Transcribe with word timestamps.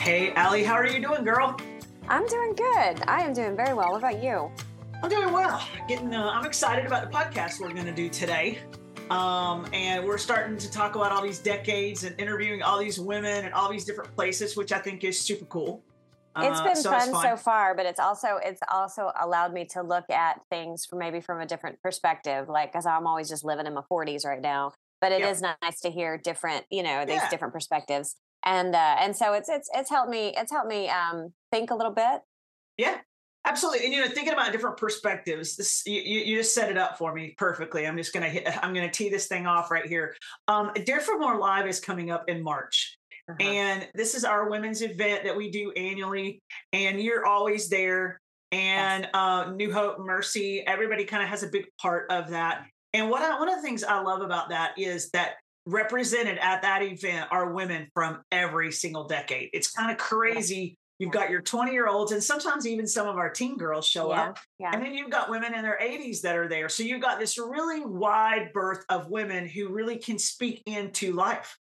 Hey, 0.00 0.32
Allie, 0.34 0.64
how 0.64 0.74
are 0.74 0.86
you 0.86 1.00
doing, 1.00 1.22
girl? 1.22 1.56
I'm 2.08 2.26
doing 2.26 2.54
good. 2.54 3.02
I 3.06 3.22
am 3.22 3.32
doing 3.32 3.54
very 3.54 3.74
well. 3.74 3.92
What 3.92 3.98
about 3.98 4.22
you? 4.22 4.50
I'm 5.02 5.08
doing 5.08 5.32
well. 5.32 5.62
Getting, 5.86 6.14
uh, 6.14 6.30
I'm 6.30 6.44
excited 6.44 6.86
about 6.86 7.08
the 7.08 7.16
podcast 7.16 7.60
we're 7.60 7.72
going 7.72 7.86
to 7.86 7.92
do 7.92 8.08
today. 8.08 8.58
Um, 9.10 9.66
and 9.72 10.04
we're 10.04 10.18
starting 10.18 10.56
to 10.58 10.70
talk 10.70 10.96
about 10.96 11.12
all 11.12 11.22
these 11.22 11.38
decades 11.38 12.04
and 12.04 12.18
interviewing 12.20 12.62
all 12.62 12.78
these 12.78 12.98
women 12.98 13.44
and 13.44 13.54
all 13.54 13.70
these 13.70 13.84
different 13.84 14.14
places, 14.16 14.56
which 14.56 14.72
I 14.72 14.78
think 14.78 15.04
is 15.04 15.20
super 15.20 15.44
cool. 15.44 15.82
It's 16.36 16.60
been 16.60 16.76
so 16.76 16.90
fun 16.90 17.12
fun. 17.12 17.22
so 17.22 17.36
far, 17.36 17.74
but 17.74 17.84
it's 17.84 17.98
also 17.98 18.38
it's 18.42 18.60
also 18.70 19.10
allowed 19.20 19.52
me 19.52 19.64
to 19.72 19.82
look 19.82 20.08
at 20.08 20.40
things 20.50 20.86
from 20.86 21.00
maybe 21.00 21.20
from 21.20 21.40
a 21.40 21.46
different 21.46 21.82
perspective. 21.82 22.48
Like, 22.48 22.72
because 22.72 22.86
I'm 22.86 23.06
always 23.06 23.28
just 23.28 23.44
living 23.44 23.66
in 23.66 23.74
my 23.74 23.82
40s 23.90 24.24
right 24.24 24.40
now, 24.40 24.72
but 25.00 25.12
it 25.12 25.22
is 25.22 25.40
Yeah. 25.42 25.54
nice 25.62 25.80
to 25.80 25.90
hear 25.90 26.18
different, 26.18 26.64
you 26.70 26.82
know, 26.82 27.04
these 27.04 27.16
Yeah. 27.16 27.28
different 27.30 27.52
perspectives. 27.54 28.16
And 28.44 28.74
uh, 28.74 28.96
and 29.00 29.16
so 29.16 29.32
it's 29.32 29.48
it's 29.48 29.68
it's 29.74 29.90
helped 29.90 30.10
me 30.10 30.32
it's 30.36 30.52
helped 30.52 30.68
me 30.68 30.88
um, 30.88 31.32
think 31.50 31.70
a 31.70 31.74
little 31.74 31.92
bit. 31.92 32.20
Yeah, 32.76 32.98
absolutely. 33.44 33.84
And 33.84 33.94
you 33.94 34.00
know, 34.00 34.08
thinking 34.08 34.32
about 34.32 34.52
different 34.52 34.76
perspectives, 34.76 35.56
this 35.56 35.82
you, 35.86 36.00
you 36.00 36.20
you 36.20 36.36
just 36.38 36.54
set 36.54 36.70
it 36.70 36.78
up 36.78 36.98
for 36.98 37.12
me 37.12 37.34
perfectly. 37.36 37.86
I'm 37.86 37.96
just 37.96 38.12
gonna 38.12 38.28
hit, 38.28 38.46
I'm 38.64 38.72
gonna 38.72 38.90
tee 38.90 39.08
this 39.08 39.26
thing 39.26 39.46
off 39.46 39.70
right 39.70 39.86
here. 39.86 40.14
Um, 40.46 40.70
Dare 40.84 41.00
for 41.00 41.18
More 41.18 41.38
Live 41.38 41.66
is 41.66 41.80
coming 41.80 42.10
up 42.10 42.28
in 42.28 42.42
March. 42.42 42.96
Uh-huh. 43.28 43.46
And 43.46 43.88
this 43.94 44.14
is 44.14 44.24
our 44.24 44.48
women's 44.48 44.80
event 44.80 45.24
that 45.24 45.36
we 45.36 45.50
do 45.50 45.70
annually, 45.72 46.40
and 46.72 47.00
you're 47.00 47.26
always 47.26 47.68
there. 47.68 48.20
And 48.52 49.06
uh, 49.12 49.52
New 49.54 49.70
Hope, 49.70 49.98
Mercy, 49.98 50.66
everybody 50.66 51.04
kind 51.04 51.22
of 51.22 51.28
has 51.28 51.42
a 51.42 51.48
big 51.48 51.66
part 51.78 52.10
of 52.10 52.30
that. 52.30 52.64
And 52.94 53.10
what 53.10 53.22
I, 53.22 53.38
one 53.38 53.48
of 53.48 53.56
the 53.56 53.62
things 53.62 53.84
I 53.84 54.00
love 54.00 54.22
about 54.22 54.50
that 54.50 54.78
is 54.78 55.10
that 55.10 55.32
represented 55.66 56.38
at 56.38 56.62
that 56.62 56.82
event 56.82 57.28
are 57.30 57.52
women 57.52 57.88
from 57.92 58.22
every 58.32 58.72
single 58.72 59.04
decade. 59.06 59.50
It's 59.52 59.70
kind 59.70 59.90
of 59.90 59.98
crazy. 59.98 60.78
You've 60.98 61.12
got 61.12 61.30
your 61.30 61.42
20 61.42 61.72
year 61.72 61.86
olds, 61.86 62.10
and 62.10 62.22
sometimes 62.22 62.66
even 62.66 62.86
some 62.86 63.06
of 63.06 63.16
our 63.16 63.30
teen 63.30 63.56
girls 63.56 63.86
show 63.86 64.10
yeah, 64.10 64.22
up. 64.22 64.38
yeah. 64.58 64.70
And 64.72 64.82
then 64.82 64.94
you've 64.94 65.10
got 65.10 65.30
women 65.30 65.54
in 65.54 65.62
their 65.62 65.78
80s 65.80 66.22
that 66.22 66.36
are 66.36 66.48
there. 66.48 66.68
So 66.68 66.82
you've 66.82 67.02
got 67.02 67.20
this 67.20 67.38
really 67.38 67.84
wide 67.84 68.50
berth 68.52 68.84
of 68.88 69.08
women 69.08 69.46
who 69.46 69.68
really 69.68 69.98
can 69.98 70.18
speak 70.18 70.62
into 70.66 71.12
life. 71.12 71.56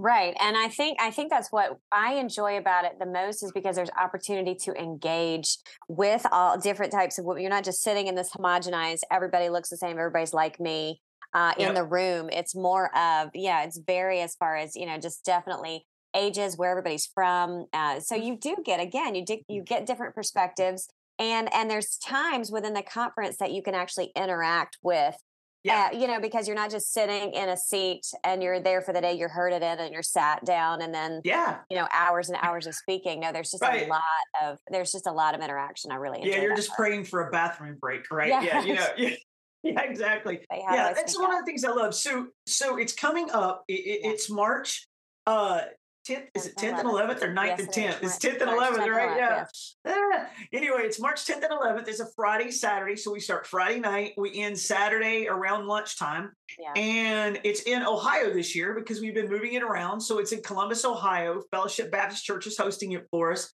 Right. 0.00 0.36
And 0.40 0.56
I 0.56 0.68
think 0.68 0.98
I 1.00 1.10
think 1.10 1.28
that's 1.28 1.50
what 1.50 1.78
I 1.90 2.14
enjoy 2.14 2.56
about 2.56 2.84
it 2.84 2.98
the 3.00 3.06
most 3.06 3.42
is 3.42 3.50
because 3.50 3.74
there's 3.74 3.90
opportunity 4.00 4.54
to 4.54 4.72
engage 4.74 5.56
with 5.88 6.24
all 6.30 6.56
different 6.56 6.92
types 6.92 7.18
of 7.18 7.24
women. 7.24 7.42
You're 7.42 7.50
not 7.50 7.64
just 7.64 7.82
sitting 7.82 8.06
in 8.06 8.14
this 8.14 8.30
homogenized, 8.30 9.00
everybody 9.10 9.48
looks 9.48 9.70
the 9.70 9.76
same, 9.76 9.98
everybody's 9.98 10.32
like 10.32 10.60
me 10.60 11.00
uh, 11.34 11.52
in 11.58 11.66
Yep. 11.66 11.74
the 11.74 11.84
room. 11.84 12.30
It's 12.32 12.54
more 12.54 12.96
of, 12.96 13.30
yeah, 13.34 13.64
it's 13.64 13.78
very 13.78 14.20
as 14.20 14.36
far 14.36 14.56
as, 14.56 14.76
you 14.76 14.86
know, 14.86 14.98
just 14.98 15.24
definitely 15.24 15.84
ages, 16.14 16.56
where 16.56 16.70
everybody's 16.70 17.06
from. 17.06 17.66
Uh, 17.72 17.98
so 17.98 18.14
you 18.14 18.38
do 18.38 18.56
get 18.64 18.80
again, 18.80 19.16
you 19.16 19.24
di- 19.24 19.44
you 19.48 19.62
get 19.62 19.84
different 19.84 20.14
perspectives. 20.14 20.88
And 21.18 21.52
and 21.52 21.68
there's 21.68 21.96
times 21.98 22.52
within 22.52 22.74
the 22.74 22.82
conference 22.82 23.38
that 23.38 23.50
you 23.50 23.62
can 23.62 23.74
actually 23.74 24.12
interact 24.14 24.78
with 24.80 25.16
Yeah. 25.64 25.90
uh, 25.92 25.96
you 25.98 26.06
know, 26.06 26.20
because 26.20 26.46
you're 26.46 26.56
not 26.56 26.70
just 26.70 26.92
sitting 26.92 27.32
in 27.32 27.48
a 27.48 27.56
seat 27.56 28.02
and 28.24 28.42
you're 28.42 28.60
there 28.60 28.80
for 28.80 28.92
the 28.92 29.00
day, 29.00 29.14
you're 29.14 29.28
herded 29.28 29.62
in 29.62 29.78
and 29.78 29.92
you're 29.92 30.02
sat 30.02 30.44
down 30.44 30.80
and 30.82 30.94
then, 30.94 31.20
Yeah. 31.24 31.58
you 31.68 31.76
know, 31.76 31.88
hours 31.92 32.28
and 32.28 32.38
hours 32.40 32.66
of 32.66 32.74
speaking. 32.74 33.20
No, 33.20 33.32
there's 33.32 33.50
just 33.50 33.62
Right. 33.62 33.86
a 33.86 33.88
lot 33.90 34.02
of, 34.42 34.58
there's 34.70 34.92
just 34.92 35.06
a 35.06 35.12
lot 35.12 35.34
of 35.34 35.40
interaction. 35.40 35.90
I 35.90 35.96
really 35.96 36.18
enjoy 36.20 36.30
Yeah, 36.30 36.42
you're 36.42 36.56
just 36.56 36.68
part. 36.68 36.78
praying 36.78 37.04
for 37.04 37.26
a 37.26 37.30
bathroom 37.30 37.76
break, 37.80 38.10
right? 38.10 38.28
Yeah, 38.28 38.62
you 38.62 38.74
know, 38.74 38.86
yeah, 38.96 39.16
yeah, 39.62 39.80
exactly. 39.82 40.44
Yeah, 40.52 40.92
that's 40.94 41.18
one 41.18 41.30
out. 41.32 41.38
of 41.40 41.44
the 41.44 41.46
things 41.46 41.64
I 41.64 41.70
love. 41.70 41.94
So, 41.94 42.28
so 42.46 42.76
it's 42.76 42.92
coming 42.92 43.30
up. 43.32 43.64
It, 43.68 43.72
it, 43.74 44.00
Yeah. 44.04 44.10
It's 44.12 44.30
March. 44.30 44.86
Uh, 45.26 45.62
10th 46.08 46.28
is 46.34 46.46
it 46.46 46.56
10th 46.56 46.80
and 46.80 46.88
11th 46.88 47.22
or 47.22 47.32
9th 47.32 47.46
Yes, 47.46 47.60
and 47.60 47.68
10th? 47.68 48.02
It's 48.02 48.02
March- 48.02 48.18
10th 48.20 48.40
and 48.42 48.50
11th, 48.50 48.76
10th 48.78 48.82
and 48.82 48.90
right? 48.90 49.20
11th, 49.20 49.74
Yeah. 49.84 49.92
Ah, 49.92 50.26
anyway, 50.52 50.80
it's 50.84 51.00
March 51.00 51.24
10th 51.26 51.42
and 51.42 51.52
11th. 51.52 51.88
It's 51.88 52.00
a 52.00 52.08
Friday, 52.16 52.50
Saturday. 52.50 52.96
So 52.96 53.12
we 53.12 53.20
start 53.20 53.46
Friday 53.46 53.80
night. 53.80 54.14
We 54.16 54.40
end 54.40 54.58
Saturday 54.58 55.28
around 55.28 55.66
lunchtime. 55.66 56.32
Yeah. 56.58 56.72
And 56.74 57.40
it's 57.44 57.62
in 57.62 57.82
Ohio 57.82 58.32
this 58.32 58.54
year 58.56 58.74
because 58.74 59.00
we've 59.00 59.14
been 59.14 59.28
moving 59.28 59.54
it 59.54 59.62
around. 59.62 60.00
So 60.00 60.18
it's 60.18 60.32
in 60.32 60.42
Columbus, 60.42 60.84
Ohio. 60.84 61.42
Fellowship 61.50 61.90
Baptist 61.90 62.24
Church 62.24 62.46
is 62.46 62.56
hosting 62.56 62.92
it 62.92 63.06
for 63.10 63.32
us. 63.32 63.52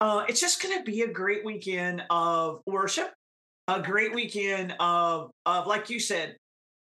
Uh, 0.00 0.24
it's 0.28 0.40
just 0.40 0.62
going 0.62 0.76
to 0.76 0.84
be 0.84 1.02
a 1.02 1.08
great 1.08 1.44
weekend 1.44 2.02
of 2.10 2.60
worship, 2.66 3.12
a 3.66 3.80
great 3.80 4.14
weekend 4.14 4.74
of, 4.78 5.30
of 5.46 5.66
like 5.66 5.88
you 5.90 5.98
said, 5.98 6.36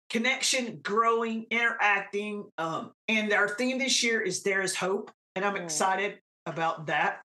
connection, 0.09 0.80
growing, 0.84 1.46
interacting. 1.52 2.46
Um, 2.58 2.92
and 3.08 3.31
our 3.34 3.50
theme 3.50 3.78
this 3.78 4.03
year 4.03 4.22
is 4.22 4.44
There 4.44 4.62
is 4.62 4.75
Hope. 4.75 5.12
And 5.36 5.46
I'm 5.46 5.56
Mm. 5.56 5.64
excited 5.64 6.20
about 6.46 6.88
that 6.88 7.22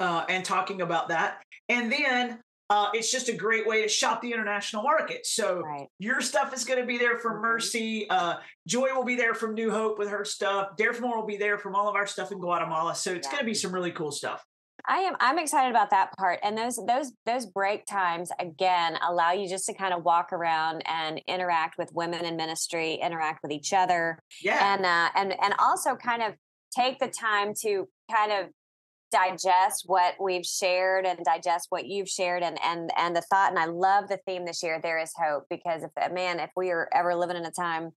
uh, 0.00 0.24
and 0.28 0.44
talking 0.44 0.82
about 0.82 1.08
that. 1.08 1.42
And 1.68 1.90
then 1.90 2.40
uh, 2.70 2.88
it's 2.94 3.10
just 3.12 3.28
a 3.28 3.34
great 3.34 3.66
way 3.66 3.82
to 3.82 3.88
shop 3.88 4.22
the 4.22 4.32
international 4.32 4.82
market. 4.82 5.26
So 5.26 5.60
Right. 5.60 5.88
your 5.98 6.22
stuff 6.22 6.54
is 6.54 6.64
going 6.64 6.80
to 6.80 6.86
be 6.86 6.96
there 6.96 7.18
from 7.18 7.36
Mhm. 7.36 7.42
Mercy. 7.42 8.08
Uh, 8.08 8.38
Joy 8.66 8.94
will 8.94 9.04
be 9.04 9.14
there 9.14 9.34
from 9.34 9.52
New 9.54 9.70
Hope 9.70 9.98
with 9.98 10.08
her 10.08 10.24
stuff. 10.24 10.74
Dare 10.76 10.94
for 10.94 11.02
More 11.02 11.18
will 11.18 11.26
be 11.26 11.36
there 11.36 11.58
from 11.58 11.74
all 11.74 11.86
of 11.88 11.96
our 11.96 12.06
stuff 12.06 12.32
in 12.32 12.38
Guatemala. 12.38 12.94
So 12.94 13.12
it's 13.12 13.26
Yeah. 13.26 13.32
going 13.32 13.40
to 13.40 13.46
be 13.46 13.54
some 13.54 13.72
really 13.72 13.92
cool 13.92 14.10
stuff. 14.10 14.42
I 14.86 14.98
am 14.98 15.14
I'm 15.20 15.38
excited 15.38 15.70
about 15.70 15.90
that 15.90 16.16
part. 16.18 16.40
And 16.42 16.56
those 16.56 16.78
those 16.86 17.12
those 17.24 17.46
break 17.46 17.86
times 17.86 18.30
again 18.38 18.98
allow 19.08 19.32
you 19.32 19.48
just 19.48 19.66
to 19.66 19.74
kind 19.74 19.94
of 19.94 20.04
walk 20.04 20.32
around 20.32 20.82
and 20.86 21.20
interact 21.26 21.78
with 21.78 21.92
women 21.92 22.24
in 22.24 22.36
ministry, 22.36 22.94
interact 22.94 23.40
with 23.42 23.52
each 23.52 23.72
other. 23.72 24.18
Yeah. 24.42 24.74
and 24.74 24.84
uh, 24.84 25.10
and 25.14 25.34
and 25.42 25.54
also 25.58 25.94
kind 25.94 26.22
of 26.22 26.34
take 26.74 26.98
the 26.98 27.08
time 27.08 27.54
to 27.62 27.88
kind 28.10 28.32
of 28.32 28.46
digest 29.12 29.84
what 29.86 30.14
we've 30.18 30.46
shared 30.46 31.04
and 31.04 31.18
digest 31.24 31.66
what 31.68 31.86
you've 31.86 32.08
shared 32.08 32.42
and 32.42 32.58
and 32.64 32.90
and 32.96 33.14
the 33.14 33.20
thought 33.20 33.50
and 33.50 33.58
I 33.58 33.66
love 33.66 34.08
the 34.08 34.18
theme 34.26 34.46
this 34.46 34.62
year 34.62 34.80
there 34.82 34.98
is 34.98 35.12
hope 35.14 35.44
because 35.50 35.82
if 35.82 36.12
man 36.12 36.40
if 36.40 36.50
we 36.56 36.70
are 36.70 36.88
ever 36.94 37.14
living 37.14 37.36
in 37.36 37.44
a 37.44 37.50
time 37.50 37.90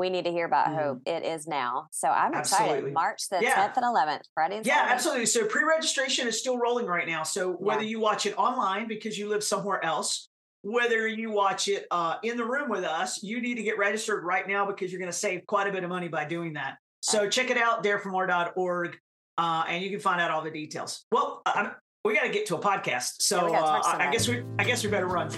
we 0.00 0.10
need 0.10 0.24
to 0.24 0.32
hear 0.32 0.46
about 0.46 0.66
Mm. 0.68 0.82
hope 0.82 0.98
it 1.06 1.22
is 1.24 1.46
now 1.46 1.86
so 1.92 2.08
I'm 2.08 2.34
Absolutely. 2.34 2.74
excited 2.78 2.92
March 2.94 3.28
the 3.28 3.40
Yeah. 3.42 3.54
10th 3.68 3.76
and 3.76 3.84
11th 3.84 4.22
Friday 4.34 4.56
and 4.56 4.66
Yeah, 4.66 4.86
absolutely. 4.88 5.26
So 5.26 5.46
pre-registration 5.46 6.26
is 6.26 6.38
still 6.38 6.58
rolling 6.58 6.86
right 6.86 7.06
now. 7.06 7.22
So 7.22 7.52
whether 7.52 7.82
you 7.84 8.00
watch 8.00 8.26
it 8.26 8.34
online 8.38 8.88
because 8.88 9.18
you 9.18 9.28
live 9.28 9.44
somewhere 9.44 9.84
else, 9.84 10.28
whether 10.62 11.06
you 11.06 11.30
watch 11.30 11.68
it 11.68 11.86
uh, 11.90 12.16
in 12.22 12.36
the 12.36 12.44
room 12.44 12.68
with 12.68 12.84
us, 12.84 13.22
you 13.22 13.40
need 13.40 13.54
to 13.56 13.62
get 13.62 13.78
registered 13.78 14.24
right 14.24 14.46
now 14.48 14.66
because 14.66 14.90
you're 14.90 14.98
going 15.00 15.12
to 15.12 15.16
save 15.26 15.46
quite 15.46 15.66
a 15.68 15.72
bit 15.72 15.84
of 15.84 15.90
money 15.90 16.08
by 16.08 16.24
doing 16.24 16.54
that. 16.54 16.76
So 17.02 17.28
check 17.28 17.48
it 17.50 17.56
out, 17.56 17.82
dareformore.org, 17.84 18.98
uh, 19.38 19.64
and 19.68 19.82
you 19.82 19.90
can 19.90 20.00
find 20.00 20.20
out 20.20 20.30
all 20.30 20.42
the 20.42 20.50
details. 20.50 21.06
Well, 21.12 21.40
uh, 21.46 21.70
we 22.04 22.14
got 22.14 22.22
to 22.24 22.30
get 22.30 22.46
to 22.46 22.56
a 22.56 22.60
podcast, 22.60 23.22
so 23.22 23.48
Yeah, 23.50 23.60
uh, 23.62 23.80
I 23.84 24.08
I 24.08 24.10
guess 24.12 24.28
we 24.28 24.36
somebody. 24.36 24.54
I 24.58 24.64
guess 24.64 24.84
we 24.84 24.90
better 24.90 25.06
run. 25.06 25.28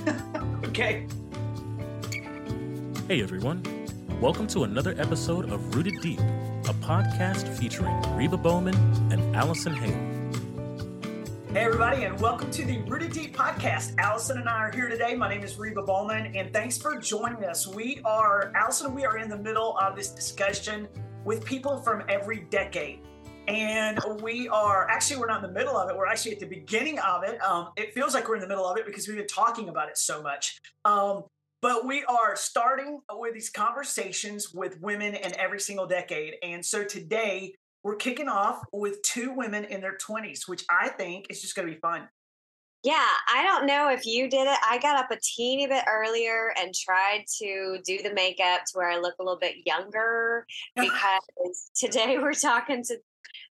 okay. 0.67 1.07
Hey 3.09 3.21
everyone, 3.23 3.63
welcome 4.23 4.47
to 4.47 4.63
another 4.63 4.95
episode 4.99 5.51
of 5.51 5.75
Rooted 5.75 6.01
Deep, 6.01 6.21
a 6.21 6.75
podcast 6.75 7.49
featuring 7.59 8.01
Reba 8.17 8.37
Bowman 8.37 8.77
and 9.11 9.35
Allison 9.35 9.75
Hale. 9.75 9.99
Hey, 11.53 11.65
everybody, 11.65 12.05
and 12.05 12.21
welcome 12.21 12.49
to 12.53 12.65
the 12.65 12.83
Rooted 12.83 13.11
Deep 13.11 13.37
podcast. 13.37 13.99
Allison 13.99 14.39
and 14.39 14.49
I 14.49 14.59
are 14.59 14.71
here 14.71 14.89
today. 14.89 15.17
My 15.17 15.29
name 15.29 15.43
is 15.43 15.59
Reba 15.59 15.83
Bowman, 15.83 16.37
and 16.37 16.53
thanks 16.53 16.79
for 16.79 17.01
joining 17.01 17.45
us. 17.45 17.67
We 17.67 18.01
are, 18.05 18.53
Allison, 18.55 18.95
we 18.95 19.05
are 19.05 19.19
in 19.19 19.29
the 19.29 19.39
middle 19.39 19.77
of 19.79 19.97
this 19.97 20.11
discussion 20.11 20.87
with 21.25 21.45
people 21.45 21.79
from 21.79 22.05
every 22.09 22.47
decade. 22.49 23.01
And 23.49 23.99
we 24.23 24.47
are 24.51 24.89
actually, 24.89 25.17
we're 25.17 25.27
not 25.27 25.43
in 25.43 25.51
the 25.51 25.59
middle 25.59 25.77
of 25.77 25.91
it. 25.91 25.97
We're 25.97 26.07
actually 26.07 26.35
at 26.35 26.39
the 26.39 26.47
beginning 26.47 27.01
of 27.01 27.25
it. 27.25 27.43
Um, 27.43 27.71
it 27.77 27.93
feels 27.93 28.15
like 28.15 28.29
we're 28.29 28.37
in 28.37 28.41
the 28.41 28.47
middle 28.47 28.67
of 28.67 28.79
it 28.79 28.87
because 28.87 29.09
we've 29.09 29.17
been 29.17 29.27
talking 29.27 29.69
about 29.69 29.89
it 29.89 29.99
so 29.99 30.23
much. 30.23 30.61
Um, 30.85 31.25
but 31.63 31.87
we 31.87 32.05
are 32.05 32.35
starting 32.35 33.01
with 33.13 33.35
these 33.35 33.49
conversations 33.49 34.53
with 34.53 34.81
women 34.81 35.15
in 35.15 35.33
every 35.39 35.61
single 35.61 35.87
decade. 35.87 36.35
And 36.43 36.65
so 36.65 36.85
today, 36.85 37.55
we're 37.85 37.97
kicking 37.97 38.29
off 38.29 38.63
with 38.73 39.01
two 39.03 39.33
women 39.33 39.65
in 39.65 39.81
their 39.81 39.97
20s, 39.97 40.49
which 40.49 40.65
I 40.69 40.89
think 40.89 41.27
is 41.31 41.41
just 41.41 41.55
going 41.55 41.67
to 41.67 41.75
be 41.75 41.81
fun. 41.81 42.09
Yeah, 42.85 43.07
I 43.33 43.45
don't 43.45 43.67
know 43.67 43.91
if 43.91 44.05
you 44.05 44.29
did 44.29 44.49
it. 44.49 44.59
I 44.69 44.79
got 44.79 44.97
up 44.97 45.11
a 45.13 45.19
teeny 45.23 45.69
bit 45.69 45.85
earlier 45.89 46.53
and 46.61 46.75
tried 46.75 47.25
to 47.39 47.79
do 47.85 48.03
the 48.03 48.13
makeup 48.13 48.63
to 48.67 48.73
where 48.75 48.91
I 48.91 48.99
look 48.99 49.15
a 49.21 49.23
little 49.23 49.39
bit 49.39 49.65
younger 49.65 50.47
because 50.77 51.71
today 51.77 52.19
we're 52.19 52.35
talking 52.35 52.83
to 52.85 52.97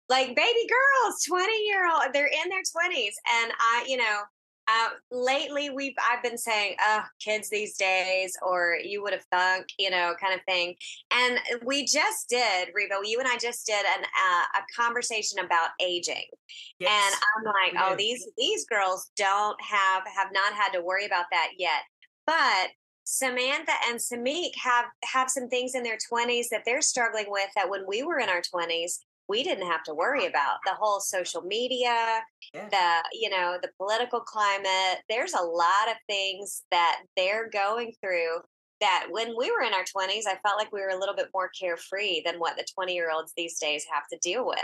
like 0.10 0.36
baby 0.36 0.68
girls, 0.68 1.24
20 1.28 1.66
year 1.66 1.88
old, 1.88 2.12
they're 2.12 2.26
in 2.26 2.50
their 2.50 2.62
20s. 2.62 3.14
And 3.44 3.52
I, 3.60 3.86
you 3.88 3.98
know, 3.98 4.22
uh, 4.70 4.90
lately 5.12 5.70
we've 5.70 5.96
I've 6.10 6.22
been 6.22 6.38
saying, 6.38 6.76
"Oh, 6.80 7.04
kids 7.20 7.50
these 7.50 7.76
days," 7.76 8.38
or 8.42 8.78
"You 8.84 9.02
would 9.02 9.14
have 9.14 9.26
thunk," 9.32 9.68
you 9.80 9.90
know, 9.90 10.16
kind 10.22 10.34
of 10.34 10.42
thing. 10.46 10.76
And 11.12 11.40
we 11.64 11.86
just 11.86 12.30
did, 12.30 12.70
Reba. 12.74 12.96
You 13.04 13.20
and 13.20 13.28
I 13.28 13.38
just 13.38 13.66
did 13.66 13.84
an 13.86 14.04
uh, 14.04 14.60
a 14.60 14.82
conversation 14.82 15.40
about 15.40 15.70
aging, 15.82 16.26
and 16.82 17.16
I'm 17.16 17.44
like, 17.46 17.74
"Oh, 17.80 17.96
these 17.96 18.28
these 18.38 18.66
girls 18.66 19.12
don't 19.16 19.60
have 19.62 20.04
have 20.16 20.30
not 20.32 20.54
had 20.54 20.72
to 20.74 20.82
worry 20.82 21.06
about 21.06 21.26
that 21.32 21.50
yet." 21.58 21.82
But 22.28 22.70
Samantha 23.06 23.74
and 23.88 23.98
Semek 23.98 24.52
have 24.64 24.86
have 25.04 25.32
some 25.32 25.50
things 25.50 25.74
in 25.74 25.82
their 25.82 25.98
20s 26.12 26.50
that 26.52 26.62
they're 26.64 26.82
struggling 26.82 27.26
with 27.28 27.50
that 27.56 27.68
when 27.70 27.86
we 27.88 28.04
were 28.04 28.20
in 28.20 28.30
our 28.30 28.42
20s, 28.42 29.00
we 29.30 29.44
didn't 29.44 29.68
have 29.68 29.84
to 29.84 29.94
worry 29.94 30.26
about 30.26 30.58
the 30.66 30.74
whole 30.74 31.00
social 31.00 31.42
media, 31.44 32.22
yeah. 32.54 32.68
the 32.70 33.18
you 33.18 33.30
know, 33.30 33.58
the 33.62 33.70
political 33.78 34.20
climate. 34.20 35.04
There's 35.08 35.34
a 35.34 35.42
lot 35.42 35.88
of 35.90 35.96
things 36.08 36.64
that 36.72 37.04
they're 37.16 37.50
going 37.50 37.94
through 38.02 38.40
that 38.82 39.08
when 39.10 39.36
we 39.38 39.52
were 39.52 39.66
in 39.66 39.74
our 39.74 39.84
20s, 39.84 40.24
I 40.28 40.38
felt 40.44 40.58
like 40.58 40.72
we 40.72 40.82
were 40.82 40.90
a 40.90 41.00
little 41.00 41.16
bit 41.16 41.30
more 41.34 41.50
carefree 41.50 42.22
than 42.26 42.40
what 42.40 42.58
the 42.58 42.66
20 42.74 42.94
year 42.94 43.12
olds 43.12 43.34
these 43.36 43.60
days 43.60 43.86
have 43.92 44.08
to 44.12 44.18
deal 44.20 44.46
with. 44.46 44.60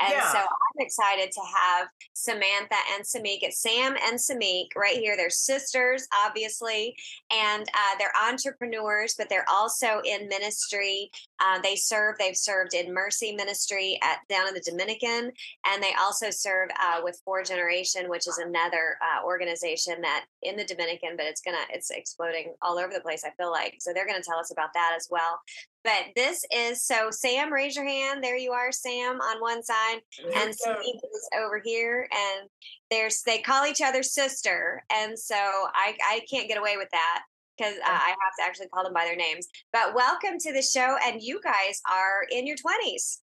And 0.00 0.12
yeah. 0.12 0.32
so 0.32 0.38
I'm 0.38 0.78
excited 0.78 1.32
to 1.32 1.40
have 1.56 1.88
Samantha 2.14 2.76
and 2.94 3.04
Semek. 3.04 3.38
It's 3.42 3.60
Sam 3.60 3.96
and 4.06 4.18
Semek 4.18 4.68
right 4.76 4.96
here. 4.96 5.16
They're 5.16 5.30
sisters, 5.30 6.06
obviously, 6.26 6.96
and 7.32 7.62
uh, 7.62 7.98
they're 7.98 8.12
entrepreneurs, 8.28 9.14
but 9.16 9.28
they're 9.28 9.48
also 9.48 10.00
in 10.04 10.28
ministry. 10.28 11.10
Uh, 11.40 11.60
they 11.62 11.76
serve, 11.76 12.16
they've 12.18 12.36
served 12.36 12.74
in 12.74 12.92
Mercy 12.92 13.32
Ministry 13.32 13.98
at 14.02 14.18
down 14.28 14.48
in 14.48 14.54
the 14.54 14.60
Dominican, 14.60 15.32
and 15.66 15.82
they 15.82 15.92
also 16.00 16.30
serve 16.30 16.70
uh, 16.80 17.00
with 17.02 17.20
Four 17.24 17.42
Generation, 17.42 18.08
which 18.08 18.26
is 18.26 18.38
another 18.38 18.98
uh, 19.02 19.24
organization 19.24 20.00
that 20.02 20.24
in 20.42 20.56
the 20.56 20.64
Dominican, 20.64 21.16
but 21.16 21.26
it's 21.26 21.40
gonna, 21.40 21.56
it's 21.70 21.90
exploding 21.90 22.54
all 22.62 22.78
over 22.78 22.92
the 22.92 23.00
place. 23.00 23.24
I 23.24 23.30
feel 23.36 23.53
like. 23.54 23.76
So 23.80 23.92
they're 23.92 24.06
going 24.06 24.20
to 24.20 24.28
tell 24.28 24.38
us 24.38 24.50
about 24.50 24.70
that 24.74 24.92
as 24.96 25.08
well. 25.10 25.40
But 25.84 26.06
this 26.16 26.44
is 26.50 26.82
so 26.82 27.10
Sam, 27.10 27.52
raise 27.52 27.76
your 27.76 27.86
hand. 27.86 28.22
There 28.22 28.36
you 28.36 28.52
are, 28.52 28.72
Sam, 28.72 29.20
on 29.20 29.40
one 29.40 29.62
side, 29.62 30.00
and 30.34 30.54
Steve 30.54 30.76
is 30.78 31.28
over 31.38 31.60
here. 31.64 32.08
And 32.12 32.48
there's 32.90 33.22
they 33.22 33.38
call 33.38 33.66
each 33.66 33.80
other 33.82 34.02
sister, 34.02 34.82
and 34.92 35.18
so 35.18 35.36
I 35.36 35.94
I 36.02 36.20
can't 36.30 36.48
get 36.48 36.58
away 36.58 36.76
with 36.76 36.88
that 36.90 37.22
because 37.56 37.74
uh, 37.74 37.90
I 37.90 38.08
have 38.08 38.36
to 38.38 38.44
actually 38.44 38.68
call 38.68 38.82
them 38.82 38.94
by 38.94 39.04
their 39.04 39.16
names. 39.16 39.46
But 39.72 39.94
welcome 39.94 40.38
to 40.38 40.52
the 40.52 40.62
show, 40.62 40.96
and 41.04 41.22
you 41.22 41.40
guys 41.42 41.80
are 41.90 42.24
in 42.30 42.46
your 42.46 42.56
twenties. 42.56 43.20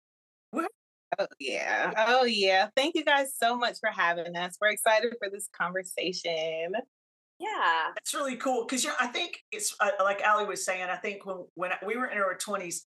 Oh 1.18 1.26
yeah. 1.40 1.92
Oh 1.96 2.24
yeah. 2.24 2.68
Thank 2.76 2.94
you 2.94 3.04
guys 3.04 3.32
so 3.40 3.56
much 3.56 3.76
for 3.80 3.90
having 3.90 4.36
us. 4.36 4.56
We're 4.60 4.70
excited 4.70 5.14
for 5.18 5.30
this 5.30 5.48
conversation. 5.56 6.72
Yeah, 7.38 7.92
it's 7.96 8.14
really 8.14 8.36
cool 8.36 8.64
because 8.64 8.82
you 8.82 8.90
know 8.90 8.96
I 9.00 9.06
think 9.06 9.42
it's 9.52 9.76
uh, 9.80 9.90
like 10.02 10.22
Ali 10.26 10.44
was 10.44 10.64
saying. 10.64 10.88
I 10.90 10.96
think 10.96 11.24
when 11.24 11.44
when 11.54 11.70
we 11.86 11.96
were 11.96 12.06
in 12.06 12.18
our 12.18 12.34
twenties, 12.34 12.86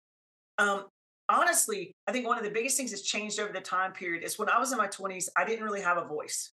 um, 0.58 0.86
honestly, 1.28 1.94
I 2.08 2.12
think 2.12 2.26
one 2.26 2.36
of 2.36 2.44
the 2.44 2.50
biggest 2.50 2.76
things 2.76 2.90
that's 2.90 3.02
changed 3.02 3.38
over 3.38 3.52
the 3.52 3.60
time 3.60 3.92
period 3.92 4.24
is 4.24 4.38
when 4.38 4.48
I 4.48 4.58
was 4.58 4.72
in 4.72 4.78
my 4.78 4.88
twenties, 4.88 5.28
I 5.36 5.44
didn't 5.44 5.64
really 5.64 5.82
have 5.82 5.98
a 5.98 6.04
voice. 6.04 6.50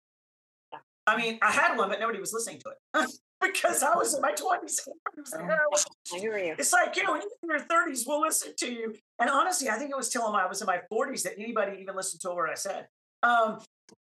Yeah. 0.72 0.80
I 1.08 1.18
mean, 1.18 1.40
I 1.42 1.52
had 1.52 1.76
one, 1.76 1.90
but 1.90 2.00
nobody 2.00 2.20
was 2.20 2.34
listening 2.34 2.60
to 2.60 2.70
it. 2.70 3.10
because 3.42 3.84
I 3.84 3.96
was 3.96 4.14
in 4.14 4.22
my 4.22 4.32
20s. 4.32 4.88
I 5.36 6.20
hear 6.20 6.38
you. 6.38 6.56
It's 6.58 6.74
like, 6.74 6.96
you 6.96 7.04
know, 7.04 7.16
in 7.16 7.22
your 7.44 7.60
30s, 7.60 8.04
we'll 8.08 8.22
listen 8.22 8.54
to 8.58 8.72
you. 8.72 8.96
And 9.20 9.30
honestly, 9.30 9.70
I 9.70 9.76
think 9.76 9.92
it 9.92 9.98
was 9.98 10.10
till 10.10 10.24
I 10.24 10.46
was 10.46 10.62
in 10.62 10.68
my 10.68 10.82
40s 10.92 11.24
that 11.24 11.34
anybody 11.38 11.78
even 11.82 11.96
listened 11.96 12.22
to 12.22 12.30
what 12.30 12.50
I 12.50 12.56
said. 12.56 12.88
Um, 13.24 13.60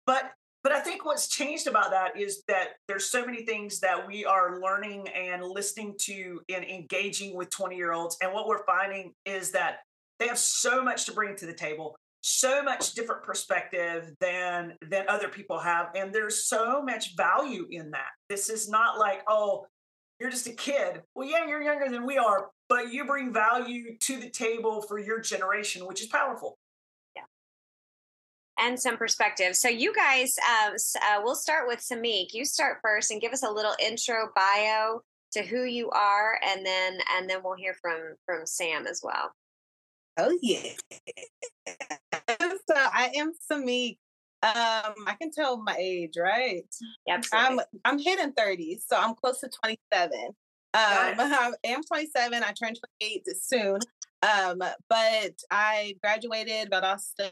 but 0.06 0.32
but 0.62 0.72
I 0.72 0.80
think 0.80 1.04
what's 1.04 1.28
changed 1.28 1.66
about 1.66 1.90
that 1.90 2.16
is 2.16 2.44
that 2.46 2.74
there's 2.86 3.10
so 3.10 3.26
many 3.26 3.44
things 3.44 3.80
that 3.80 4.06
we 4.06 4.24
are 4.24 4.60
learning 4.60 5.08
and 5.08 5.42
listening 5.42 5.94
to 6.02 6.40
and 6.48 6.64
engaging 6.64 7.36
with 7.36 7.50
20 7.50 7.76
year 7.76 7.92
olds. 7.92 8.16
And 8.22 8.32
what 8.32 8.46
we're 8.46 8.64
finding 8.64 9.12
is 9.24 9.50
that 9.52 9.78
they 10.20 10.28
have 10.28 10.38
so 10.38 10.82
much 10.82 11.04
to 11.06 11.12
bring 11.12 11.34
to 11.36 11.46
the 11.46 11.52
table, 11.52 11.96
so 12.20 12.62
much 12.62 12.94
different 12.94 13.24
perspective 13.24 14.12
than 14.20 14.74
than 14.88 15.08
other 15.08 15.28
people 15.28 15.58
have. 15.58 15.88
And 15.96 16.14
there's 16.14 16.46
so 16.46 16.80
much 16.80 17.16
value 17.16 17.66
in 17.70 17.90
that. 17.90 18.10
This 18.28 18.48
is 18.48 18.68
not 18.68 18.98
like, 18.98 19.22
oh, 19.26 19.66
you're 20.20 20.30
just 20.30 20.46
a 20.46 20.52
kid. 20.52 21.02
Well, 21.16 21.28
yeah, 21.28 21.48
you're 21.48 21.62
younger 21.62 21.88
than 21.90 22.06
we 22.06 22.18
are, 22.18 22.50
but 22.68 22.92
you 22.92 23.04
bring 23.04 23.32
value 23.32 23.98
to 23.98 24.20
the 24.20 24.30
table 24.30 24.82
for 24.82 25.00
your 25.00 25.20
generation, 25.20 25.84
which 25.86 26.00
is 26.00 26.06
powerful 26.06 26.56
and 28.62 28.78
some 28.78 28.96
perspective. 28.96 29.56
So, 29.56 29.68
you 29.68 29.92
guys, 29.94 30.34
uh, 30.48 30.70
uh, 30.70 31.20
we'll 31.22 31.34
start 31.34 31.68
with 31.68 31.80
Semek. 31.80 32.28
You 32.32 32.44
start 32.44 32.78
first 32.82 33.10
and 33.10 33.20
give 33.20 33.32
us 33.32 33.42
a 33.42 33.50
little 33.50 33.74
intro 33.84 34.30
bio 34.34 35.00
to 35.32 35.42
who 35.42 35.64
you 35.64 35.90
are, 35.90 36.38
and 36.46 36.64
then 36.64 36.98
and 37.16 37.28
then 37.28 37.38
we'll 37.42 37.56
hear 37.56 37.74
from 37.80 38.14
from 38.24 38.46
Sam 38.46 38.86
as 38.86 39.00
well. 39.02 39.32
Oh 40.18 40.36
yeah. 40.42 40.72
so 42.28 42.74
I 42.74 43.12
am 43.16 43.32
Semek. 43.50 43.98
Um, 44.42 44.94
I 45.06 45.14
can 45.20 45.30
tell 45.30 45.62
my 45.62 45.76
age, 45.78 46.14
right? 46.18 46.64
Absolutely. 47.08 47.64
I'm 47.84 47.92
I'm 47.92 47.98
hitting 47.98 48.32
30s, 48.32 48.82
so 48.86 48.96
I'm 48.96 49.14
close 49.14 49.40
to 49.40 49.48
27. 49.48 50.10
Um, 50.26 50.34
I 50.74 51.52
am 51.64 51.82
27. 51.82 52.42
I 52.42 52.46
turn 52.52 52.74
28 52.74 53.26
soon. 53.40 53.78
Um, 54.22 54.58
but 54.88 55.32
I 55.50 55.96
graduated 56.00 56.70
Valdosta 56.70 57.30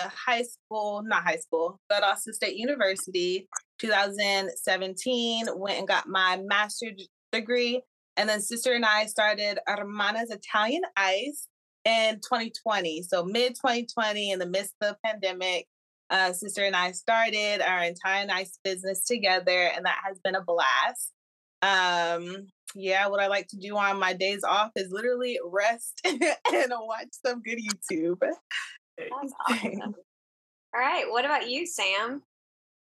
High 0.00 0.42
School, 0.42 1.02
not 1.04 1.22
high 1.22 1.36
school, 1.36 1.78
Valdosta 1.90 2.32
State 2.32 2.56
University, 2.56 3.46
2017. 3.78 5.46
Went 5.54 5.78
and 5.78 5.88
got 5.88 6.08
my 6.08 6.40
master's 6.44 7.08
degree, 7.30 7.82
and 8.16 8.28
then 8.28 8.40
sister 8.40 8.72
and 8.72 8.86
I 8.86 9.06
started 9.06 9.58
Hermanas 9.66 10.30
Italian 10.30 10.82
Ice 10.96 11.46
in 11.84 12.16
2020. 12.16 13.02
So 13.02 13.24
mid 13.24 13.54
2020, 13.54 14.30
in 14.30 14.38
the 14.38 14.46
midst 14.46 14.74
of 14.80 14.88
the 14.88 14.96
pandemic, 15.04 15.66
uh, 16.08 16.32
sister 16.32 16.64
and 16.64 16.76
I 16.76 16.92
started 16.92 17.60
our 17.60 17.82
entire 17.82 18.26
nice 18.26 18.58
business 18.64 19.04
together, 19.04 19.70
and 19.74 19.84
that 19.84 19.98
has 20.06 20.18
been 20.22 20.36
a 20.36 20.42
blast. 20.42 21.12
Um, 21.62 22.48
yeah, 22.74 23.06
what 23.06 23.20
I 23.20 23.28
like 23.28 23.46
to 23.48 23.56
do 23.56 23.76
on 23.76 23.98
my 23.98 24.12
days 24.12 24.42
off 24.44 24.70
is 24.76 24.90
literally 24.90 25.38
rest 25.44 26.00
and 26.04 26.20
watch 26.52 27.08
some 27.24 27.40
good 27.42 27.58
YouTube. 27.58 28.18
That's 28.20 29.32
awesome. 29.48 29.94
All 30.74 30.80
right, 30.80 31.04
what 31.08 31.24
about 31.24 31.48
you, 31.48 31.66
Sam? 31.66 32.22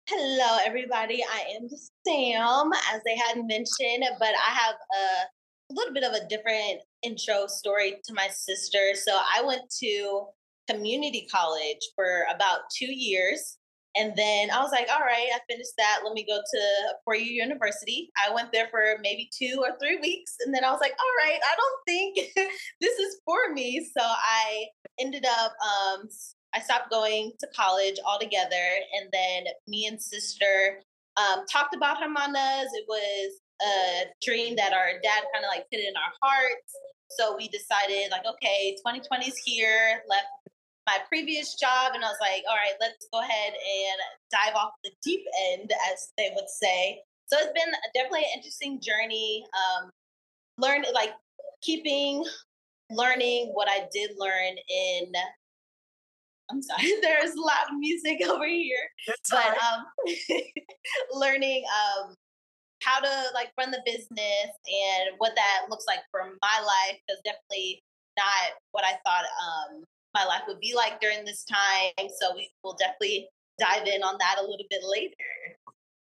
Hello, 0.08 0.58
everybody. 0.64 1.24
I 1.24 1.56
am 1.56 1.68
Sam, 2.06 2.70
as 2.94 3.00
they 3.04 3.16
had 3.16 3.46
mentioned, 3.46 4.04
but 4.18 4.28
I 4.28 4.54
have 4.54 4.74
a 4.74 5.74
little 5.74 5.92
bit 5.92 6.04
of 6.04 6.12
a 6.12 6.26
different 6.28 6.80
intro 7.02 7.46
story 7.46 7.96
to 8.04 8.14
my 8.14 8.28
sister. 8.28 8.94
So 8.94 9.12
I 9.12 9.42
went 9.42 9.62
to 9.80 10.26
community 10.68 11.26
college 11.30 11.80
for 11.96 12.26
about 12.34 12.60
two 12.76 12.92
years. 12.92 13.58
And 13.96 14.12
then 14.16 14.50
I 14.50 14.60
was 14.60 14.72
like, 14.72 14.88
all 14.92 15.04
right, 15.04 15.28
I 15.32 15.38
finished 15.48 15.72
that. 15.78 16.00
Let 16.04 16.14
me 16.14 16.26
go 16.28 16.38
to 16.38 17.16
Year 17.16 17.44
University. 17.44 18.10
I 18.16 18.34
went 18.34 18.52
there 18.52 18.66
for 18.70 18.82
maybe 19.02 19.30
two 19.36 19.62
or 19.62 19.78
three 19.78 19.98
weeks. 19.98 20.34
And 20.44 20.52
then 20.52 20.64
I 20.64 20.72
was 20.72 20.80
like, 20.80 20.92
all 20.98 21.26
right, 21.26 21.38
I 21.38 21.56
don't 21.56 21.80
think 21.86 22.50
this 22.80 22.98
is 22.98 23.20
for 23.24 23.52
me. 23.52 23.88
So 23.96 24.04
I 24.04 24.66
ended 24.98 25.24
up, 25.24 25.52
um, 25.62 26.08
I 26.54 26.60
stopped 26.60 26.90
going 26.90 27.32
to 27.38 27.46
college 27.54 27.96
altogether. 28.04 28.66
And 29.00 29.08
then 29.12 29.44
me 29.68 29.86
and 29.86 30.02
sister 30.02 30.80
um, 31.16 31.44
talked 31.50 31.74
about 31.74 32.02
Hermanas. 32.02 32.68
It 32.74 32.86
was 32.88 33.40
a 33.62 34.04
dream 34.22 34.56
that 34.56 34.72
our 34.72 34.98
dad 35.02 35.22
kind 35.32 35.44
of 35.44 35.50
like 35.50 35.66
put 35.70 35.80
in 35.80 35.94
our 35.96 36.12
hearts. 36.20 36.72
So 37.10 37.36
we 37.36 37.46
decided, 37.48 38.10
like, 38.10 38.26
okay, 38.26 38.74
2020 38.78 39.28
is 39.28 39.36
here. 39.44 40.02
Left 40.08 40.26
my 40.86 40.98
previous 41.08 41.54
job 41.54 41.92
and 41.94 42.04
I 42.04 42.08
was 42.08 42.18
like, 42.20 42.42
all 42.48 42.56
right, 42.56 42.74
let's 42.80 43.06
go 43.12 43.20
ahead 43.20 43.52
and 43.52 43.98
dive 44.30 44.54
off 44.54 44.72
the 44.84 44.90
deep 45.02 45.24
end, 45.52 45.70
as 45.92 46.12
they 46.18 46.30
would 46.34 46.48
say. 46.48 47.00
So 47.26 47.38
it's 47.38 47.52
been 47.52 47.72
definitely 47.94 48.24
an 48.24 48.36
interesting 48.36 48.80
journey. 48.80 49.44
Um, 49.54 49.90
learn 50.58 50.84
like 50.94 51.12
keeping 51.62 52.24
learning 52.90 53.50
what 53.54 53.68
I 53.68 53.86
did 53.92 54.10
learn 54.18 54.54
in. 54.68 55.12
I'm 56.50 56.62
sorry, 56.62 56.92
there's 57.02 57.32
a 57.32 57.40
lot 57.40 57.70
of 57.70 57.78
music 57.78 58.20
over 58.28 58.46
here, 58.46 58.84
That's 59.06 59.30
but 59.30 59.56
um, 59.62 59.84
learning 61.12 61.64
um, 61.72 62.14
how 62.82 63.00
to 63.00 63.10
like 63.32 63.50
run 63.58 63.70
the 63.70 63.82
business 63.86 64.50
and 64.68 65.16
what 65.16 65.32
that 65.36 65.66
looks 65.70 65.86
like 65.88 66.00
for 66.10 66.20
my 66.42 66.60
life 66.60 67.00
is 67.08 67.18
definitely 67.24 67.82
not 68.18 68.52
what 68.72 68.84
I 68.84 68.92
thought 69.04 69.24
um, 69.24 69.84
my 70.14 70.24
life 70.24 70.42
would 70.46 70.60
be 70.60 70.74
like 70.74 71.00
during 71.00 71.24
this 71.24 71.44
time. 71.44 72.08
So 72.20 72.34
we 72.34 72.50
will 72.62 72.76
definitely 72.78 73.28
dive 73.58 73.86
in 73.86 74.02
on 74.02 74.16
that 74.18 74.36
a 74.38 74.42
little 74.42 74.66
bit 74.70 74.80
later. 74.88 75.14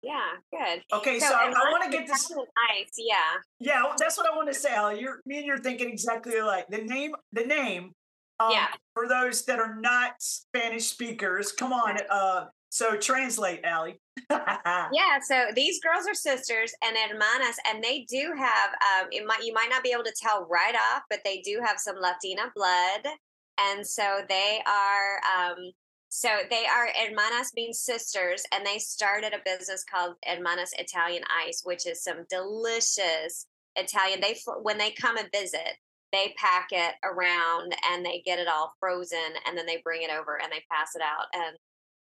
Yeah, 0.03 0.21
good. 0.53 0.83
Okay, 0.93 1.19
so, 1.19 1.29
so 1.29 1.35
I, 1.35 1.47
I 1.47 1.71
want 1.71 1.85
to 1.85 1.91
get 1.91 2.07
this. 2.07 2.31
Nice, 2.31 2.93
yeah. 2.97 3.15
Yeah, 3.59 3.83
that's 3.99 4.17
what 4.17 4.33
I 4.33 4.37
want 4.37 4.49
to 4.49 4.55
say, 4.55 4.75
Ali. 4.75 5.01
You're 5.01 5.21
me 5.27 5.39
and 5.39 5.47
you're 5.47 5.59
thinking 5.59 5.91
exactly 5.91 6.41
like 6.41 6.69
the 6.69 6.79
name. 6.79 7.15
The 7.33 7.45
name. 7.45 7.93
Um, 8.41 8.53
yeah. 8.53 8.69
For 8.95 9.09
those 9.09 9.45
that 9.47 9.59
are 9.59 9.75
not 9.75 10.13
Spanish 10.21 10.87
speakers, 10.87 11.51
come 11.51 11.73
on. 11.73 11.99
Uh, 12.09 12.45
so 12.69 12.97
translate, 12.97 13.65
Ali. 13.67 14.01
yeah, 14.31 15.19
so 15.27 15.47
these 15.57 15.81
girls 15.81 16.07
are 16.07 16.15
sisters 16.15 16.73
and 16.85 16.97
hermanas, 16.97 17.57
and 17.69 17.83
they 17.83 18.07
do 18.09 18.33
have. 18.39 18.71
Um, 18.71 19.09
it 19.11 19.27
might 19.27 19.43
you 19.43 19.53
might 19.53 19.69
not 19.69 19.83
be 19.83 19.91
able 19.93 20.05
to 20.05 20.15
tell 20.21 20.47
right 20.49 20.75
off, 20.75 21.03
but 21.11 21.21
they 21.25 21.41
do 21.41 21.61
have 21.65 21.79
some 21.79 21.97
Latina 21.97 22.53
blood 22.55 23.15
and 23.59 23.87
so 23.87 24.21
they 24.29 24.61
are 24.67 25.21
um, 25.37 25.73
so 26.09 26.29
they 26.51 26.65
are 26.67 26.89
hermanas 26.95 27.53
being 27.55 27.73
sisters 27.73 28.45
and 28.53 28.65
they 28.65 28.79
started 28.79 29.33
a 29.35 29.43
business 29.45 29.85
called 29.85 30.15
hermanas 30.25 30.73
italian 30.79 31.23
ice 31.47 31.63
which 31.65 31.87
is 31.87 32.03
some 32.03 32.25
delicious 32.31 33.47
Italian. 33.79 34.21
They 34.21 34.37
when 34.63 34.79
they 34.79 34.91
come 34.91 35.17
and 35.17 35.29
visit, 35.33 35.77
they 36.13 36.35
pack 36.37 36.69
it 36.73 36.95
around 37.05 37.75
and 37.91 38.05
they 38.05 38.23
get 38.25 38.39
it 38.39 38.49
all 38.49 38.75
frozen, 38.81 39.19
and 39.47 39.57
then 39.57 39.67
they 39.67 39.81
bring 39.85 40.03
it 40.03 40.11
over 40.11 40.39
and 40.43 40.51
they 40.53 40.63
pass 40.71 40.95
it 40.95 41.03
out, 41.03 41.27
and 41.33 41.57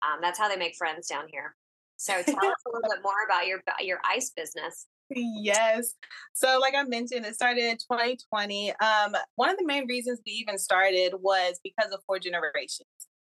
um, 0.04 0.20
that's 0.22 0.40
how 0.40 0.48
they 0.48 0.58
make 0.58 0.76
friends 0.76 1.08
down 1.08 1.26
here. 1.30 1.56
So 1.98 2.14
tell 2.14 2.36
us 2.46 2.64
a 2.68 2.72
little 2.72 2.90
bit 2.90 3.04
more 3.04 3.26
about 3.26 3.48
your 3.48 3.62
your 3.82 4.00
ice 4.10 4.32
business. 4.36 4.88
Yes. 5.10 5.94
So, 6.34 6.60
like 6.60 6.74
I 6.76 6.84
mentioned, 6.84 7.26
it 7.26 7.36
started 7.36 7.64
in 7.64 7.78
2020. 7.78 8.72
Um, 8.72 9.16
one 9.36 9.50
of 9.50 9.58
the 9.58 9.66
main 9.66 9.88
reasons 9.88 10.20
we 10.26 10.34
even 10.34 10.58
started 10.58 11.14
was 11.20 11.60
because 11.64 11.92
of 11.92 12.02
Four 12.06 12.20
Generations. 12.20 12.88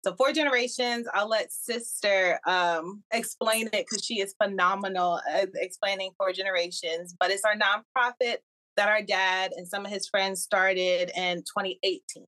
So, 0.05 0.13
Four 0.15 0.33
Generations, 0.33 1.07
I'll 1.13 1.29
let 1.29 1.51
Sister 1.51 2.39
um, 2.45 3.03
explain 3.11 3.67
it 3.67 3.85
because 3.89 4.03
she 4.05 4.19
is 4.19 4.35
phenomenal 4.41 5.19
at 5.31 5.49
explaining 5.55 6.11
Four 6.17 6.33
Generations. 6.33 7.15
But 7.19 7.31
it's 7.31 7.43
our 7.43 7.55
nonprofit 7.55 8.37
that 8.75 8.89
our 8.89 9.01
dad 9.01 9.51
and 9.55 9.67
some 9.67 9.85
of 9.85 9.91
his 9.91 10.07
friends 10.07 10.41
started 10.41 11.11
in 11.15 11.39
2018. 11.39 12.25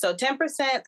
So 0.00 0.14
10% 0.14 0.38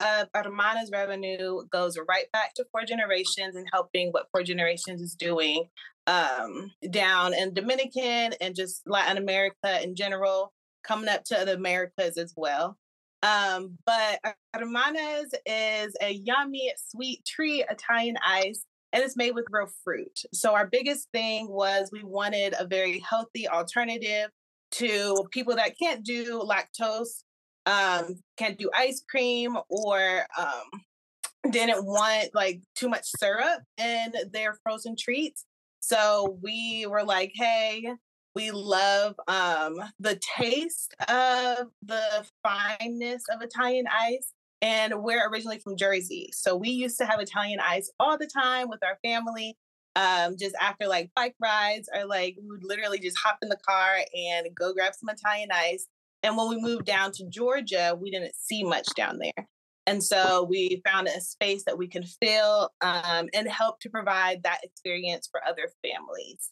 of 0.00 0.28
Hermana's 0.34 0.90
revenue 0.90 1.66
goes 1.70 1.98
right 2.08 2.32
back 2.32 2.54
to 2.54 2.64
Four 2.72 2.84
Generations 2.86 3.56
and 3.56 3.66
helping 3.70 4.08
what 4.08 4.28
Four 4.32 4.42
Generations 4.42 5.02
is 5.02 5.14
doing 5.14 5.68
um, 6.06 6.70
down 6.90 7.34
in 7.34 7.52
Dominican 7.52 8.32
and 8.40 8.54
just 8.54 8.80
Latin 8.86 9.18
America 9.18 9.82
in 9.82 9.96
general, 9.96 10.54
coming 10.82 11.10
up 11.10 11.24
to 11.24 11.42
the 11.44 11.52
Americas 11.52 12.16
as 12.16 12.32
well. 12.38 12.78
Um, 13.22 13.76
but 13.84 14.18
Hermana's 14.56 15.34
is 15.44 15.94
a 16.00 16.14
yummy, 16.14 16.72
sweet 16.78 17.22
tree 17.26 17.62
Italian 17.68 18.16
ice, 18.26 18.64
and 18.94 19.04
it's 19.04 19.14
made 19.14 19.34
with 19.34 19.44
real 19.50 19.68
fruit. 19.84 20.22
So 20.32 20.54
our 20.54 20.66
biggest 20.66 21.08
thing 21.12 21.50
was 21.50 21.90
we 21.92 22.02
wanted 22.02 22.54
a 22.58 22.66
very 22.66 23.04
healthy 23.06 23.46
alternative 23.46 24.30
to 24.70 25.26
people 25.32 25.56
that 25.56 25.78
can't 25.78 26.02
do 26.02 26.40
lactose 26.40 27.24
um, 27.66 28.20
can't 28.36 28.58
do 28.58 28.70
ice 28.76 29.02
cream 29.08 29.56
or 29.68 30.26
um, 30.38 31.50
didn't 31.50 31.84
want 31.84 32.30
like 32.34 32.60
too 32.74 32.88
much 32.88 33.06
syrup 33.18 33.62
in 33.78 34.12
their 34.32 34.54
frozen 34.62 34.96
treats. 34.98 35.44
So 35.80 36.38
we 36.42 36.86
were 36.88 37.04
like, 37.04 37.32
hey, 37.34 37.92
we 38.34 38.50
love 38.50 39.14
um, 39.28 39.82
the 39.98 40.18
taste 40.38 40.94
of 41.08 41.68
the 41.82 42.26
fineness 42.42 43.24
of 43.30 43.42
Italian 43.42 43.86
ice. 43.88 44.32
And 44.60 45.02
we're 45.02 45.28
originally 45.28 45.58
from 45.58 45.76
Jersey. 45.76 46.30
So 46.32 46.54
we 46.56 46.70
used 46.70 46.96
to 46.98 47.04
have 47.04 47.20
Italian 47.20 47.58
ice 47.60 47.90
all 47.98 48.16
the 48.16 48.28
time 48.28 48.68
with 48.68 48.82
our 48.84 48.98
family. 49.02 49.56
Um, 49.94 50.36
just 50.38 50.54
after 50.58 50.86
like 50.86 51.10
bike 51.14 51.34
rides 51.38 51.86
or 51.94 52.06
like 52.06 52.36
we 52.40 52.48
would 52.48 52.64
literally 52.64 52.98
just 52.98 53.18
hop 53.18 53.36
in 53.42 53.50
the 53.50 53.58
car 53.68 53.96
and 54.16 54.46
go 54.54 54.72
grab 54.72 54.94
some 54.94 55.10
Italian 55.10 55.50
ice 55.52 55.86
and 56.22 56.36
when 56.36 56.48
we 56.48 56.60
moved 56.60 56.84
down 56.84 57.12
to 57.12 57.26
Georgia, 57.28 57.96
we 57.98 58.10
didn't 58.10 58.34
see 58.36 58.64
much 58.64 58.86
down 58.96 59.18
there. 59.18 59.46
And 59.86 60.02
so 60.02 60.44
we 60.44 60.80
found 60.84 61.08
a 61.08 61.20
space 61.20 61.64
that 61.64 61.76
we 61.76 61.88
can 61.88 62.04
fill 62.04 62.70
um, 62.80 63.28
and 63.34 63.48
help 63.48 63.80
to 63.80 63.90
provide 63.90 64.42
that 64.44 64.60
experience 64.62 65.28
for 65.30 65.44
other 65.44 65.68
families. 65.82 66.50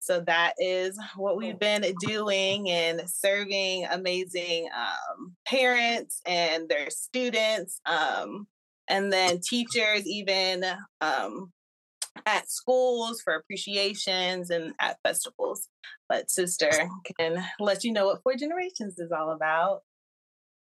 So 0.00 0.20
that 0.20 0.54
is 0.58 0.98
what 1.16 1.36
we've 1.36 1.58
been 1.58 1.84
doing 2.00 2.70
and 2.70 3.02
serving 3.06 3.84
amazing 3.90 4.68
um, 4.74 5.34
parents 5.46 6.22
and 6.24 6.68
their 6.68 6.88
students, 6.88 7.80
um, 7.84 8.46
and 8.88 9.12
then 9.12 9.40
teachers, 9.46 10.06
even 10.06 10.64
um, 11.00 11.52
at 12.26 12.50
schools 12.50 13.20
for 13.22 13.34
appreciations 13.34 14.50
and 14.50 14.72
at 14.80 14.98
festivals. 15.06 15.68
But 16.08 16.30
sister 16.30 16.70
can 17.18 17.44
let 17.60 17.84
you 17.84 17.92
know 17.92 18.06
what 18.06 18.22
Four 18.22 18.36
Generations 18.36 18.98
is 18.98 19.12
all 19.12 19.32
about. 19.32 19.82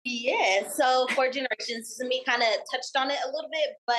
Yeah, 0.03 0.67
so 0.69 1.07
Four 1.15 1.31
Generations 1.31 1.97
me 2.01 2.23
kind 2.25 2.41
of 2.41 2.49
touched 2.71 2.95
on 2.97 3.11
it 3.11 3.17
a 3.25 3.31
little 3.31 3.49
bit, 3.51 3.75
but 3.85 3.95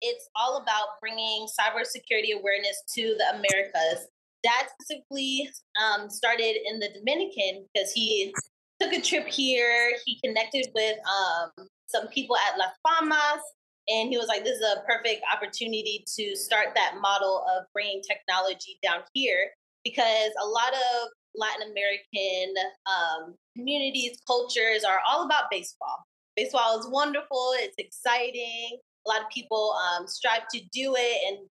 it's 0.00 0.28
all 0.34 0.58
about 0.58 1.00
bringing 1.00 1.46
cybersecurity 1.58 2.38
awareness 2.38 2.82
to 2.94 3.16
the 3.18 3.30
Americas. 3.30 4.08
Dad 4.42 4.66
specifically 4.78 5.48
um, 5.82 6.10
started 6.10 6.56
in 6.66 6.78
the 6.78 6.90
Dominican 6.98 7.66
because 7.72 7.92
he 7.92 8.34
took 8.80 8.92
a 8.92 9.00
trip 9.00 9.26
here. 9.26 9.92
He 10.04 10.20
connected 10.24 10.68
with 10.74 10.98
um, 11.06 11.66
some 11.86 12.08
people 12.08 12.36
at 12.36 12.58
Las 12.58 12.74
Palmas 12.86 13.42
and 13.88 14.08
he 14.10 14.18
was 14.18 14.26
like, 14.26 14.44
this 14.44 14.58
is 14.58 14.64
a 14.64 14.82
perfect 14.86 15.22
opportunity 15.32 16.04
to 16.16 16.34
start 16.34 16.68
that 16.74 16.94
model 17.00 17.44
of 17.56 17.66
bringing 17.72 18.02
technology 18.02 18.78
down 18.82 19.00
here 19.12 19.50
because 19.84 20.30
a 20.42 20.46
lot 20.46 20.72
of 20.72 21.08
Latin 21.36 21.70
American 21.70 22.54
um, 22.86 23.34
communities, 23.56 24.18
cultures 24.26 24.82
are 24.84 24.98
all 25.08 25.24
about 25.24 25.50
baseball. 25.50 26.04
Baseball 26.34 26.78
is 26.80 26.88
wonderful, 26.88 27.52
it's 27.58 27.76
exciting. 27.78 28.78
A 29.06 29.08
lot 29.08 29.20
of 29.20 29.28
people 29.32 29.74
um, 29.74 30.08
strive 30.08 30.48
to 30.52 30.60
do 30.72 30.94
it 30.98 31.18
and 31.28 31.48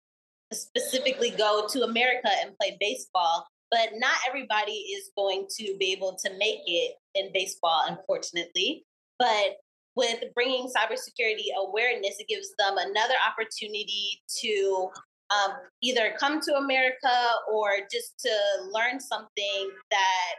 specifically 0.52 1.30
go 1.30 1.66
to 1.68 1.82
America 1.82 2.30
and 2.42 2.56
play 2.58 2.76
baseball. 2.80 3.46
But 3.70 3.90
not 3.96 4.16
everybody 4.28 4.72
is 4.72 5.10
going 5.16 5.46
to 5.58 5.76
be 5.78 5.92
able 5.92 6.16
to 6.24 6.30
make 6.38 6.60
it 6.66 6.94
in 7.14 7.30
baseball, 7.32 7.82
unfortunately. 7.88 8.84
But 9.18 9.56
with 9.96 10.22
bringing 10.34 10.68
cybersecurity 10.68 11.46
awareness, 11.58 12.16
it 12.18 12.28
gives 12.28 12.54
them 12.58 12.78
another 12.78 13.14
opportunity 13.28 14.22
to 14.40 14.88
um, 15.30 15.52
either 15.82 16.14
come 16.18 16.40
to 16.40 16.54
America 16.54 17.14
or 17.52 17.70
just 17.90 18.18
to 18.20 18.30
learn 18.70 19.00
something 19.00 19.70
that 19.90 20.34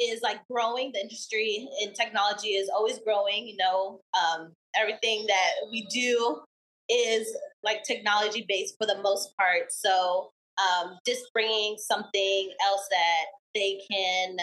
is 0.00 0.20
like 0.22 0.40
growing. 0.50 0.90
The 0.92 1.00
industry 1.00 1.68
in 1.82 1.92
technology 1.92 2.50
is 2.50 2.68
always 2.68 2.98
growing. 2.98 3.46
You 3.46 3.56
know, 3.56 4.00
um, 4.14 4.52
everything 4.74 5.26
that 5.28 5.50
we 5.70 5.86
do 5.86 6.40
is 6.88 7.34
like 7.62 7.84
technology 7.84 8.44
based 8.48 8.76
for 8.78 8.86
the 8.86 9.00
most 9.02 9.36
part. 9.36 9.70
So 9.70 10.30
um, 10.58 10.98
just 11.06 11.24
bringing 11.32 11.76
something 11.78 12.50
else 12.66 12.86
that 12.90 13.24
they 13.54 13.80
can 13.90 14.36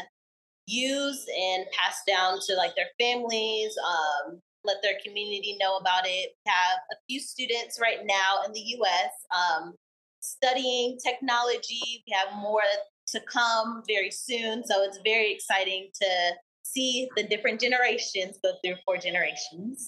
use 0.69 1.25
and 1.27 1.65
pass 1.71 2.01
down 2.07 2.39
to 2.47 2.55
like 2.55 2.75
their 2.75 2.89
families, 2.99 3.75
um, 3.87 4.39
let 4.63 4.77
their 4.83 4.97
community 5.03 5.57
know 5.59 5.77
about 5.77 6.05
it. 6.05 6.31
We 6.45 6.51
Have 6.51 6.79
a 6.91 6.95
few 7.07 7.19
students 7.19 7.79
right 7.81 8.05
now 8.05 8.43
in 8.45 8.53
the 8.53 8.59
US 8.59 9.11
um, 9.35 9.73
studying 10.19 10.97
technology. 11.03 12.03
We 12.07 12.13
have 12.13 12.35
more 12.39 12.61
to 13.07 13.19
come 13.21 13.83
very 13.87 14.11
soon. 14.11 14.63
So 14.65 14.83
it's 14.83 14.99
very 15.03 15.33
exciting 15.33 15.89
to 16.01 16.31
see 16.63 17.09
the 17.15 17.23
different 17.23 17.59
generations 17.59 18.37
go 18.43 18.51
through 18.63 18.75
four 18.85 18.97
generations. 18.97 19.87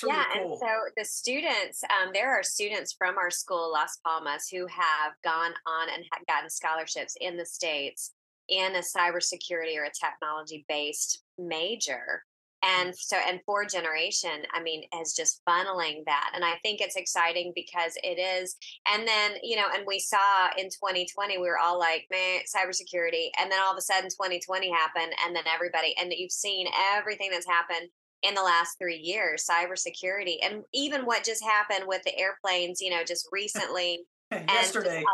Really 0.00 0.14
yeah, 0.14 0.24
cool. 0.32 0.52
and 0.52 0.58
so 0.60 0.66
the 0.96 1.04
students, 1.04 1.82
um, 1.84 2.10
there 2.14 2.30
are 2.30 2.44
students 2.44 2.94
from 2.96 3.18
our 3.18 3.30
school, 3.30 3.72
Las 3.72 3.98
Palmas, 4.04 4.48
who 4.48 4.66
have 4.66 5.12
gone 5.24 5.52
on 5.66 5.88
and 5.92 6.04
have 6.12 6.24
gotten 6.26 6.48
scholarships 6.48 7.16
in 7.20 7.36
the 7.36 7.44
States 7.44 8.12
in 8.48 8.76
a 8.76 8.80
cybersecurity 8.80 9.76
or 9.76 9.84
a 9.84 9.90
technology 9.92 10.64
based 10.68 11.22
major 11.38 12.22
mm-hmm. 12.64 12.86
and 12.86 12.96
so 12.96 13.16
and 13.28 13.40
four 13.44 13.64
generation 13.64 14.42
i 14.52 14.62
mean 14.62 14.82
is 15.00 15.14
just 15.14 15.42
funneling 15.48 16.04
that. 16.06 16.32
And 16.34 16.44
i 16.44 16.54
think 16.62 16.80
it's 16.80 16.96
exciting 16.96 17.52
because 17.54 17.92
it 18.02 18.18
is. 18.18 18.56
And 18.92 19.06
then 19.06 19.32
you 19.42 19.56
know 19.56 19.66
and 19.74 19.84
we 19.86 19.98
saw 19.98 20.48
in 20.56 20.66
2020 20.66 21.38
we 21.38 21.48
were 21.48 21.58
all 21.58 21.78
like 21.78 22.06
man 22.10 22.40
cybersecurity. 22.54 23.30
And 23.38 23.50
then 23.50 23.60
all 23.60 23.72
of 23.72 23.78
a 23.78 23.82
sudden 23.82 24.10
2020 24.10 24.70
happened 24.72 25.12
and 25.24 25.34
then 25.34 25.44
everybody 25.52 25.94
and 26.00 26.12
you've 26.16 26.32
seen 26.32 26.66
everything 26.96 27.30
that's 27.30 27.46
happened 27.46 27.90
in 28.22 28.34
the 28.34 28.42
last 28.42 28.76
three 28.78 28.98
years 28.98 29.46
cybersecurity. 29.48 30.38
And 30.42 30.64
even 30.74 31.02
what 31.02 31.24
just 31.24 31.44
happened 31.44 31.84
with 31.86 32.02
the 32.02 32.18
airplanes 32.18 32.80
you 32.80 32.90
know 32.90 33.04
just 33.04 33.28
recently 33.30 34.00
yesterday 34.32 35.04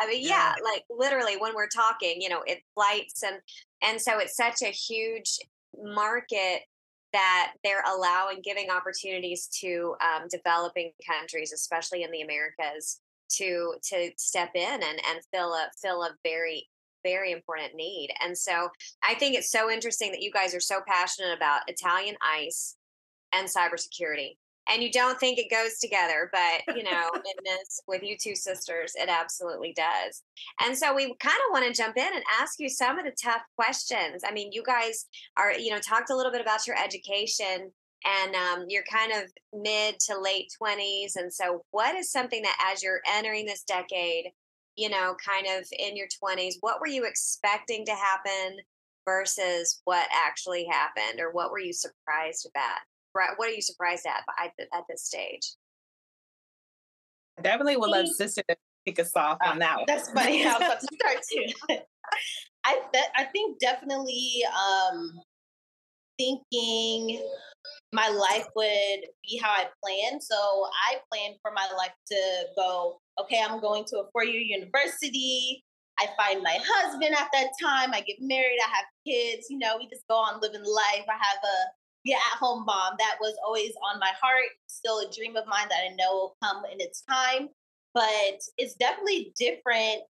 I 0.00 0.06
mean, 0.06 0.22
yeah. 0.22 0.54
yeah, 0.56 0.64
like 0.64 0.84
literally 0.90 1.36
when 1.36 1.54
we're 1.54 1.68
talking, 1.68 2.20
you 2.20 2.28
know, 2.28 2.42
it 2.46 2.62
flights 2.74 3.22
and 3.22 3.36
and 3.82 4.00
so 4.00 4.18
it's 4.18 4.36
such 4.36 4.62
a 4.62 4.72
huge 4.72 5.38
market 5.76 6.62
that 7.12 7.52
they're 7.64 7.82
allowing 7.86 8.40
giving 8.42 8.70
opportunities 8.70 9.48
to 9.60 9.94
um, 10.00 10.26
developing 10.30 10.92
countries, 11.08 11.52
especially 11.52 12.02
in 12.02 12.10
the 12.10 12.22
Americas, 12.22 13.00
to 13.32 13.74
to 13.90 14.10
step 14.16 14.50
in 14.54 14.82
and 14.82 15.00
and 15.08 15.20
fill 15.32 15.52
a 15.52 15.68
fill 15.80 16.02
a 16.02 16.10
very 16.24 16.68
very 17.04 17.32
important 17.32 17.74
need. 17.74 18.10
And 18.22 18.36
so 18.36 18.68
I 19.02 19.14
think 19.14 19.34
it's 19.34 19.50
so 19.50 19.70
interesting 19.70 20.12
that 20.12 20.22
you 20.22 20.30
guys 20.30 20.54
are 20.54 20.60
so 20.60 20.80
passionate 20.86 21.34
about 21.34 21.62
Italian 21.66 22.16
ice 22.22 22.76
and 23.32 23.48
cybersecurity 23.48 24.36
and 24.70 24.82
you 24.82 24.90
don't 24.90 25.18
think 25.18 25.38
it 25.38 25.50
goes 25.50 25.78
together 25.78 26.30
but 26.32 26.76
you 26.76 26.82
know 26.82 27.08
in 27.14 27.44
this 27.44 27.80
with 27.86 28.02
you 28.02 28.16
two 28.20 28.34
sisters 28.34 28.92
it 28.96 29.08
absolutely 29.08 29.72
does 29.74 30.22
and 30.62 30.76
so 30.76 30.94
we 30.94 31.14
kind 31.20 31.36
of 31.46 31.52
want 31.52 31.64
to 31.66 31.82
jump 31.82 31.96
in 31.96 32.14
and 32.14 32.24
ask 32.40 32.58
you 32.58 32.68
some 32.68 32.98
of 32.98 33.04
the 33.04 33.14
tough 33.22 33.42
questions 33.56 34.22
i 34.26 34.32
mean 34.32 34.50
you 34.52 34.62
guys 34.62 35.06
are 35.36 35.52
you 35.52 35.70
know 35.70 35.80
talked 35.80 36.10
a 36.10 36.16
little 36.16 36.32
bit 36.32 36.40
about 36.40 36.66
your 36.66 36.76
education 36.76 37.70
and 38.06 38.34
um, 38.34 38.64
you're 38.68 38.84
kind 38.90 39.12
of 39.12 39.30
mid 39.52 39.98
to 40.00 40.18
late 40.18 40.50
20s 40.62 41.16
and 41.16 41.32
so 41.32 41.62
what 41.70 41.94
is 41.94 42.10
something 42.10 42.42
that 42.42 42.72
as 42.72 42.82
you're 42.82 43.00
entering 43.06 43.44
this 43.44 43.62
decade 43.64 44.32
you 44.80 44.88
know, 44.88 45.14
kind 45.24 45.46
of 45.46 45.66
in 45.78 45.94
your 45.94 46.06
20s, 46.06 46.54
what 46.60 46.80
were 46.80 46.86
you 46.86 47.04
expecting 47.04 47.84
to 47.84 47.92
happen 47.92 48.56
versus 49.04 49.82
what 49.84 50.08
actually 50.10 50.66
happened, 50.70 51.20
or 51.20 51.32
what 51.32 51.50
were 51.50 51.58
you 51.58 51.72
surprised 51.72 52.48
about? 52.48 52.78
What 53.12 53.48
are 53.48 53.52
you 53.52 53.62
surprised 53.62 54.06
at 54.06 54.22
at, 54.42 54.52
at 54.72 54.84
this 54.88 55.04
stage? 55.04 55.54
I 57.38 57.42
definitely 57.42 57.76
would 57.76 57.90
love 57.90 58.08
sister 58.08 58.42
to 58.48 58.56
kick 58.86 58.98
us 58.98 59.12
off 59.16 59.38
on 59.44 59.58
that 59.60 59.76
one. 59.76 59.84
That's 59.86 60.10
funny. 60.10 60.44
I 60.46 60.52
was 60.52 60.56
about 60.56 60.80
to 60.80 60.88
start 60.94 61.18
too. 61.30 61.76
I 62.64 62.80
th- 62.92 63.12
I 63.16 63.24
think 63.24 63.58
definitely 63.58 64.42
um, 64.54 65.20
thinking 66.18 67.22
my 67.92 68.08
life 68.08 68.46
would 68.54 69.00
be 69.24 69.38
how 69.42 69.50
I 69.50 69.66
planned. 69.82 70.22
So 70.22 70.36
I 70.36 70.98
planned 71.10 71.36
for 71.42 71.52
my 71.52 71.68
life 71.76 71.94
to 72.08 72.44
go, 72.56 72.98
okay, 73.20 73.42
I'm 73.42 73.60
going 73.60 73.84
to 73.86 73.98
a 73.98 74.04
four 74.12 74.24
year 74.24 74.40
university. 74.40 75.64
I 75.98 76.06
find 76.16 76.42
my 76.42 76.58
husband 76.62 77.14
at 77.14 77.28
that 77.32 77.48
time. 77.60 77.92
I 77.92 78.00
get 78.00 78.16
married. 78.20 78.58
I 78.64 78.68
have 78.68 78.86
kids. 79.06 79.46
You 79.50 79.58
know, 79.58 79.76
we 79.78 79.88
just 79.88 80.06
go 80.08 80.16
on 80.16 80.40
living 80.40 80.64
life. 80.64 81.04
I 81.08 81.18
have 81.18 81.40
a 81.44 81.58
yeah 82.04 82.16
at 82.32 82.38
home 82.38 82.64
mom. 82.64 82.94
That 82.98 83.16
was 83.20 83.36
always 83.44 83.72
on 83.92 84.00
my 84.00 84.12
heart. 84.20 84.50
Still 84.66 85.00
a 85.00 85.12
dream 85.12 85.36
of 85.36 85.46
mine 85.46 85.68
that 85.68 85.80
I 85.90 85.94
know 85.96 86.12
will 86.12 86.36
come 86.42 86.62
in 86.72 86.80
its 86.80 87.02
time. 87.02 87.48
But 87.94 88.40
it's 88.56 88.74
definitely 88.74 89.32
different. 89.38 90.02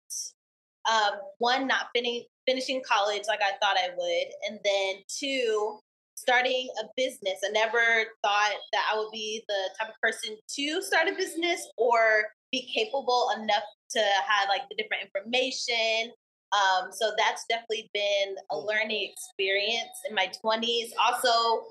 Um, 0.90 1.12
one, 1.38 1.66
not 1.66 1.88
fin- 1.94 2.24
finishing 2.46 2.82
college 2.86 3.22
like 3.28 3.40
I 3.42 3.52
thought 3.60 3.76
I 3.76 3.90
would, 3.96 4.26
and 4.48 4.58
then 4.64 5.02
two, 5.08 5.78
starting 6.16 6.68
a 6.82 6.86
business. 6.96 7.40
I 7.44 7.50
never 7.52 8.04
thought 8.22 8.56
that 8.72 8.90
I 8.92 8.98
would 8.98 9.10
be 9.12 9.42
the 9.48 9.70
type 9.78 9.90
of 9.90 10.00
person 10.02 10.36
to 10.56 10.82
start 10.82 11.08
a 11.08 11.14
business 11.14 11.66
or 11.76 12.24
be 12.52 12.68
capable 12.74 13.30
enough 13.36 13.64
to 13.90 14.00
have 14.00 14.48
like 14.48 14.62
the 14.68 14.76
different 14.76 15.04
information. 15.04 16.12
Um, 16.52 16.90
so 16.90 17.12
that's 17.16 17.44
definitely 17.48 17.90
been 17.94 18.34
a 18.50 18.56
mm. 18.56 18.66
learning 18.66 19.12
experience 19.12 19.96
in 20.08 20.14
my 20.14 20.30
20s. 20.44 20.90
Also, 21.00 21.68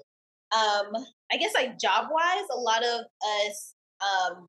um, 0.52 1.06
I 1.32 1.38
guess 1.38 1.54
like 1.54 1.80
job 1.80 2.08
wise, 2.12 2.46
a 2.52 2.60
lot 2.60 2.84
of 2.84 3.02
us 3.46 3.74
um, 4.02 4.48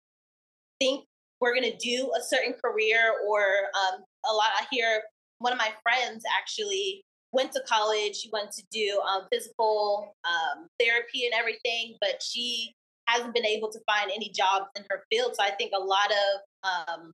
think 0.79 1.05
we're 1.41 1.55
to 1.55 1.77
do 1.77 2.13
a 2.19 2.23
certain 2.23 2.55
career 2.55 3.15
or 3.29 3.41
um, 3.41 4.03
a 4.31 4.33
lot 4.33 4.49
I 4.61 4.67
hear 4.71 5.03
one 5.39 5.53
of 5.53 5.59
my 5.59 5.73
friends 5.83 6.23
actually 6.39 7.03
went 7.33 7.53
to 7.53 7.63
college. 7.67 8.17
She 8.17 8.31
went 8.33 8.51
to 8.53 8.63
do 8.71 9.01
um, 9.09 9.23
physical 9.33 10.15
um, 10.25 10.67
therapy 10.79 11.25
and 11.25 11.35
everything, 11.35 11.97
but 12.01 12.23
she 12.23 12.75
hasn't 13.07 13.35
been 13.35 13.47
able 13.47 13.71
to 13.71 13.81
find 13.87 14.11
any 14.11 14.31
jobs 14.31 14.67
in 14.77 14.85
her 14.91 15.05
field. 15.11 15.35
So 15.35 15.43
I 15.43 15.51
think 15.51 15.73
a 15.75 15.81
lot 15.81 16.11
of 16.11 16.99
um, 16.99 17.13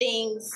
things 0.00 0.50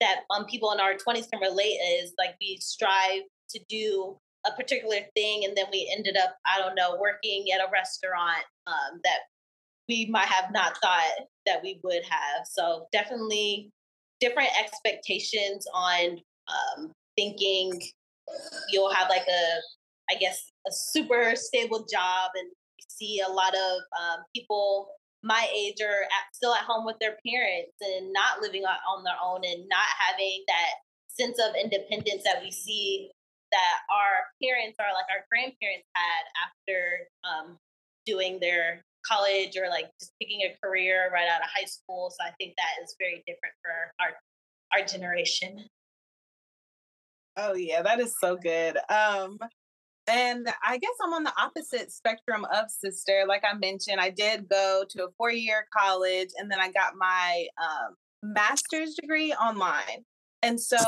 that 0.00 0.20
um, 0.30 0.46
people 0.46 0.72
in 0.72 0.80
our 0.80 0.94
20s 0.94 1.30
can 1.30 1.40
relate 1.40 1.78
is 2.02 2.12
like 2.18 2.34
we 2.40 2.58
strive 2.60 3.22
to 3.50 3.60
do 3.68 4.16
a 4.46 4.52
particular 4.52 4.98
thing 5.14 5.44
and 5.44 5.56
then 5.56 5.66
we 5.70 5.92
ended 5.94 6.16
up 6.16 6.36
i 6.46 6.58
don't 6.58 6.74
know 6.74 6.96
working 7.00 7.46
at 7.54 7.60
a 7.60 7.70
restaurant 7.70 8.44
um, 8.66 9.00
that 9.04 9.20
we 9.90 10.06
might 10.06 10.28
have 10.28 10.52
not 10.52 10.78
thought 10.80 11.26
that 11.46 11.62
we 11.62 11.80
would 11.82 12.02
have. 12.08 12.46
So 12.46 12.86
definitely 12.92 13.72
different 14.20 14.50
expectations 14.58 15.66
on 15.74 16.20
um, 16.46 16.92
thinking 17.16 17.82
you'll 18.68 18.92
have 18.92 19.08
like 19.08 19.26
a, 19.28 20.14
I 20.14 20.16
guess, 20.18 20.52
a 20.66 20.70
super 20.70 21.32
stable 21.34 21.84
job, 21.92 22.30
and 22.36 22.48
see 22.88 23.20
a 23.26 23.30
lot 23.30 23.54
of 23.54 23.78
um, 24.00 24.20
people 24.34 24.88
my 25.22 25.46
age 25.54 25.82
are 25.82 26.02
at, 26.04 26.34
still 26.34 26.54
at 26.54 26.62
home 26.62 26.86
with 26.86 26.96
their 26.98 27.16
parents 27.26 27.76
and 27.82 28.12
not 28.12 28.40
living 28.40 28.62
on, 28.64 28.76
on 28.88 29.04
their 29.04 29.18
own 29.22 29.42
and 29.44 29.68
not 29.68 29.86
having 29.98 30.42
that 30.46 30.70
sense 31.08 31.38
of 31.38 31.54
independence 31.62 32.22
that 32.24 32.40
we 32.42 32.50
see 32.50 33.10
that 33.52 33.76
our 33.90 34.30
parents 34.42 34.76
or 34.78 34.86
like 34.94 35.10
our 35.10 35.26
grandparents 35.30 35.86
had 35.94 36.22
after 36.38 36.78
um, 37.24 37.58
doing 38.06 38.38
their 38.40 38.82
college 39.06 39.56
or 39.56 39.68
like 39.68 39.86
just 40.00 40.12
picking 40.20 40.40
a 40.42 40.56
career 40.62 41.10
right 41.12 41.28
out 41.28 41.40
of 41.40 41.48
high 41.54 41.64
school. 41.64 42.10
So 42.10 42.24
I 42.24 42.32
think 42.38 42.54
that 42.56 42.84
is 42.84 42.94
very 42.98 43.22
different 43.26 43.54
for 43.62 43.92
our 44.00 44.12
our 44.72 44.86
generation. 44.86 45.64
Oh 47.36 47.54
yeah, 47.54 47.82
that 47.82 48.00
is 48.00 48.14
so 48.20 48.36
good. 48.36 48.76
Um 48.88 49.38
and 50.06 50.48
I 50.66 50.78
guess 50.78 50.94
I'm 51.02 51.12
on 51.12 51.24
the 51.24 51.32
opposite 51.38 51.92
spectrum 51.92 52.44
of 52.52 52.68
sister. 52.68 53.24
Like 53.28 53.44
I 53.44 53.56
mentioned, 53.56 54.00
I 54.00 54.10
did 54.10 54.48
go 54.48 54.84
to 54.90 55.04
a 55.04 55.10
four-year 55.16 55.66
college 55.76 56.30
and 56.36 56.50
then 56.50 56.58
I 56.58 56.72
got 56.72 56.94
my 56.96 57.46
um, 57.62 57.94
master's 58.22 58.94
degree 58.94 59.32
online. 59.32 60.04
And 60.42 60.60
so 60.60 60.78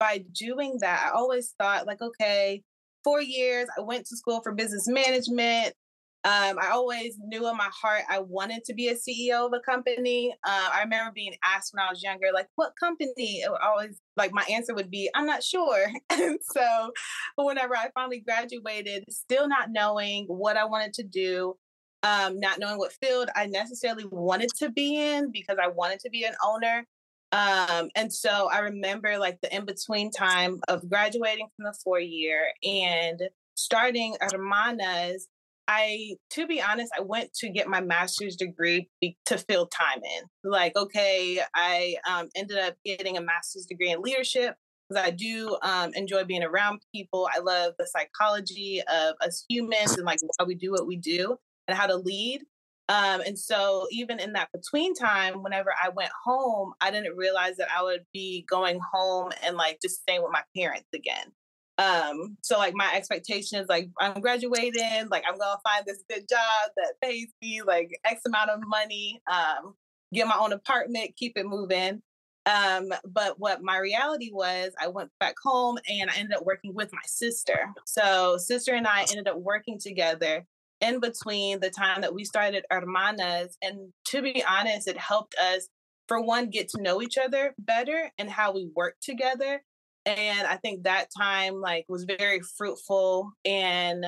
by 0.00 0.24
doing 0.32 0.78
that, 0.80 1.06
I 1.06 1.16
always 1.16 1.54
thought 1.60 1.86
like, 1.86 2.00
okay, 2.02 2.62
four 3.04 3.20
years, 3.20 3.68
I 3.78 3.82
went 3.82 4.06
to 4.06 4.16
school 4.16 4.40
for 4.42 4.52
business 4.52 4.88
management. 4.88 5.74
Um, 6.22 6.58
I 6.60 6.70
always 6.72 7.16
knew 7.18 7.48
in 7.48 7.56
my 7.56 7.70
heart 7.72 8.02
I 8.10 8.18
wanted 8.18 8.64
to 8.64 8.74
be 8.74 8.88
a 8.88 8.94
CEO 8.94 9.46
of 9.46 9.52
a 9.54 9.60
company. 9.60 10.34
Uh, 10.44 10.70
I 10.74 10.82
remember 10.82 11.12
being 11.14 11.34
asked 11.42 11.72
when 11.72 11.82
I 11.82 11.90
was 11.90 12.02
younger, 12.02 12.26
like, 12.34 12.48
what 12.56 12.72
company? 12.78 13.40
It 13.40 13.50
always 13.62 13.98
like 14.16 14.32
my 14.32 14.44
answer 14.50 14.74
would 14.74 14.90
be, 14.90 15.08
I'm 15.14 15.26
not 15.26 15.42
sure. 15.42 15.86
and 16.10 16.38
so 16.42 16.90
whenever 17.36 17.74
I 17.74 17.88
finally 17.94 18.20
graduated, 18.20 19.04
still 19.08 19.48
not 19.48 19.70
knowing 19.70 20.26
what 20.26 20.58
I 20.58 20.64
wanted 20.64 20.92
to 20.94 21.04
do, 21.04 21.54
um, 22.02 22.38
not 22.38 22.58
knowing 22.58 22.78
what 22.78 22.92
field 22.92 23.30
I 23.34 23.46
necessarily 23.46 24.04
wanted 24.10 24.50
to 24.58 24.70
be 24.70 24.96
in 24.96 25.30
because 25.32 25.56
I 25.62 25.68
wanted 25.68 26.00
to 26.00 26.10
be 26.10 26.24
an 26.24 26.34
owner. 26.44 26.84
Um, 27.32 27.90
and 27.94 28.12
so 28.12 28.48
I 28.50 28.60
remember 28.60 29.18
like 29.18 29.40
the 29.40 29.54
in 29.54 29.64
between 29.64 30.10
time 30.10 30.60
of 30.68 30.88
graduating 30.88 31.48
from 31.56 31.64
the 31.64 31.74
four 31.84 32.00
year 32.00 32.46
and 32.64 33.22
starting 33.54 34.16
Hermanas 34.20 35.28
I, 35.72 36.16
to 36.30 36.48
be 36.48 36.60
honest, 36.60 36.92
I 36.98 37.02
went 37.02 37.32
to 37.34 37.48
get 37.48 37.68
my 37.68 37.80
master's 37.80 38.34
degree 38.34 38.88
to 39.26 39.38
fill 39.38 39.68
time 39.68 40.00
in. 40.02 40.50
Like, 40.50 40.74
okay, 40.74 41.40
I 41.54 41.94
um, 42.10 42.28
ended 42.34 42.58
up 42.58 42.74
getting 42.84 43.16
a 43.16 43.20
master's 43.20 43.66
degree 43.66 43.92
in 43.92 44.02
leadership 44.02 44.56
because 44.88 45.04
I 45.04 45.10
do 45.10 45.56
um, 45.62 45.92
enjoy 45.94 46.24
being 46.24 46.42
around 46.42 46.80
people. 46.92 47.28
I 47.32 47.38
love 47.38 47.74
the 47.78 47.86
psychology 47.86 48.82
of 48.92 49.14
us 49.24 49.44
humans 49.48 49.96
and 49.96 50.04
like 50.04 50.18
why 50.38 50.44
we 50.44 50.56
do 50.56 50.72
what 50.72 50.88
we 50.88 50.96
do 50.96 51.36
and 51.68 51.78
how 51.78 51.86
to 51.86 51.96
lead. 51.96 52.42
Um, 52.90 53.20
and 53.20 53.38
so, 53.38 53.86
even 53.92 54.18
in 54.18 54.32
that 54.32 54.50
between 54.52 54.94
time, 54.94 55.44
whenever 55.44 55.72
I 55.80 55.90
went 55.90 56.10
home, 56.24 56.72
I 56.80 56.90
didn't 56.90 57.16
realize 57.16 57.56
that 57.58 57.68
I 57.74 57.84
would 57.84 58.04
be 58.12 58.44
going 58.50 58.80
home 58.80 59.30
and 59.44 59.56
like 59.56 59.78
just 59.80 60.02
staying 60.02 60.22
with 60.22 60.32
my 60.32 60.42
parents 60.56 60.88
again. 60.92 61.30
Um, 61.78 62.36
so 62.42 62.58
like 62.58 62.74
my 62.74 62.92
expectation 62.92 63.60
is 63.60 63.68
like 63.68 63.90
I'm 64.00 64.20
graduating, 64.20 65.08
like 65.08 65.22
I'm 65.26 65.38
gonna 65.38 65.60
find 65.64 65.86
this 65.86 66.02
good 66.10 66.28
job 66.28 66.70
that 66.76 66.94
pays 67.00 67.28
me 67.40 67.62
like 67.62 67.98
X 68.04 68.22
amount 68.26 68.50
of 68.50 68.60
money, 68.66 69.22
um, 69.30 69.74
get 70.12 70.26
my 70.26 70.36
own 70.36 70.52
apartment, 70.52 71.16
keep 71.16 71.38
it 71.38 71.46
moving. 71.46 72.02
Um, 72.44 72.92
but 73.06 73.38
what 73.38 73.62
my 73.62 73.78
reality 73.78 74.30
was, 74.32 74.72
I 74.80 74.88
went 74.88 75.10
back 75.20 75.36
home 75.42 75.78
and 75.88 76.10
I 76.10 76.16
ended 76.16 76.36
up 76.36 76.44
working 76.44 76.74
with 76.74 76.92
my 76.92 77.02
sister. 77.06 77.72
So 77.86 78.36
sister 78.36 78.74
and 78.74 78.86
I 78.86 79.02
ended 79.02 79.28
up 79.28 79.38
working 79.38 79.78
together 79.78 80.44
in 80.80 81.00
between 81.00 81.60
the 81.60 81.70
time 81.70 82.00
that 82.02 82.14
we 82.14 82.24
started 82.24 82.64
Hermanas. 82.70 83.56
And 83.62 83.92
to 84.06 84.22
be 84.22 84.42
honest, 84.48 84.88
it 84.88 84.98
helped 84.98 85.34
us 85.36 85.68
for 86.10 86.20
one 86.20 86.50
get 86.50 86.68
to 86.70 86.82
know 86.82 87.00
each 87.00 87.16
other 87.18 87.54
better 87.58 88.10
and 88.18 88.28
how 88.28 88.52
we 88.52 88.68
work 88.74 88.96
together 89.00 89.62
and 90.06 90.46
i 90.46 90.56
think 90.56 90.82
that 90.82 91.06
time 91.16 91.60
like 91.60 91.84
was 91.88 92.04
very 92.04 92.40
fruitful 92.58 93.30
and 93.44 94.04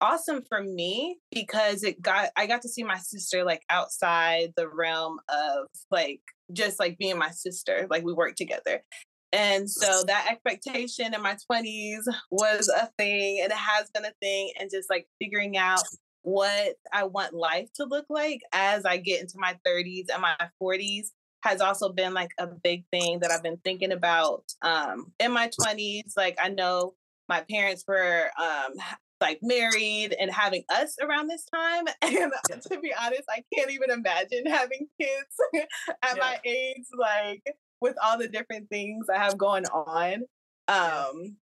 awesome 0.00 0.42
for 0.48 0.62
me 0.62 1.16
because 1.32 1.82
it 1.82 2.00
got 2.00 2.30
i 2.36 2.46
got 2.46 2.62
to 2.62 2.68
see 2.68 2.84
my 2.84 2.98
sister 2.98 3.44
like 3.44 3.62
outside 3.70 4.52
the 4.56 4.68
realm 4.68 5.18
of 5.28 5.66
like 5.90 6.20
just 6.52 6.78
like 6.78 6.98
being 6.98 7.18
my 7.18 7.30
sister 7.30 7.86
like 7.90 8.04
we 8.04 8.12
worked 8.12 8.38
together 8.38 8.82
and 9.32 9.70
so 9.70 10.02
that 10.06 10.28
expectation 10.30 11.14
in 11.14 11.22
my 11.22 11.36
20s 11.50 12.02
was 12.30 12.68
a 12.68 12.90
thing 12.98 13.40
and 13.42 13.50
it 13.50 13.56
has 13.56 13.90
been 13.94 14.04
a 14.04 14.12
thing 14.20 14.52
and 14.58 14.70
just 14.70 14.90
like 14.90 15.06
figuring 15.20 15.56
out 15.56 15.82
what 16.22 16.74
i 16.92 17.02
want 17.04 17.34
life 17.34 17.68
to 17.74 17.84
look 17.84 18.06
like 18.08 18.40
as 18.52 18.84
i 18.84 18.96
get 18.96 19.20
into 19.20 19.34
my 19.36 19.56
30s 19.66 20.06
and 20.12 20.22
my 20.22 20.36
40s 20.62 21.08
has 21.42 21.60
also 21.60 21.92
been 21.92 22.14
like 22.14 22.30
a 22.38 22.46
big 22.46 22.84
thing 22.90 23.18
that 23.20 23.30
I've 23.30 23.42
been 23.42 23.58
thinking 23.64 23.92
about 23.92 24.44
um, 24.62 25.12
in 25.18 25.32
my 25.32 25.50
20s. 25.60 26.12
Like, 26.16 26.38
I 26.42 26.48
know 26.48 26.94
my 27.28 27.44
parents 27.50 27.84
were 27.86 28.30
um, 28.40 28.74
like 29.20 29.40
married 29.42 30.14
and 30.18 30.30
having 30.30 30.64
us 30.68 30.96
around 31.00 31.28
this 31.28 31.44
time. 31.52 31.84
And 32.02 32.62
to 32.70 32.80
be 32.80 32.92
honest, 32.98 33.24
I 33.28 33.42
can't 33.54 33.70
even 33.70 33.90
imagine 33.90 34.46
having 34.46 34.88
kids 35.00 35.36
at 36.02 36.16
yeah. 36.16 36.20
my 36.20 36.38
age, 36.44 36.86
like 36.96 37.42
with 37.82 37.96
all 38.02 38.18
the 38.18 38.28
different 38.28 38.68
things 38.70 39.08
I 39.10 39.18
have 39.18 39.36
going 39.36 39.66
on. 39.66 40.22
Um, 40.68 41.36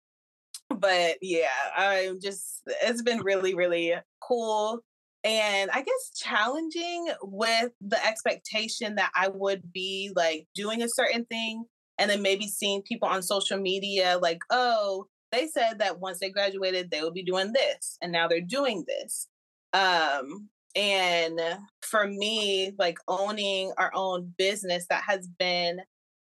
but 0.70 1.16
yeah, 1.20 1.48
I'm 1.76 2.20
just, 2.20 2.62
it's 2.82 3.02
been 3.02 3.20
really, 3.20 3.54
really 3.54 3.94
cool 4.20 4.82
and 5.24 5.70
I 5.72 5.82
guess 5.82 6.12
challenging 6.16 7.08
with 7.22 7.72
the 7.80 8.04
expectation 8.06 8.94
that 8.94 9.10
I 9.14 9.28
would 9.28 9.72
be 9.72 10.12
like 10.14 10.46
doing 10.54 10.82
a 10.82 10.88
certain 10.88 11.24
thing 11.24 11.64
and 11.98 12.08
then 12.08 12.22
maybe 12.22 12.46
seeing 12.46 12.82
people 12.82 13.08
on 13.08 13.22
social 13.22 13.58
media 13.58 14.18
like, 14.22 14.38
oh, 14.50 15.06
they 15.32 15.48
said 15.48 15.80
that 15.80 15.98
once 15.98 16.20
they 16.20 16.30
graduated, 16.30 16.90
they 16.90 17.02
would 17.02 17.14
be 17.14 17.24
doing 17.24 17.52
this, 17.52 17.98
and 18.00 18.10
now 18.10 18.28
they're 18.28 18.40
doing 18.40 18.84
this. 18.86 19.28
Um, 19.74 20.48
and 20.74 21.38
for 21.82 22.06
me, 22.06 22.72
like 22.78 22.98
owning 23.08 23.72
our 23.76 23.90
own 23.94 24.32
business, 24.38 24.86
that 24.88 25.02
has 25.06 25.26
been 25.26 25.80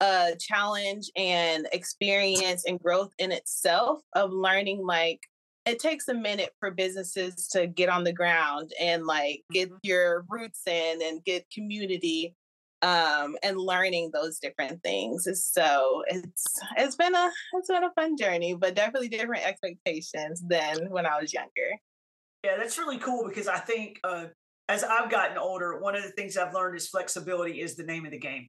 a 0.05 0.37
challenge 0.39 1.11
and 1.17 1.67
experience 1.73 2.65
and 2.67 2.79
growth 2.81 3.13
in 3.19 3.33
itself 3.33 4.01
of 4.15 4.33
learning 4.33 4.85
like 4.85 5.21
it 5.65 5.79
takes 5.79 6.09
a 6.09 6.15
minute 6.15 6.51
for 6.61 6.71
businesses 6.71 7.49
to 7.49 7.67
get 7.67 7.89
on 7.89 8.05
the 8.05 8.13
ground 8.13 8.73
and 8.79 9.07
like 9.07 9.43
get 9.51 9.69
mm-hmm. 9.69 9.79
your 9.83 10.25
roots 10.29 10.61
in 10.67 11.01
and 11.03 11.25
get 11.25 11.51
community 11.51 12.35
um, 12.83 13.37
and 13.43 13.57
learning 13.59 14.11
those 14.13 14.39
different 14.39 14.83
things. 14.83 15.27
So 15.53 16.03
it's 16.07 16.45
it's 16.77 16.97
been 16.97 17.15
a 17.15 17.31
it's 17.55 17.69
been 17.69 17.85
a 17.85 17.93
fun 17.93 18.17
journey, 18.19 18.55
but 18.55 18.75
definitely 18.75 19.09
different 19.09 19.47
expectations 19.47 20.43
than 20.47 20.91
when 20.91 21.07
I 21.07 21.19
was 21.19 21.33
younger. 21.33 21.79
Yeah, 22.45 22.59
that's 22.59 22.77
really 22.77 22.99
cool 22.99 23.27
because 23.27 23.49
I 23.49 23.59
think 23.59 24.01
uh, 24.05 24.27
as 24.69 24.85
I've 24.85 25.11
gotten 25.11 25.39
older, 25.39 25.79
one 25.79 25.97
of 25.97 26.03
the 26.03 26.11
things 26.11 26.37
I've 26.37 26.53
learned 26.53 26.77
is 26.77 26.89
flexibility 26.89 27.63
is 27.63 27.75
the 27.75 27.85
name 27.85 28.05
of 28.05 28.11
the 28.11 28.19
game. 28.19 28.49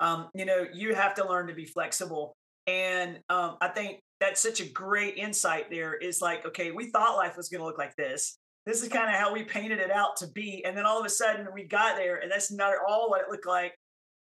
Um, 0.00 0.28
you 0.34 0.44
know, 0.44 0.66
you 0.72 0.94
have 0.94 1.14
to 1.14 1.28
learn 1.28 1.46
to 1.46 1.54
be 1.54 1.64
flexible, 1.64 2.36
and 2.66 3.18
um, 3.28 3.56
I 3.60 3.68
think 3.68 4.00
that's 4.20 4.40
such 4.40 4.60
a 4.60 4.68
great 4.68 5.16
insight. 5.16 5.70
There 5.70 5.94
is 5.94 6.20
like, 6.20 6.46
okay, 6.46 6.70
we 6.70 6.90
thought 6.90 7.16
life 7.16 7.36
was 7.36 7.48
going 7.48 7.60
to 7.60 7.66
look 7.66 7.78
like 7.78 7.94
this, 7.96 8.38
this 8.66 8.82
is 8.82 8.88
kind 8.88 9.08
of 9.08 9.14
how 9.14 9.32
we 9.32 9.44
painted 9.44 9.78
it 9.78 9.92
out 9.92 10.16
to 10.16 10.26
be. 10.26 10.64
And 10.64 10.76
then 10.76 10.84
all 10.84 10.98
of 10.98 11.06
a 11.06 11.10
sudden 11.10 11.46
we 11.54 11.64
got 11.64 11.96
there 11.96 12.16
and 12.16 12.30
that's 12.30 12.50
not 12.50 12.72
at 12.72 12.78
all 12.86 13.08
what 13.08 13.22
it 13.22 13.30
looked 13.30 13.46
like. 13.46 13.72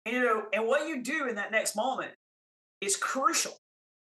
And, 0.05 0.15
you 0.15 0.21
know, 0.21 0.43
and 0.51 0.67
what 0.67 0.87
you 0.87 1.01
do 1.01 1.27
in 1.27 1.35
that 1.35 1.51
next 1.51 1.77
moment 1.77 2.11
is 2.81 2.97
crucial. 2.97 3.53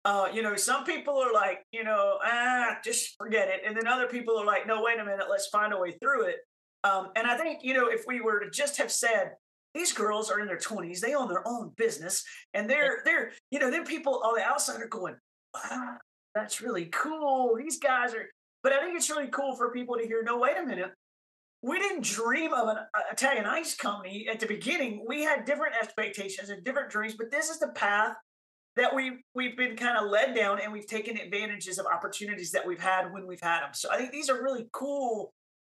Uh, 0.04 0.28
you 0.34 0.42
know, 0.42 0.56
some 0.56 0.84
people 0.84 1.18
are 1.18 1.32
like, 1.32 1.64
you 1.72 1.84
know, 1.84 2.18
ah, 2.24 2.78
just 2.84 3.16
forget 3.18 3.50
it. 3.50 3.62
And 3.66 3.78
then 3.78 3.88
other 3.88 4.08
people 4.08 4.38
are 4.38 4.46
like, 4.46 4.66
no, 4.66 4.82
wait 4.82 5.00
a 5.00 5.06
minute, 5.06 5.28
let's 5.30 5.48
find 5.48 5.74
a 5.74 5.78
way 5.78 5.92
through 6.02 6.26
it. 6.26 6.38
Um, 6.84 7.10
and 7.16 7.28
I 7.28 7.38
think, 7.38 7.60
you 7.64 7.74
know, 7.74 7.88
if 7.88 8.04
we 8.08 8.22
were 8.22 8.40
to 8.40 8.50
just 8.50 8.78
have 8.78 8.92
said, 8.92 9.32
these 9.76 9.94
girls 9.94 10.32
are 10.32 10.40
in 10.40 10.48
their 10.48 10.58
20s, 10.58 11.00
they 11.00 11.14
own 11.14 11.28
their 11.28 11.48
own 11.48 11.72
business, 11.78 12.24
and 12.56 12.68
they're 12.68 13.02
they're, 13.06 13.32
you 13.52 13.60
know, 13.60 13.70
then 13.70 13.86
people 13.86 14.22
on 14.26 14.36
the 14.36 14.44
outside 14.44 14.82
are 14.82 14.88
going, 14.88 15.16
wow, 15.54 15.98
that's 16.34 16.62
really 16.62 16.86
cool. 16.86 17.56
These 17.56 17.78
guys 17.80 18.16
are 18.16 18.26
but 18.66 18.74
I 18.74 18.80
think 18.80 18.98
it's 18.98 19.12
really 19.12 19.28
cool 19.28 19.56
for 19.56 19.72
people 19.72 19.96
to 19.96 20.08
hear 20.08 20.24
no, 20.24 20.40
wait 20.40 20.58
a 20.58 20.66
minute. 20.66 20.92
We 21.62 21.78
didn't 21.78 22.04
dream 22.04 22.52
of 22.52 22.68
an 22.68 22.78
Italian 23.12 23.46
ice 23.46 23.76
company 23.76 24.28
at 24.28 24.40
the 24.40 24.48
beginning. 24.48 25.06
We 25.08 25.22
had 25.22 25.46
different 25.46 25.76
expectations 25.80 26.50
and 26.50 26.64
different 26.64 26.90
dreams, 26.90 27.14
but 27.16 27.30
this 27.30 27.52
is 27.52 27.60
the 27.60 27.68
path 27.76 28.16
that 28.76 28.96
we 28.96 29.20
we've 29.36 29.56
been 29.56 29.76
kind 29.76 30.00
of 30.00 30.10
led 30.10 30.36
down 30.36 30.60
and 30.60 30.74
we've 30.74 30.88
taken 30.88 31.16
advantages 31.16 31.78
of 31.78 31.86
opportunities 31.86 32.50
that 32.54 32.66
we've 32.66 32.80
had 32.80 33.14
when 33.14 33.28
we've 33.28 33.40
had 33.40 33.60
them. 33.60 33.70
So 33.74 33.92
I 33.92 33.98
think 33.98 34.12
these 34.12 34.32
are 34.32 34.42
really 34.42 34.68
cool. 34.72 35.32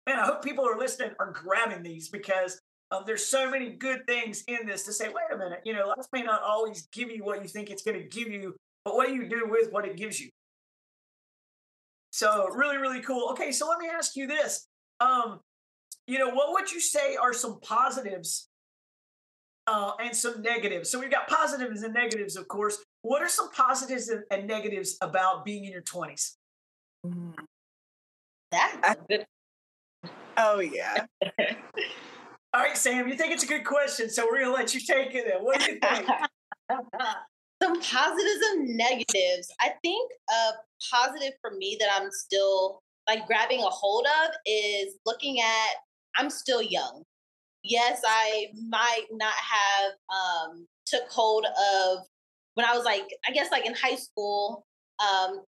Man, 0.08 0.18
I 0.18 0.24
hope 0.24 0.42
people 0.42 0.66
are 0.66 0.80
listening 0.80 1.12
are 1.20 1.34
grabbing 1.34 1.84
these 1.84 2.08
because 2.08 2.58
um, 2.92 3.04
there's 3.06 3.26
so 3.26 3.50
many 3.50 3.72
good 3.72 4.08
things 4.08 4.44
in 4.48 4.66
this 4.66 4.84
to 4.84 4.94
say, 4.94 5.08
wait 5.08 5.26
a 5.34 5.38
minute, 5.38 5.62
you 5.66 5.74
know, 5.74 5.88
life 5.88 6.08
may 6.14 6.22
not 6.22 6.42
always 6.42 6.88
give 6.92 7.12
you 7.12 7.24
what 7.24 7.42
you 7.42 7.48
think 7.48 7.70
it's 7.70 7.84
going 7.84 7.98
to 7.98 8.08
give 8.08 8.30
you, 8.30 8.56
but 8.86 8.96
what 8.96 9.08
do 9.08 9.14
you 9.14 9.28
do 9.28 9.46
with 9.50 9.72
what 9.72 9.86
it 9.86 9.98
gives 9.98 10.20
you? 10.20 10.30
So 12.12 12.48
really, 12.48 12.78
really 12.78 13.02
cool. 13.02 13.30
Okay, 13.32 13.52
so 13.52 13.68
let 13.68 13.80
me 13.80 13.88
ask 13.94 14.16
you 14.16 14.26
this. 14.26 14.68
Um, 15.02 15.42
you 16.08 16.18
know, 16.18 16.30
what 16.30 16.54
would 16.54 16.72
you 16.72 16.80
say 16.80 17.18
are 17.18 17.34
some 17.34 17.60
positives 17.60 18.48
uh, 19.68 19.92
and 20.02 20.16
some 20.16 20.42
negatives? 20.42 20.90
So 20.90 21.00
we've 21.00 21.12
got 21.12 21.28
positives 21.28 21.84
and 21.84 21.94
negatives, 21.94 22.38
of 22.38 22.48
course. 22.48 22.78
What 23.02 23.22
are 23.22 23.30
some 23.30 23.52
positives 23.52 24.10
and 24.32 24.48
negatives 24.48 24.98
about 25.02 25.44
being 25.44 25.66
in 25.66 25.72
your 25.72 25.82
20s? 25.82 26.36
Mm-hmm. 27.06 27.32
That's 28.52 29.02
good. 29.10 29.26
Oh, 30.38 30.60
yeah. 30.60 31.06
All 32.54 32.62
right, 32.62 32.78
Sam, 32.78 33.08
you 33.08 33.16
think 33.16 33.34
it's 33.34 33.44
a 33.44 33.48
good 33.48 33.66
question, 33.66 34.10
so 34.10 34.26
we're 34.26 34.40
going 34.40 34.52
to 34.52 34.54
let 34.54 34.74
you 34.74 34.80
take 34.80 35.14
it 35.14 35.26
in. 35.26 35.44
What 35.44 35.60
do 35.60 35.72
you 35.72 35.80
think? 35.84 36.08
some 37.62 37.82
positives 37.82 38.46
and 38.52 38.78
negatives. 38.78 39.52
I 39.60 39.72
think 39.82 40.12
a 40.30 40.52
positive 40.92 41.34
for 41.42 41.52
me 41.52 41.78
that 41.80 41.90
I'm 41.94 42.10
still 42.12 42.82
like 43.08 43.26
grabbing 43.26 43.62
a 43.62 43.70
hold 43.70 44.06
of 44.24 44.32
is 44.46 44.96
looking 45.06 45.40
at 45.40 45.76
I'm 46.18 46.30
still 46.30 46.62
young. 46.62 47.04
Yes, 47.64 48.02
I 48.06 48.48
might 48.70 49.06
not 49.12 49.34
have 49.34 49.92
um, 50.10 50.68
took 50.86 51.10
hold 51.10 51.46
of 51.46 52.00
when 52.54 52.66
I 52.66 52.76
was 52.76 52.86
like 52.86 53.08
I 53.28 53.32
guess 53.32 53.52
like 53.52 53.66
in 53.66 53.74
high 53.74 53.96
school. 53.96 54.66
Um, 55.00 55.42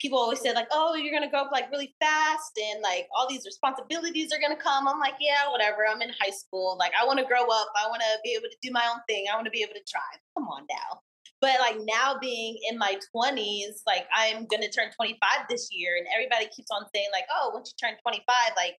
people 0.00 0.18
always 0.18 0.40
said 0.40 0.54
like, 0.54 0.68
"Oh, 0.72 0.94
you're 0.94 1.12
gonna 1.12 1.30
grow 1.30 1.42
up 1.42 1.52
like 1.52 1.70
really 1.70 1.94
fast, 2.00 2.52
and 2.58 2.82
like 2.82 3.08
all 3.14 3.28
these 3.28 3.44
responsibilities 3.44 4.32
are 4.32 4.40
gonna 4.40 4.60
come." 4.60 4.88
I'm 4.88 4.98
like, 4.98 5.14
"Yeah, 5.20 5.48
whatever. 5.50 5.86
I'm 5.88 6.02
in 6.02 6.10
high 6.20 6.30
school. 6.30 6.76
Like, 6.78 6.92
I 7.00 7.04
want 7.04 7.18
to 7.18 7.24
grow 7.26 7.42
up. 7.42 7.68
I 7.76 7.88
want 7.88 8.02
to 8.02 8.18
be 8.24 8.32
able 8.32 8.48
to 8.48 8.56
do 8.62 8.70
my 8.72 8.86
own 8.92 9.00
thing. 9.08 9.26
I 9.30 9.36
want 9.36 9.46
to 9.46 9.50
be 9.50 9.62
able 9.62 9.74
to 9.74 9.84
drive. 9.90 10.20
Come 10.36 10.48
on 10.48 10.66
now." 10.70 11.02
But 11.40 11.58
like 11.60 11.76
now 11.84 12.18
being 12.20 12.58
in 12.68 12.76
my 12.78 12.98
20s, 13.14 13.82
like 13.86 14.06
I'm 14.14 14.46
gonna 14.46 14.68
turn 14.68 14.90
25 14.92 15.46
this 15.48 15.68
year, 15.72 15.96
and 15.96 16.06
everybody 16.14 16.46
keeps 16.54 16.70
on 16.70 16.86
saying 16.94 17.08
like, 17.12 17.24
"Oh, 17.32 17.50
once 17.54 17.72
you 17.72 17.88
turn 17.88 17.98
25, 18.02 18.52
like 18.56 18.78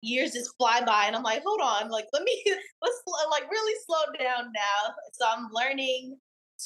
years 0.00 0.32
just 0.32 0.54
fly 0.56 0.82
by," 0.84 1.04
and 1.06 1.16
I'm 1.16 1.22
like, 1.22 1.42
"Hold 1.44 1.60
on, 1.60 1.90
like 1.90 2.06
let 2.12 2.22
me 2.22 2.42
let's 2.82 3.02
like 3.30 3.50
really 3.50 3.74
slow 3.86 4.04
down 4.18 4.52
now." 4.52 4.94
So 5.12 5.26
I'm 5.28 5.48
learning 5.52 6.18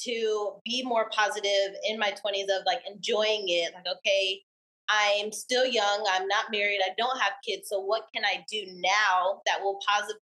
to 0.05 0.53
be 0.65 0.83
more 0.85 1.09
positive 1.11 1.75
in 1.89 1.99
my 1.99 2.11
20s 2.11 2.45
of 2.45 2.65
like 2.67 2.81
enjoying 2.91 3.45
it. 3.49 3.73
Like, 3.75 3.87
okay, 3.99 4.41
I'm 4.89 5.33
still 5.33 5.67
young. 5.67 6.05
I'm 6.11 6.27
not 6.29 6.47
married. 6.51 6.81
I 6.85 6.95
don't 6.97 7.19
have 7.21 7.33
kids. 7.47 7.69
So 7.69 7.81
what 7.81 8.07
can 8.15 8.25
I 8.25 8.45
do 8.51 8.63
now 8.77 9.41
that 9.47 9.63
will 9.63 9.79
positive 9.87 10.21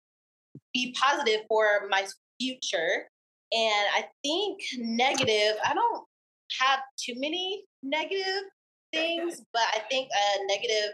be 0.74 0.96
positive 1.00 1.42
for 1.48 1.88
my 1.90 2.06
future? 2.40 3.10
And 3.52 3.86
I 3.96 4.06
think 4.24 4.60
negative, 4.78 5.58
I 5.64 5.74
don't 5.74 6.04
have 6.60 6.80
too 6.98 7.14
many 7.18 7.64
negative 7.84 8.44
things, 8.92 9.42
but 9.54 9.64
I 9.74 9.80
think 9.90 10.10
a 10.12 10.48
negative 10.48 10.94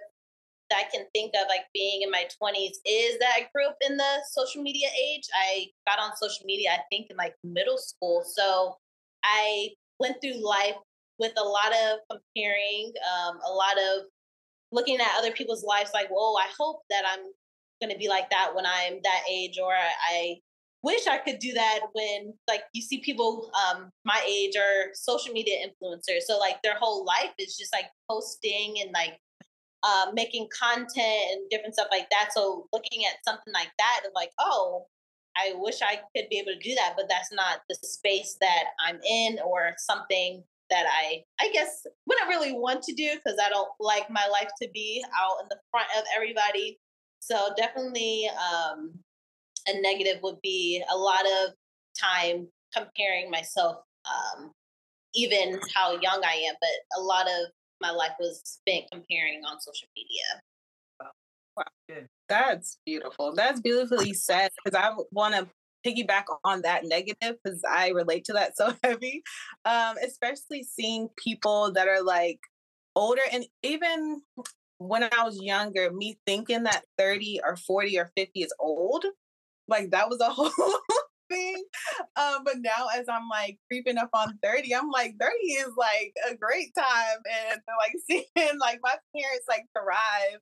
I 0.75 0.83
can 0.91 1.05
think 1.13 1.33
of 1.35 1.47
like 1.47 1.65
being 1.73 2.01
in 2.01 2.11
my 2.11 2.25
20s 2.41 2.77
is 2.85 3.19
that 3.19 3.33
I 3.35 3.49
grew 3.53 3.67
up 3.67 3.77
in 3.87 3.97
the 3.97 4.23
social 4.29 4.61
media 4.61 4.87
age. 4.89 5.23
I 5.35 5.67
got 5.87 5.99
on 5.99 6.15
social 6.15 6.45
media, 6.45 6.71
I 6.71 6.79
think, 6.89 7.07
in 7.09 7.17
like 7.17 7.35
middle 7.43 7.77
school. 7.77 8.23
So 8.25 8.75
I 9.23 9.69
went 9.99 10.17
through 10.21 10.43
life 10.45 10.75
with 11.19 11.33
a 11.37 11.43
lot 11.43 11.71
of 11.71 11.99
comparing, 12.09 12.91
um, 13.13 13.39
a 13.47 13.51
lot 13.51 13.77
of 13.77 14.05
looking 14.71 14.99
at 14.99 15.17
other 15.17 15.31
people's 15.31 15.63
lives 15.63 15.91
like, 15.93 16.07
whoa, 16.09 16.35
I 16.35 16.47
hope 16.57 16.81
that 16.89 17.03
I'm 17.07 17.25
going 17.81 17.93
to 17.93 17.99
be 17.99 18.09
like 18.09 18.29
that 18.29 18.51
when 18.55 18.65
I'm 18.65 18.99
that 19.03 19.23
age, 19.29 19.59
or 19.61 19.73
I 19.73 20.37
wish 20.83 21.07
I 21.07 21.17
could 21.17 21.39
do 21.39 21.53
that 21.53 21.79
when 21.93 22.33
like 22.47 22.63
you 22.73 22.81
see 22.81 23.01
people 23.01 23.51
um 23.53 23.91
my 24.03 24.19
age 24.27 24.55
are 24.55 24.89
social 24.93 25.33
media 25.33 25.57
influencers. 25.65 26.21
So 26.21 26.39
like 26.39 26.61
their 26.63 26.75
whole 26.79 27.05
life 27.05 27.33
is 27.37 27.57
just 27.57 27.73
like 27.73 27.85
posting 28.09 28.77
and 28.81 28.91
like 28.93 29.19
uh, 29.83 30.11
making 30.13 30.47
content 30.57 31.23
and 31.31 31.49
different 31.49 31.73
stuff 31.73 31.87
like 31.91 32.09
that. 32.11 32.29
So 32.33 32.67
looking 32.71 33.05
at 33.05 33.23
something 33.25 33.53
like 33.53 33.71
that, 33.79 34.01
like, 34.15 34.31
oh, 34.39 34.85
I 35.37 35.53
wish 35.55 35.81
I 35.81 35.95
could 36.15 36.29
be 36.29 36.39
able 36.39 36.51
to 36.53 36.59
do 36.59 36.75
that, 36.75 36.93
but 36.95 37.07
that's 37.09 37.31
not 37.31 37.61
the 37.69 37.75
space 37.83 38.37
that 38.41 38.65
I'm 38.79 38.99
in 39.09 39.39
or 39.45 39.73
something 39.77 40.43
that 40.69 40.85
I 40.87 41.23
I 41.39 41.51
guess 41.51 41.85
wouldn't 42.07 42.29
really 42.29 42.53
want 42.53 42.83
to 42.83 42.93
do 42.93 43.15
because 43.15 43.37
I 43.43 43.49
don't 43.49 43.69
like 43.79 44.09
my 44.09 44.27
life 44.27 44.49
to 44.61 44.69
be 44.73 45.03
out 45.17 45.37
in 45.41 45.47
the 45.49 45.59
front 45.69 45.87
of 45.97 46.03
everybody. 46.15 46.79
So 47.19 47.49
definitely 47.57 48.29
um, 48.29 48.93
a 49.67 49.81
negative 49.81 50.21
would 50.23 50.41
be 50.41 50.83
a 50.91 50.97
lot 50.97 51.25
of 51.25 51.53
time 51.99 52.47
comparing 52.75 53.29
myself, 53.29 53.77
um, 54.05 54.51
even 55.13 55.59
how 55.75 55.99
young 55.99 56.21
I 56.25 56.45
am, 56.47 56.55
but 56.59 56.99
a 56.99 57.01
lot 57.01 57.27
of 57.27 57.51
my 57.81 57.91
life 57.91 58.13
was 58.19 58.41
spent 58.45 58.85
comparing 58.91 59.43
on 59.43 59.59
social 59.59 59.87
media. 59.95 60.41
Wow. 61.57 61.63
Good. 61.89 62.07
That's 62.29 62.77
beautiful. 62.85 63.33
That's 63.35 63.59
beautifully 63.59 64.13
said 64.13 64.51
because 64.63 64.79
I 64.79 64.93
want 65.11 65.35
to 65.35 65.47
piggyback 65.85 66.25
on 66.43 66.61
that 66.61 66.85
negative 66.85 67.37
because 67.43 67.61
I 67.69 67.89
relate 67.89 68.25
to 68.25 68.33
that 68.33 68.55
so 68.55 68.73
heavy. 68.83 69.23
Um, 69.65 69.95
especially 70.05 70.63
seeing 70.63 71.09
people 71.17 71.73
that 71.73 71.87
are 71.87 72.03
like 72.03 72.39
older 72.95 73.21
and 73.31 73.45
even 73.63 74.21
when 74.77 75.03
I 75.03 75.23
was 75.23 75.39
younger, 75.39 75.91
me 75.91 76.17
thinking 76.25 76.63
that 76.63 76.83
30 76.97 77.41
or 77.43 77.55
40 77.55 77.99
or 77.99 78.11
50 78.15 78.41
is 78.41 78.53
old 78.59 79.05
like 79.67 79.91
that 79.91 80.09
was 80.09 80.19
a 80.19 80.29
whole 80.29 80.51
thing. 81.31 81.63
Um, 82.17 82.43
but 82.43 82.55
now 82.59 82.87
as 82.95 83.07
I'm 83.09 83.27
like 83.29 83.57
creeping 83.69 83.97
up 83.97 84.09
on 84.13 84.37
30, 84.43 84.75
I'm 84.75 84.89
like 84.89 85.15
30 85.19 85.33
is 85.33 85.73
like 85.77 86.13
a 86.29 86.35
great 86.35 86.73
time 86.77 87.17
and 87.51 87.61
like 87.79 87.93
seeing 88.09 88.59
like 88.59 88.79
my 88.83 88.95
parents 89.15 89.45
like 89.47 89.65
thrive 89.77 90.41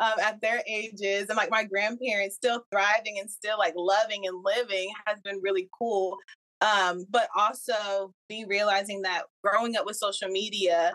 um, 0.00 0.18
at 0.20 0.40
their 0.40 0.62
ages 0.66 1.28
and 1.28 1.36
like 1.36 1.50
my 1.50 1.64
grandparents 1.64 2.36
still 2.36 2.64
thriving 2.70 3.18
and 3.20 3.30
still 3.30 3.58
like 3.58 3.74
loving 3.76 4.26
and 4.26 4.44
living 4.44 4.90
has 5.06 5.20
been 5.22 5.40
really 5.42 5.68
cool. 5.78 6.16
Um, 6.60 7.06
but 7.10 7.28
also 7.36 8.12
me 8.30 8.46
realizing 8.48 9.02
that 9.02 9.24
growing 9.42 9.76
up 9.76 9.86
with 9.86 9.96
social 9.96 10.28
media, 10.28 10.94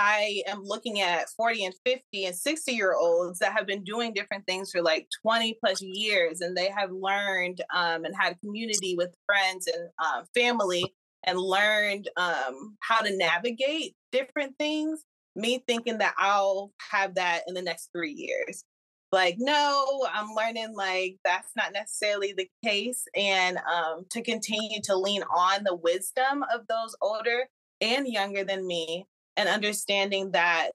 I 0.00 0.44
am 0.46 0.62
looking 0.62 1.00
at 1.00 1.28
40 1.30 1.64
and 1.64 1.74
50 1.84 2.26
and 2.26 2.36
60 2.36 2.72
year 2.72 2.94
olds 2.94 3.40
that 3.40 3.52
have 3.52 3.66
been 3.66 3.82
doing 3.82 4.14
different 4.14 4.46
things 4.46 4.70
for 4.70 4.80
like 4.80 5.08
20 5.22 5.58
plus 5.58 5.82
years 5.82 6.40
and 6.40 6.56
they 6.56 6.68
have 6.68 6.92
learned 6.92 7.62
um, 7.74 8.04
and 8.04 8.14
had 8.16 8.38
community 8.38 8.94
with 8.96 9.12
friends 9.26 9.66
and 9.66 9.88
uh, 9.98 10.22
family 10.36 10.84
and 11.26 11.36
learned 11.36 12.08
um, 12.16 12.76
how 12.78 13.00
to 13.00 13.16
navigate 13.16 13.96
different 14.12 14.56
things. 14.56 15.02
Me 15.34 15.64
thinking 15.66 15.98
that 15.98 16.14
I'll 16.16 16.70
have 16.92 17.16
that 17.16 17.42
in 17.48 17.54
the 17.54 17.62
next 17.62 17.90
three 17.92 18.12
years. 18.12 18.62
Like, 19.10 19.34
no, 19.38 20.06
I'm 20.12 20.28
learning 20.36 20.74
like 20.76 21.16
that's 21.24 21.50
not 21.56 21.72
necessarily 21.72 22.34
the 22.36 22.48
case. 22.64 23.04
And 23.16 23.58
um, 23.58 24.06
to 24.10 24.22
continue 24.22 24.80
to 24.84 24.96
lean 24.96 25.24
on 25.24 25.64
the 25.64 25.74
wisdom 25.74 26.44
of 26.54 26.68
those 26.68 26.94
older 27.02 27.46
and 27.80 28.06
younger 28.06 28.44
than 28.44 28.64
me 28.64 29.04
and 29.38 29.48
understanding 29.48 30.32
that 30.32 30.72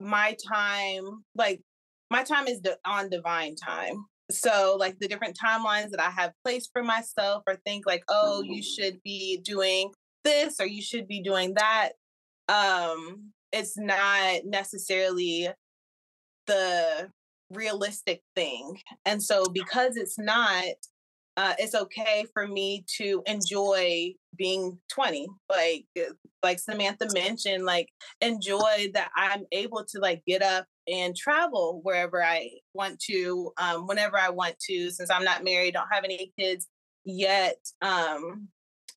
my 0.00 0.36
time, 0.48 1.22
like 1.36 1.60
my 2.10 2.24
time 2.24 2.48
is 2.48 2.60
on 2.84 3.10
divine 3.10 3.54
time. 3.54 4.06
So, 4.30 4.76
like 4.80 4.98
the 4.98 5.06
different 5.06 5.38
timelines 5.38 5.90
that 5.90 6.00
I 6.00 6.10
have 6.10 6.32
placed 6.44 6.70
for 6.72 6.82
myself, 6.82 7.42
or 7.46 7.56
think 7.66 7.86
like, 7.86 8.02
oh, 8.08 8.42
you 8.42 8.62
mm-hmm. 8.62 8.82
should 8.82 9.02
be 9.04 9.38
doing 9.44 9.92
this 10.24 10.58
or 10.58 10.66
you 10.66 10.80
should 10.80 11.06
be 11.06 11.22
doing 11.22 11.54
that. 11.54 11.90
Um, 12.48 13.32
it's 13.52 13.76
not 13.76 14.44
necessarily 14.46 15.50
the 16.46 17.10
realistic 17.50 18.22
thing. 18.34 18.78
And 19.04 19.22
so, 19.22 19.44
because 19.52 19.98
it's 19.98 20.18
not, 20.18 20.64
uh, 21.36 21.54
it's 21.58 21.74
okay 21.74 22.24
for 22.32 22.46
me 22.46 22.84
to 22.98 23.22
enjoy 23.26 24.14
being 24.36 24.78
20 24.92 25.28
like 25.48 25.86
uh, 25.98 26.12
like 26.42 26.58
samantha 26.58 27.06
mentioned 27.12 27.64
like 27.64 27.88
enjoy 28.20 28.90
that 28.92 29.10
i'm 29.16 29.44
able 29.52 29.84
to 29.84 29.98
like 30.00 30.22
get 30.26 30.42
up 30.42 30.66
and 30.88 31.16
travel 31.16 31.80
wherever 31.82 32.22
i 32.22 32.48
want 32.72 32.98
to 32.98 33.52
um, 33.58 33.86
whenever 33.86 34.18
i 34.18 34.28
want 34.28 34.58
to 34.58 34.90
since 34.90 35.10
i'm 35.10 35.24
not 35.24 35.44
married 35.44 35.74
don't 35.74 35.92
have 35.92 36.04
any 36.04 36.32
kids 36.38 36.68
yet 37.04 37.58
um, 37.82 38.48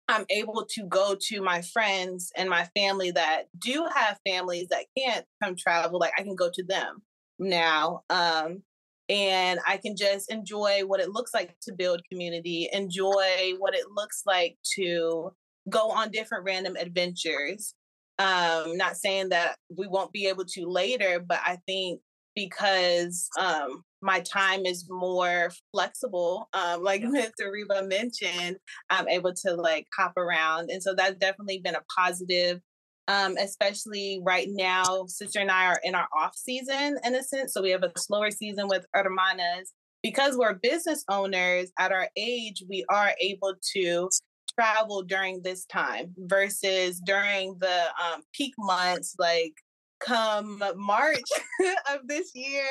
i'm 0.08 0.26
able 0.30 0.66
to 0.70 0.84
go 0.86 1.16
to 1.20 1.42
my 1.42 1.62
friends 1.62 2.32
and 2.36 2.50
my 2.50 2.68
family 2.76 3.12
that 3.12 3.44
do 3.60 3.88
have 3.94 4.20
families 4.28 4.68
that 4.70 4.86
can't 4.98 5.26
come 5.44 5.56
travel 5.56 6.00
like 6.00 6.14
i 6.18 6.24
can 6.24 6.36
go 6.36 6.50
to 6.52 6.64
them 6.64 7.02
now 7.40 8.02
um, 8.10 8.64
and 9.10 9.60
I 9.66 9.78
can 9.78 9.96
just 9.96 10.32
enjoy 10.32 10.82
what 10.86 11.00
it 11.00 11.10
looks 11.10 11.34
like 11.34 11.56
to 11.64 11.74
build 11.74 12.02
community, 12.12 12.70
enjoy 12.74 13.54
what 13.58 13.74
it 13.74 13.86
looks 13.96 14.24
like 14.26 14.58
to 14.76 15.32
go 15.70 15.92
on 15.92 16.12
different 16.12 16.46
random 16.46 16.76
adventures. 16.76 17.74
Um, 18.20 18.76
not 18.78 18.98
saying 18.98 19.30
that 19.30 19.58
we 19.76 19.88
won't 19.88 20.12
be 20.12 20.28
able 20.28 20.46
to 20.46 20.66
later, 20.66 21.24
but 21.26 21.40
I 21.46 21.60
think 21.68 22.02
because 22.36 23.30
um, 23.40 23.84
my 24.02 24.20
time 24.22 24.66
is 24.66 24.86
more 24.90 25.52
flexible, 25.74 26.50
um, 26.54 26.84
like 26.84 27.02
Mr. 27.02 27.52
Reba 27.52 27.88
mentioned, 27.88 28.58
I'm 28.90 29.08
able 29.08 29.34
to 29.46 29.56
like 29.56 29.88
hop 29.98 30.14
around. 30.18 30.70
And 30.70 30.82
so 30.84 30.94
that's 30.96 31.18
definitely 31.18 31.62
been 31.64 31.76
a 31.76 31.84
positive 31.98 32.62
um, 33.08 33.36
especially 33.38 34.22
right 34.24 34.48
now. 34.50 35.06
Sister 35.08 35.40
and 35.40 35.52
I 35.52 35.68
are 35.68 35.80
in 35.84 35.96
our 35.96 36.08
off 36.18 36.36
season 36.36 36.98
in 37.04 37.16
a 37.16 37.24
sense. 37.24 37.54
So 37.54 37.62
we 37.62 37.72
have 37.72 37.84
a 37.84 37.92
slower 37.98 38.32
season 38.32 38.68
with 38.68 38.86
hermanas. 38.94 39.74
Because 40.04 40.38
we're 40.38 40.54
business 40.54 41.04
owners 41.10 41.72
at 41.80 41.92
our 41.92 42.08
age, 42.16 42.64
we 42.70 42.86
are 42.90 43.14
able 43.20 43.56
to 43.74 44.10
travel 44.58 45.02
during 45.02 45.42
this 45.42 45.66
time 45.66 46.14
versus 46.18 47.02
during 47.04 47.58
the 47.60 47.82
um, 48.02 48.22
peak 48.34 48.54
months, 48.60 49.16
like 49.18 49.54
come 50.00 50.64
March 50.76 51.20
of 51.92 52.08
this 52.08 52.32
year 52.36 52.64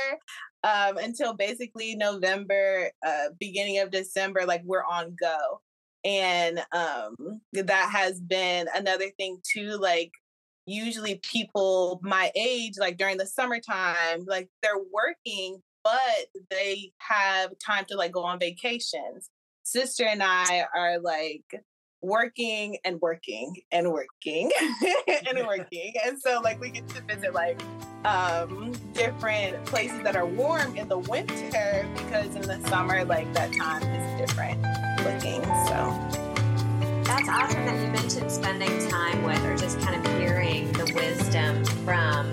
um, 0.65 0.99
until 0.99 1.35
basically 1.35 1.95
November, 1.97 2.91
uh, 3.07 3.27
beginning 3.39 3.79
of 3.81 3.91
December, 3.91 4.45
like 4.47 4.63
we're 4.65 4.85
on 4.85 5.15
go. 5.21 5.61
And 6.05 6.61
um, 6.73 7.41
that 7.53 7.91
has 7.91 8.21
been 8.21 8.69
another 8.75 9.11
thing 9.17 9.41
too, 9.53 9.77
like 9.81 10.13
usually 10.67 11.17
people 11.17 12.01
my 12.03 12.31
age, 12.35 12.75
like 12.79 12.99
during 12.99 13.17
the 13.17 13.27
summertime, 13.27 14.25
like 14.27 14.49
they're 14.63 14.83
working, 14.93 15.63
but 15.85 16.45
they 16.51 16.93
have 16.99 17.53
time 17.65 17.85
to 17.89 17.97
like 17.97 18.13
go 18.13 18.25
on 18.25 18.39
vacations. 18.39 19.31
Sister 19.63 20.05
and 20.05 20.23
I 20.23 20.67
are 20.77 20.99
like 20.99 21.45
working 22.03 22.77
and 22.85 23.01
working 23.01 23.55
and 23.73 23.91
working 23.91 24.51
and 25.29 25.47
working. 25.47 25.93
And 26.05 26.21
so 26.21 26.41
like 26.43 26.61
we 26.61 26.71
get 26.71 26.89
to 26.89 27.01
visit 27.03 27.33
like 27.33 27.61
um 28.05 28.73
different 28.93 29.65
places 29.67 30.01
that 30.03 30.15
are 30.15 30.27
warm 30.27 30.77
in 30.77 30.89
the 30.89 30.99
winter 30.99 31.89
because 31.97 32.35
in 32.37 32.43
the 32.43 32.61
summer 32.69 33.05
like 33.05 33.33
that 33.35 33.53
time 33.53 33.83
is 33.83 34.29
different 34.29 34.63
looking. 35.05 35.43
So 35.67 36.26
that's 37.07 37.29
awesome 37.29 37.65
that 37.65 37.81
you 37.81 37.93
mentioned 37.93 38.31
spending 38.33 38.89
time 38.89 39.23
with 39.23 39.43
or 39.45 39.57
just 39.57 39.79
kind 39.81 39.95
of 39.95 40.19
hearing 40.19 40.73
the 40.73 40.93
wisdom 40.93 41.65
from, 41.85 42.27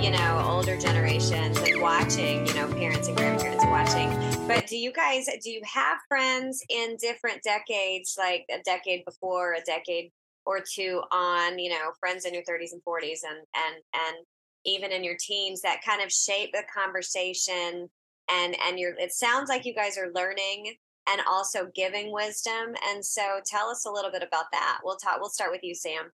you 0.00 0.10
know, 0.10 0.42
older 0.44 0.76
generations 0.76 1.56
and 1.58 1.80
watching, 1.80 2.44
you 2.44 2.54
know, 2.54 2.66
parents 2.74 3.06
and 3.06 3.16
grandparents 3.16 3.64
watching. 3.66 4.10
But 4.48 4.66
do 4.66 4.76
you 4.76 4.92
guys, 4.92 5.28
do 5.42 5.50
you 5.50 5.60
have 5.64 5.98
friends 6.08 6.64
in 6.68 6.96
different 7.00 7.44
decades, 7.44 8.16
like 8.18 8.44
a 8.50 8.60
decade 8.64 9.04
before, 9.04 9.54
a 9.54 9.60
decade 9.60 10.10
or 10.44 10.64
two 10.68 11.00
on, 11.12 11.60
you 11.60 11.70
know, 11.70 11.92
friends 12.00 12.24
in 12.24 12.34
your 12.34 12.42
30s 12.42 12.72
and 12.72 12.82
40s 12.84 13.20
and, 13.22 13.38
and, 13.54 13.76
and, 13.94 14.26
even 14.64 14.90
in 14.90 15.04
your 15.04 15.16
teens 15.18 15.62
that 15.62 15.80
kind 15.86 16.02
of 16.02 16.10
shape 16.10 16.50
the 16.52 16.64
conversation 16.76 17.88
and 18.30 18.56
and 18.66 18.78
you're 18.78 18.94
it 18.98 19.12
sounds 19.12 19.48
like 19.48 19.64
you 19.64 19.72
guys 19.72 19.96
are 19.96 20.10
learning 20.14 20.74
and 21.10 21.20
also 21.28 21.70
giving 21.74 22.12
wisdom. 22.12 22.74
And 22.88 23.04
so 23.04 23.40
tell 23.46 23.68
us 23.68 23.84
a 23.86 23.90
little 23.90 24.10
bit 24.10 24.22
about 24.22 24.46
that. 24.52 24.78
We'll 24.84 24.96
talk 24.96 25.18
we'll 25.20 25.30
start 25.30 25.50
with 25.50 25.62
you, 25.62 25.74
Sam. 25.74 26.10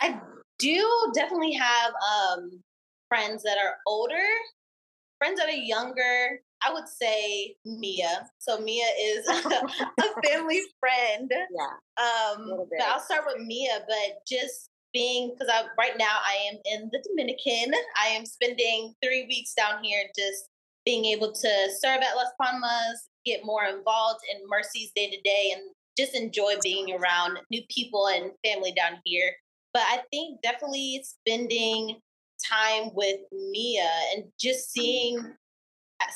I 0.00 0.20
do 0.58 1.12
definitely 1.14 1.52
have 1.52 1.92
um 1.92 2.62
friends 3.08 3.42
that 3.42 3.58
are 3.58 3.76
older, 3.86 4.26
friends 5.18 5.38
that 5.38 5.48
are 5.48 5.52
younger. 5.52 6.40
I 6.66 6.72
would 6.72 6.88
say 6.88 7.56
Mia. 7.64 8.26
So 8.38 8.58
Mia 8.60 8.86
is 9.02 9.28
a 9.28 10.28
family 10.28 10.60
friend. 10.80 11.30
Yeah. 11.30 12.02
Um 12.36 12.66
but 12.70 12.86
I'll 12.86 13.00
start 13.00 13.24
with 13.26 13.44
Mia, 13.44 13.80
but 13.86 14.26
just 14.26 14.70
being 14.92 15.34
because 15.34 15.52
I 15.52 15.64
right 15.78 15.98
now 15.98 16.18
I 16.24 16.36
am 16.50 16.58
in 16.64 16.90
the 16.92 17.02
Dominican. 17.08 17.74
I 18.00 18.08
am 18.08 18.24
spending 18.24 18.94
three 19.02 19.26
weeks 19.28 19.52
down 19.54 19.82
here 19.82 20.04
just 20.16 20.48
being 20.86 21.04
able 21.06 21.32
to 21.32 21.68
serve 21.80 22.00
at 22.02 22.16
Las 22.16 22.32
Palmas, 22.40 23.08
get 23.24 23.44
more 23.44 23.64
involved 23.64 24.20
in 24.32 24.46
Mercy's 24.48 24.90
day 24.94 25.10
to 25.10 25.20
day 25.22 25.52
and 25.54 25.62
just 25.98 26.14
enjoy 26.14 26.54
being 26.62 26.94
around 26.94 27.38
new 27.50 27.62
people 27.70 28.08
and 28.08 28.32
family 28.44 28.72
down 28.72 29.00
here. 29.04 29.30
But 29.72 29.82
I 29.86 30.00
think 30.10 30.40
definitely 30.42 31.04
spending 31.04 31.96
time 32.48 32.90
with 32.94 33.20
Mia 33.32 33.90
and 34.14 34.24
just 34.40 34.72
seeing 34.72 35.18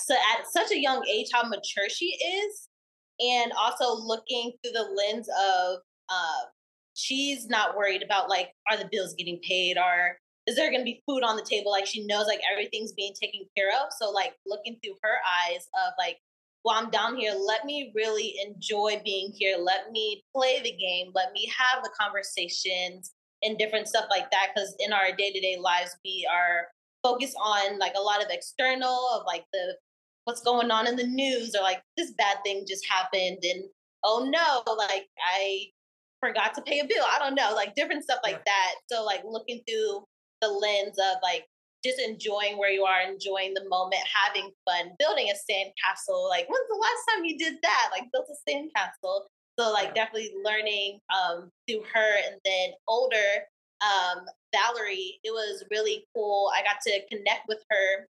so 0.01 0.15
at 0.15 0.47
such 0.51 0.71
a 0.71 0.79
young 0.79 1.05
age 1.07 1.29
how 1.33 1.45
mature 1.45 1.89
she 1.89 2.07
is 2.07 2.69
and 3.21 3.53
also 3.57 3.95
looking 3.95 4.53
through 4.63 4.73
the 4.73 4.83
lens 4.83 5.29
of 5.29 5.79
uh, 6.09 6.45
she's 6.95 7.47
not 7.49 7.77
worried 7.77 8.03
about 8.03 8.29
like 8.29 8.51
are 8.71 8.77
the 8.77 8.89
bills 8.91 9.15
getting 9.17 9.39
paid? 9.47 9.77
Or 9.77 10.19
is 10.47 10.57
there 10.57 10.71
going 10.71 10.81
to 10.81 10.85
be 10.85 11.03
food 11.07 11.23
on 11.23 11.37
the 11.37 11.43
table? 11.43 11.71
Like 11.71 11.87
she 11.87 12.07
knows 12.07 12.27
like 12.27 12.41
everything's 12.51 12.93
being 12.93 13.15
taken 13.21 13.43
care 13.57 13.71
of. 13.71 13.89
So 13.99 14.11
like 14.11 14.35
looking 14.47 14.79
through 14.83 14.97
her 15.03 15.17
eyes 15.47 15.67
of 15.87 15.93
like 15.99 16.19
while 16.69 16.85
I'm 16.85 16.91
down 16.91 17.17
here, 17.17 17.33
let 17.33 17.65
me 17.65 17.93
really 17.95 18.35
enjoy 18.47 19.01
being 19.03 19.33
here. 19.35 19.57
Let 19.59 19.91
me 19.91 20.23
play 20.37 20.61
the 20.63 20.73
game. 20.73 21.13
Let 21.15 21.33
me 21.33 21.51
have 21.57 21.83
the 21.83 21.89
conversations 21.99 23.13
and 23.43 23.57
different 23.57 23.89
stuff 23.89 24.05
like 24.11 24.31
that. 24.33 24.49
Because 24.55 24.77
in 24.79 24.93
our 24.93 25.17
day 25.17 25.33
to 25.33 25.41
day 25.41 25.57
lives, 25.59 25.97
we 26.05 26.29
are 26.31 26.67
focused 27.03 27.37
on 27.43 27.79
like 27.79 27.95
a 27.97 28.03
lot 28.03 28.23
of 28.23 28.29
external 28.31 29.09
of 29.15 29.23
like 29.27 29.47
the 29.55 29.77
what's 30.25 30.43
going 30.43 30.71
on 30.71 30.87
in 30.87 30.97
the 30.97 31.07
news 31.07 31.55
or 31.59 31.63
like 31.63 31.81
this 31.97 32.13
bad 32.19 32.37
thing 32.45 32.67
just 32.69 32.87
happened 32.87 33.39
and 33.43 33.63
oh 34.05 34.29
no, 34.31 34.75
like 34.77 35.07
I 35.27 35.69
forgot 36.21 36.53
to 36.57 36.61
pay 36.61 36.81
a 36.81 36.85
bill. 36.85 37.05
I 37.11 37.19
don't 37.19 37.35
know, 37.35 37.55
like 37.55 37.77
different 37.77 38.05
stuff 38.05 38.21
like 38.23 38.45
that. 38.45 38.75
So 38.93 39.07
like 39.07 39.23
looking 39.25 39.63
through 39.67 40.05
the 40.43 40.49
lens 40.49 40.99
of 40.99 41.17
like 41.23 41.47
just 41.85 42.01
enjoying 42.01 42.59
where 42.59 42.71
you 42.71 42.85
are, 42.85 43.01
enjoying 43.03 43.55
the 43.55 43.69
moment, 43.69 44.03
having 44.13 44.51
fun, 44.65 44.93
building 44.99 45.31
a 45.31 45.37
sand 45.37 45.71
castle. 45.85 46.29
Like, 46.29 46.49
when's 46.49 46.69
the 46.69 46.75
last 46.75 47.17
time 47.17 47.25
you 47.25 47.39
did 47.39 47.55
that? 47.63 47.89
Like, 47.93 48.11
built 48.13 48.27
a 48.31 48.51
sand 48.51 48.71
castle. 48.75 49.27
So, 49.59 49.73
like, 49.73 49.95
definitely 49.95 50.33
learning 50.45 51.01
um, 51.15 51.51
through 51.69 51.83
her. 51.93 52.17
And 52.27 52.41
then 52.45 52.71
older, 52.87 53.47
um, 53.81 54.25
Valerie, 54.53 55.21
it 55.25 55.31
was 55.31 55.65
really 55.71 56.05
cool. 56.15 56.51
I 56.55 56.63
got 56.63 56.81
to 56.83 57.01
connect 57.09 57.49
with 57.49 57.63
her 57.71 58.09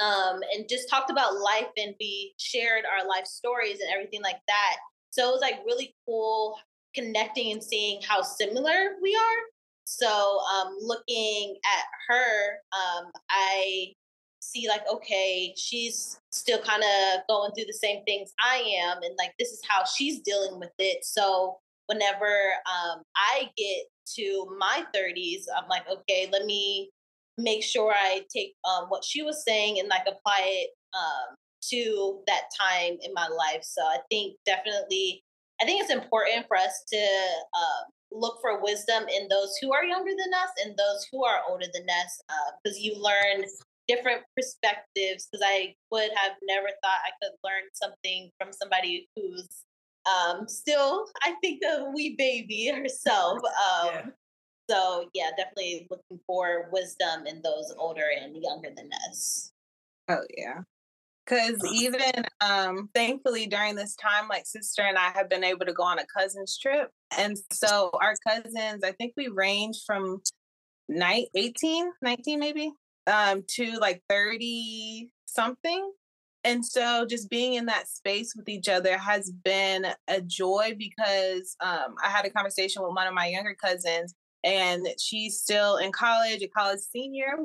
um, 0.00 0.40
and 0.54 0.68
just 0.68 0.88
talked 0.88 1.10
about 1.10 1.38
life, 1.38 1.68
and 1.76 1.94
we 2.00 2.34
shared 2.38 2.84
our 2.84 3.06
life 3.06 3.26
stories 3.26 3.80
and 3.80 3.90
everything 3.92 4.22
like 4.22 4.40
that. 4.48 4.76
So 5.10 5.28
it 5.28 5.32
was 5.32 5.40
like 5.40 5.60
really 5.66 5.94
cool 6.06 6.56
connecting 6.94 7.52
and 7.52 7.62
seeing 7.62 8.00
how 8.02 8.22
similar 8.22 8.96
we 9.02 9.14
are. 9.14 9.59
So 9.90 10.38
um, 10.54 10.76
looking 10.80 11.56
at 11.64 11.84
her, 12.08 12.52
um, 12.72 13.10
I 13.28 13.92
see 14.38 14.68
like, 14.68 14.82
okay, 14.88 15.52
she's 15.56 16.20
still 16.30 16.60
kind 16.60 16.84
of 16.84 17.22
going 17.28 17.50
through 17.52 17.64
the 17.66 17.72
same 17.72 18.04
things 18.04 18.32
I 18.40 18.58
am, 18.84 19.02
and 19.02 19.16
like 19.18 19.32
this 19.36 19.48
is 19.48 19.60
how 19.68 19.84
she's 19.84 20.20
dealing 20.20 20.60
with 20.60 20.70
it. 20.78 21.04
So 21.04 21.58
whenever 21.86 22.24
um, 22.24 23.02
I 23.16 23.50
get 23.56 23.86
to 24.14 24.56
my 24.60 24.84
30s, 24.94 25.46
I'm 25.56 25.68
like, 25.68 25.88
okay, 25.90 26.28
let 26.32 26.44
me 26.44 26.90
make 27.36 27.64
sure 27.64 27.92
I 27.92 28.22
take 28.32 28.54
um, 28.64 28.84
what 28.90 29.02
she 29.02 29.24
was 29.24 29.44
saying 29.44 29.80
and 29.80 29.88
like 29.88 30.02
apply 30.02 30.42
it 30.44 30.70
um, 30.96 31.34
to 31.70 32.20
that 32.28 32.42
time 32.56 32.96
in 33.02 33.12
my 33.12 33.26
life. 33.26 33.64
So 33.64 33.82
I 33.82 33.98
think 34.08 34.36
definitely, 34.46 35.24
I 35.60 35.64
think 35.64 35.82
it's 35.82 35.92
important 35.92 36.46
for 36.46 36.56
us 36.56 36.84
to 36.92 36.96
uh, 36.96 37.90
look 38.12 38.38
for 38.40 38.62
wisdom 38.62 39.04
in 39.08 39.28
those 39.28 39.56
who 39.60 39.72
are 39.72 39.84
younger 39.84 40.10
than 40.10 40.34
us 40.34 40.50
and 40.64 40.76
those 40.76 41.06
who 41.10 41.24
are 41.24 41.40
older 41.48 41.66
than 41.72 41.86
us, 41.88 42.20
because 42.62 42.76
uh, 42.76 42.80
you 42.80 43.00
learn 43.00 43.44
different 43.88 44.22
perspectives. 44.36 45.28
Because 45.30 45.44
I 45.46 45.74
would 45.90 46.10
have 46.14 46.32
never 46.42 46.68
thought 46.82 47.06
I 47.06 47.12
could 47.22 47.32
learn 47.44 47.64
something 47.72 48.30
from 48.38 48.52
somebody 48.52 49.08
who's 49.16 49.48
um, 50.06 50.48
still, 50.48 51.06
I 51.22 51.34
think, 51.40 51.62
a 51.64 51.90
wee 51.90 52.14
baby 52.16 52.70
herself. 52.74 53.38
Um, 53.38 53.90
yeah. 53.92 54.06
So 54.68 55.08
yeah, 55.14 55.30
definitely 55.36 55.88
looking 55.90 56.20
for 56.26 56.68
wisdom 56.72 57.26
in 57.26 57.42
those 57.42 57.74
older 57.76 58.04
and 58.22 58.40
younger 58.40 58.70
than 58.76 58.88
us. 59.08 59.50
Oh 60.08 60.22
yeah. 60.36 60.60
Cause 61.30 61.60
even 61.72 62.24
um 62.40 62.88
thankfully 62.92 63.46
during 63.46 63.76
this 63.76 63.94
time, 63.94 64.26
like 64.28 64.46
sister 64.46 64.82
and 64.82 64.98
I 64.98 65.10
have 65.10 65.30
been 65.30 65.44
able 65.44 65.64
to 65.64 65.72
go 65.72 65.84
on 65.84 66.00
a 66.00 66.06
cousin's 66.06 66.58
trip. 66.58 66.90
And 67.16 67.38
so 67.52 67.90
our 68.02 68.14
cousins, 68.26 68.82
I 68.82 68.90
think 68.92 69.12
we 69.16 69.28
range 69.28 69.82
from 69.86 70.22
night 70.88 71.28
18, 71.36 71.92
19 72.02 72.40
maybe, 72.40 72.72
um, 73.06 73.44
to 73.50 73.78
like 73.78 74.02
30 74.08 75.12
something. 75.26 75.92
And 76.42 76.66
so 76.66 77.06
just 77.08 77.30
being 77.30 77.54
in 77.54 77.66
that 77.66 77.86
space 77.86 78.32
with 78.34 78.48
each 78.48 78.68
other 78.68 78.98
has 78.98 79.30
been 79.30 79.86
a 80.08 80.20
joy 80.22 80.74
because 80.76 81.54
um, 81.60 81.94
I 82.04 82.08
had 82.08 82.24
a 82.24 82.30
conversation 82.30 82.82
with 82.82 82.96
one 82.96 83.06
of 83.06 83.14
my 83.14 83.26
younger 83.26 83.54
cousins 83.54 84.14
and 84.42 84.86
she's 84.98 85.38
still 85.38 85.76
in 85.76 85.92
college, 85.92 86.42
a 86.42 86.48
college 86.48 86.80
senior. 86.80 87.36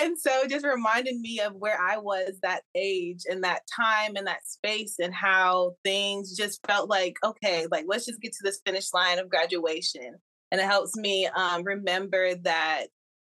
And 0.00 0.18
so 0.18 0.46
just 0.48 0.64
reminded 0.64 1.20
me 1.20 1.40
of 1.40 1.54
where 1.54 1.80
I 1.80 1.98
was 1.98 2.38
that 2.42 2.62
age 2.74 3.22
and 3.28 3.44
that 3.44 3.62
time 3.74 4.16
and 4.16 4.26
that 4.26 4.46
space 4.46 4.96
and 4.98 5.14
how 5.14 5.76
things 5.84 6.36
just 6.36 6.60
felt 6.66 6.88
like, 6.88 7.16
okay, 7.24 7.66
like 7.70 7.84
let's 7.86 8.06
just 8.06 8.20
get 8.20 8.32
to 8.32 8.42
this 8.42 8.60
finish 8.66 8.92
line 8.92 9.18
of 9.18 9.28
graduation. 9.28 10.14
And 10.50 10.60
it 10.60 10.66
helps 10.66 10.96
me 10.96 11.26
um, 11.26 11.62
remember 11.62 12.34
that 12.36 12.86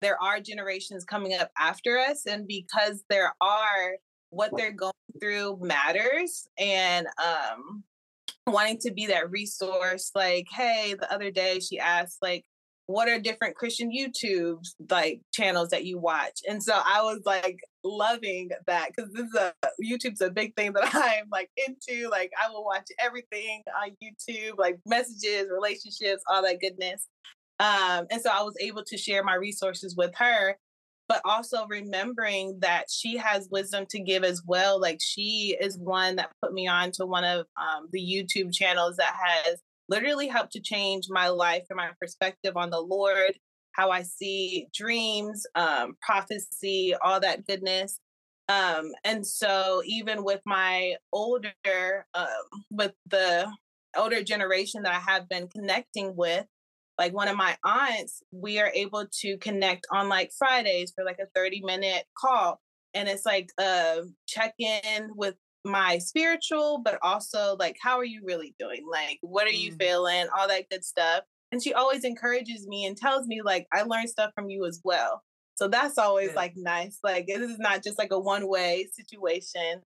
there 0.00 0.20
are 0.22 0.40
generations 0.40 1.04
coming 1.04 1.34
up 1.34 1.50
after 1.58 1.98
us. 1.98 2.26
And 2.26 2.46
because 2.46 3.04
there 3.08 3.34
are, 3.40 3.96
what 4.30 4.50
they're 4.56 4.72
going 4.72 4.92
through 5.20 5.58
matters. 5.60 6.48
And 6.58 7.06
um, 7.18 7.82
wanting 8.48 8.78
to 8.78 8.90
be 8.90 9.06
that 9.06 9.30
resource 9.30 10.10
like 10.14 10.46
hey 10.50 10.94
the 10.98 11.12
other 11.12 11.30
day 11.30 11.60
she 11.60 11.78
asked 11.78 12.18
like 12.22 12.44
what 12.88 13.06
are 13.06 13.18
different 13.18 13.54
christian 13.54 13.90
youtube 13.92 14.66
like 14.90 15.20
channels 15.30 15.68
that 15.68 15.84
you 15.84 15.98
watch 15.98 16.40
and 16.48 16.62
so 16.62 16.72
i 16.74 17.02
was 17.02 17.20
like 17.26 17.58
loving 17.84 18.48
that 18.66 18.88
because 18.88 19.12
this 19.12 19.26
is 19.26 19.34
a 19.34 19.52
youtube's 19.84 20.22
a 20.22 20.30
big 20.30 20.56
thing 20.56 20.72
that 20.72 20.90
i'm 20.94 21.28
like 21.30 21.50
into 21.68 22.08
like 22.08 22.30
i 22.42 22.50
will 22.50 22.64
watch 22.64 22.86
everything 22.98 23.62
on 23.82 23.90
youtube 24.02 24.54
like 24.56 24.78
messages 24.86 25.48
relationships 25.52 26.22
all 26.30 26.42
that 26.42 26.60
goodness 26.60 27.06
um 27.60 28.06
and 28.10 28.22
so 28.22 28.30
i 28.32 28.42
was 28.42 28.54
able 28.58 28.82
to 28.82 28.96
share 28.96 29.22
my 29.22 29.34
resources 29.34 29.94
with 29.94 30.14
her 30.16 30.56
but 31.08 31.22
also 31.24 31.66
remembering 31.68 32.58
that 32.60 32.84
she 32.90 33.16
has 33.16 33.48
wisdom 33.50 33.86
to 33.88 33.98
give 33.98 34.24
as 34.24 34.42
well. 34.46 34.78
Like 34.78 34.98
she 35.00 35.56
is 35.58 35.78
one 35.78 36.16
that 36.16 36.30
put 36.42 36.52
me 36.52 36.68
on 36.68 36.92
to 36.92 37.06
one 37.06 37.24
of 37.24 37.46
um, 37.56 37.88
the 37.90 38.00
YouTube 38.00 38.52
channels 38.52 38.96
that 38.96 39.14
has 39.18 39.58
literally 39.88 40.28
helped 40.28 40.52
to 40.52 40.60
change 40.60 41.06
my 41.08 41.28
life 41.28 41.64
and 41.70 41.76
my 41.76 41.90
perspective 42.00 42.56
on 42.56 42.70
the 42.70 42.80
Lord, 42.80 43.38
how 43.72 43.90
I 43.90 44.02
see 44.02 44.68
dreams, 44.74 45.46
um, 45.54 45.96
prophecy, 46.02 46.94
all 47.02 47.20
that 47.20 47.46
goodness. 47.46 48.00
Um, 48.48 48.92
and 49.04 49.26
so 49.26 49.82
even 49.84 50.24
with 50.24 50.40
my 50.46 50.96
older, 51.12 51.52
um, 52.14 52.26
with 52.70 52.92
the 53.06 53.50
older 53.96 54.22
generation 54.22 54.82
that 54.82 54.94
I 54.94 55.12
have 55.12 55.28
been 55.28 55.48
connecting 55.48 56.16
with, 56.16 56.46
like 56.98 57.12
one 57.12 57.28
of 57.28 57.36
my 57.36 57.56
aunts, 57.64 58.22
we 58.32 58.58
are 58.58 58.72
able 58.74 59.06
to 59.20 59.38
connect 59.38 59.86
on 59.92 60.08
like 60.08 60.32
Fridays 60.36 60.92
for 60.94 61.04
like 61.04 61.18
a 61.20 61.28
30 61.34 61.62
minute 61.64 62.04
call. 62.16 62.60
And 62.94 63.08
it's 63.08 63.24
like 63.24 63.50
a 63.60 64.00
check 64.26 64.54
in 64.58 65.10
with 65.14 65.36
my 65.64 65.98
spiritual, 65.98 66.80
but 66.84 66.98
also 67.02 67.56
like, 67.58 67.76
how 67.82 67.98
are 67.98 68.04
you 68.04 68.22
really 68.24 68.54
doing? 68.58 68.84
Like, 68.90 69.18
what 69.22 69.46
are 69.46 69.50
you 69.50 69.72
mm. 69.72 69.78
feeling? 69.78 70.26
All 70.36 70.48
that 70.48 70.68
good 70.70 70.84
stuff. 70.84 71.24
And 71.52 71.62
she 71.62 71.72
always 71.72 72.04
encourages 72.04 72.66
me 72.66 72.84
and 72.84 72.96
tells 72.96 73.26
me, 73.26 73.40
like, 73.42 73.66
I 73.72 73.82
learned 73.82 74.10
stuff 74.10 74.32
from 74.34 74.50
you 74.50 74.66
as 74.66 74.80
well. 74.84 75.22
So 75.54 75.66
that's 75.66 75.98
always 75.98 76.34
like 76.34 76.52
nice. 76.56 76.98
Like, 77.02 77.26
this 77.26 77.50
is 77.50 77.58
not 77.58 77.82
just 77.82 77.98
like 77.98 78.12
a 78.12 78.18
one 78.18 78.48
way 78.48 78.86
situation. 78.92 79.82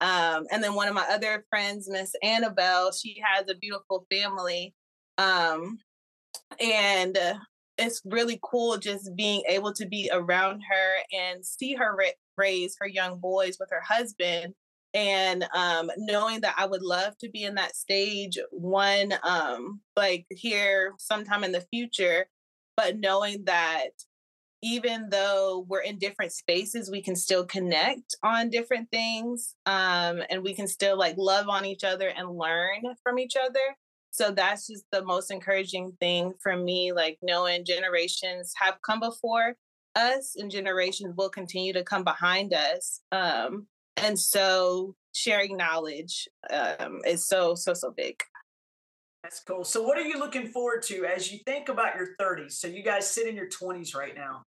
Um, 0.00 0.44
and 0.50 0.62
then 0.62 0.74
one 0.74 0.88
of 0.88 0.94
my 0.94 1.06
other 1.08 1.46
friends, 1.48 1.88
Miss 1.88 2.12
Annabelle, 2.22 2.92
she 2.92 3.22
has 3.24 3.48
a 3.48 3.54
beautiful 3.54 4.06
family. 4.10 4.74
Um, 5.16 5.78
and 6.60 7.16
uh, 7.16 7.34
it's 7.78 8.02
really 8.04 8.38
cool 8.42 8.76
just 8.76 9.10
being 9.16 9.42
able 9.48 9.72
to 9.74 9.86
be 9.86 10.10
around 10.12 10.60
her 10.68 10.96
and 11.12 11.44
see 11.44 11.74
her 11.74 11.96
ra- 11.96 12.18
raise 12.36 12.76
her 12.80 12.88
young 12.88 13.18
boys 13.18 13.56
with 13.58 13.70
her 13.70 13.82
husband 13.88 14.54
and 14.94 15.44
um, 15.54 15.90
knowing 15.98 16.40
that 16.40 16.54
i 16.56 16.64
would 16.64 16.82
love 16.82 17.16
to 17.18 17.28
be 17.28 17.44
in 17.44 17.56
that 17.56 17.76
stage 17.76 18.38
one 18.50 19.12
um, 19.22 19.80
like 19.96 20.26
here 20.30 20.94
sometime 20.98 21.44
in 21.44 21.52
the 21.52 21.66
future 21.72 22.26
but 22.76 22.98
knowing 22.98 23.44
that 23.44 23.90
even 24.64 25.10
though 25.10 25.66
we're 25.68 25.82
in 25.82 25.98
different 25.98 26.32
spaces 26.32 26.90
we 26.90 27.02
can 27.02 27.14
still 27.14 27.44
connect 27.44 28.16
on 28.22 28.48
different 28.48 28.90
things 28.90 29.54
um, 29.66 30.22
and 30.30 30.42
we 30.42 30.54
can 30.54 30.66
still 30.66 30.98
like 30.98 31.16
love 31.18 31.48
on 31.50 31.66
each 31.66 31.84
other 31.84 32.08
and 32.08 32.38
learn 32.38 32.82
from 33.02 33.18
each 33.18 33.34
other. 33.36 33.76
So 34.10 34.30
that's 34.30 34.68
just 34.68 34.84
the 34.90 35.04
most 35.04 35.30
encouraging 35.30 35.92
thing 36.00 36.32
for 36.42 36.56
me 36.56 36.92
like 36.92 37.18
knowing 37.20 37.66
generations 37.66 38.54
have 38.56 38.76
come 38.80 39.00
before 39.00 39.54
us 39.96 40.34
and 40.36 40.50
generations 40.50 41.14
will 41.14 41.28
continue 41.28 41.72
to 41.74 41.84
come 41.84 42.02
behind 42.02 42.52
us 42.52 43.00
um 43.12 43.66
and 43.96 44.18
so 44.18 44.94
sharing 45.12 45.56
knowledge 45.56 46.28
um 46.50 47.00
is 47.06 47.26
so 47.26 47.54
so 47.54 47.72
so 47.72 47.90
big 47.90 48.20
that's 49.22 49.40
cool 49.40 49.64
so 49.64 49.82
what 49.82 49.98
are 49.98 50.02
you 50.02 50.18
looking 50.18 50.46
forward 50.46 50.82
to 50.82 51.04
as 51.04 51.32
you 51.32 51.38
think 51.46 51.68
about 51.68 51.96
your 51.96 52.08
30s 52.20 52.52
so 52.52 52.66
you 52.66 52.82
guys 52.82 53.08
sit 53.08 53.26
in 53.26 53.36
your 53.36 53.48
20s 53.48 53.94
right 53.94 54.14
now 54.16 54.42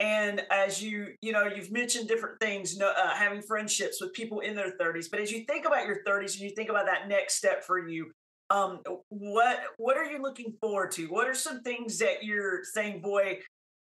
and 0.00 0.42
as 0.50 0.82
you 0.82 1.08
you 1.20 1.32
know 1.32 1.44
you've 1.44 1.72
mentioned 1.72 2.08
different 2.08 2.38
things 2.40 2.80
uh, 2.80 3.14
having 3.14 3.42
friendships 3.42 4.00
with 4.00 4.12
people 4.12 4.40
in 4.40 4.54
their 4.54 4.76
30s 4.78 5.10
but 5.10 5.20
as 5.20 5.30
you 5.30 5.44
think 5.44 5.66
about 5.66 5.86
your 5.86 6.02
30s 6.04 6.32
and 6.32 6.42
you 6.42 6.50
think 6.50 6.70
about 6.70 6.86
that 6.86 7.08
next 7.08 7.34
step 7.34 7.64
for 7.64 7.88
you 7.88 8.10
um, 8.50 8.80
what 9.10 9.60
what 9.76 9.96
are 9.96 10.04
you 10.04 10.22
looking 10.22 10.54
forward 10.60 10.92
to? 10.92 11.06
What 11.06 11.28
are 11.28 11.34
some 11.34 11.62
things 11.62 11.98
that 11.98 12.24
you're 12.24 12.64
saying, 12.64 13.00
boy, 13.00 13.40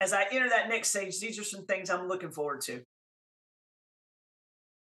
as 0.00 0.12
I 0.12 0.26
enter 0.32 0.48
that 0.48 0.68
next 0.68 0.90
stage, 0.90 1.20
these 1.20 1.38
are 1.38 1.44
some 1.44 1.64
things 1.66 1.90
I'm 1.90 2.08
looking 2.08 2.30
forward 2.30 2.60
to? 2.62 2.82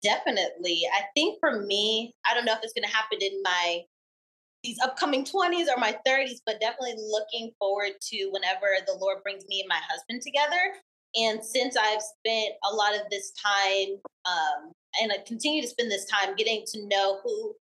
Definitely. 0.03 0.83
I 0.95 1.03
think 1.15 1.39
for 1.41 1.63
me, 1.63 2.15
I 2.25 2.35
don't 2.35 2.45
know 2.45 2.53
if 2.53 2.61
it's 2.63 2.73
going 2.73 2.89
to 2.89 2.95
happen 2.95 3.19
in 3.21 3.43
my 3.43 3.83
these 4.65 4.79
upcoming 4.83 5.25
20s 5.25 5.67
or 5.69 5.79
my 5.79 5.97
30s, 6.07 6.41
but 6.45 6.61
definitely 6.61 6.97
looking 6.97 7.53
forward 7.61 7.93
to 8.01 8.29
whenever 8.33 8.67
the 8.87 8.99
Lord 9.01 9.23
brings 9.23 9.47
me 9.49 9.61
and 9.61 9.69
my 9.69 9.79
husband 9.89 10.21
together. 10.21 10.75
And 11.15 11.43
since 11.45 11.77
I've 11.77 12.03
spent 12.03 12.55
a 12.69 12.75
lot 12.75 12.95
of 12.95 13.03
this 13.09 13.33
time, 13.33 13.97
um, 14.27 14.73
and 15.01 15.13
I 15.13 15.19
continue 15.27 15.63
to 15.63 15.69
spend 15.69 15.91
this 15.91 16.07
time 16.07 16.35
getting 16.35 16.65
to 16.73 16.87
know 16.89 17.21
who 17.23 17.55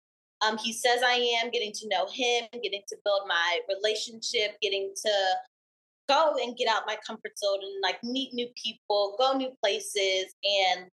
um, 0.41 0.57
he 0.57 0.73
says 0.73 1.01
I 1.05 1.39
am, 1.41 1.51
getting 1.51 1.71
to 1.73 1.87
know 1.89 2.07
him, 2.07 2.45
getting 2.51 2.81
to 2.87 2.97
build 3.03 3.21
my 3.27 3.59
relationship, 3.67 4.57
getting 4.61 4.93
to 5.05 5.11
go 6.07 6.35
and 6.41 6.55
get 6.57 6.67
out 6.67 6.83
my 6.85 6.97
comfort 7.05 7.37
zone 7.37 7.59
and 7.61 7.81
like 7.81 8.03
meet 8.03 8.33
new 8.33 8.47
people, 8.61 9.15
go 9.17 9.37
new 9.37 9.51
places, 9.63 10.33
and 10.43 10.87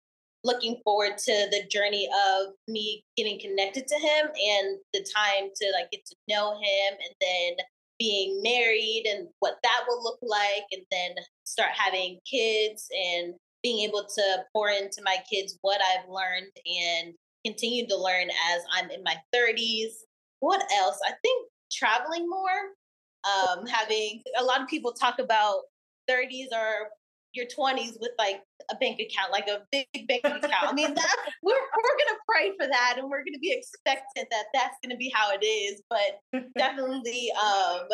looking 0.44 0.82
forward 0.84 1.18
to 1.18 1.48
the 1.52 1.64
journey 1.70 2.10
of 2.32 2.54
me 2.68 3.04
getting 3.16 3.40
connected 3.40 3.88
to 3.88 3.96
him 3.96 4.26
and 4.26 4.80
the 4.94 5.06
time 5.16 5.50
to 5.56 5.72
like 5.74 5.92
get 5.92 6.06
to 6.06 6.16
know 6.28 6.54
him 6.54 6.94
and 6.94 7.16
then 7.22 7.66
being 8.00 8.42
married 8.42 9.04
and 9.08 9.28
what 9.40 9.58
that 9.62 9.84
will 9.88 10.02
look 10.04 10.18
like 10.24 10.64
and 10.72 10.82
then 10.92 11.12
start 11.44 11.70
having 11.76 12.20
kids 12.30 12.88
and 12.92 13.36
being 13.62 13.88
able 13.88 14.04
to 14.04 14.38
pour 14.54 14.70
into 14.70 15.02
my 15.06 15.18
kids 15.32 15.60
what 15.62 15.80
I've 15.82 16.10
learned 16.10 16.52
and 16.66 17.14
continue 17.46 17.88
to 17.88 17.96
learn 17.96 18.30
as 18.30 18.62
I'm 18.74 18.90
in 18.90 19.04
my 19.04 19.16
30s. 19.34 19.92
what 20.40 20.62
else? 20.80 21.00
I 21.06 21.12
think 21.22 21.48
traveling 21.72 22.28
more. 22.28 22.50
Um, 23.24 23.68
having 23.68 24.24
a 24.40 24.44
lot 24.44 24.62
of 24.62 24.68
people 24.68 24.94
talk 24.94 25.20
about 25.20 25.62
30s 26.10 26.48
or 26.52 26.90
your 27.34 27.46
20s 27.46 27.98
with 28.00 28.12
like 28.18 28.42
a 28.70 28.76
bank 28.76 29.00
account, 29.00 29.32
like 29.32 29.48
a 29.48 29.62
big 29.72 29.88
bank 30.08 30.22
account. 30.24 30.68
I 30.68 30.74
mean, 30.74 30.94
that, 30.94 31.16
we're, 31.44 31.54
we're 31.54 31.98
going 31.98 32.10
to 32.10 32.20
pray 32.28 32.52
for 32.60 32.68
that 32.68 32.96
and 32.98 33.10
we're 33.10 33.24
going 33.24 33.34
to 33.34 33.40
be 33.40 33.52
expectant 33.52 34.28
that 34.32 34.46
that's 34.54 34.78
going 34.84 34.92
to 34.92 34.98
be 34.98 35.12
how 35.14 35.32
it 35.32 35.44
is. 35.44 35.82
But 35.90 36.42
definitely, 36.58 37.32
um, 37.42 37.88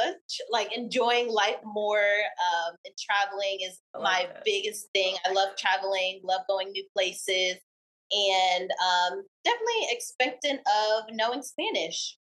like 0.51 0.75
enjoying 0.75 1.29
life 1.29 1.57
more 1.63 1.97
um, 1.99 2.75
and 2.85 2.93
traveling 2.97 3.59
is 3.61 3.79
my 3.95 4.27
that. 4.33 4.43
biggest 4.43 4.87
thing. 4.93 5.15
I 5.25 5.31
love 5.31 5.49
traveling, 5.57 6.21
love 6.23 6.41
going 6.47 6.71
new 6.71 6.83
places, 6.95 7.55
and 8.11 8.71
um, 8.71 9.23
definitely 9.43 9.87
expectant 9.91 10.61
of 10.61 11.03
knowing 11.11 11.43
Spanish 11.43 12.17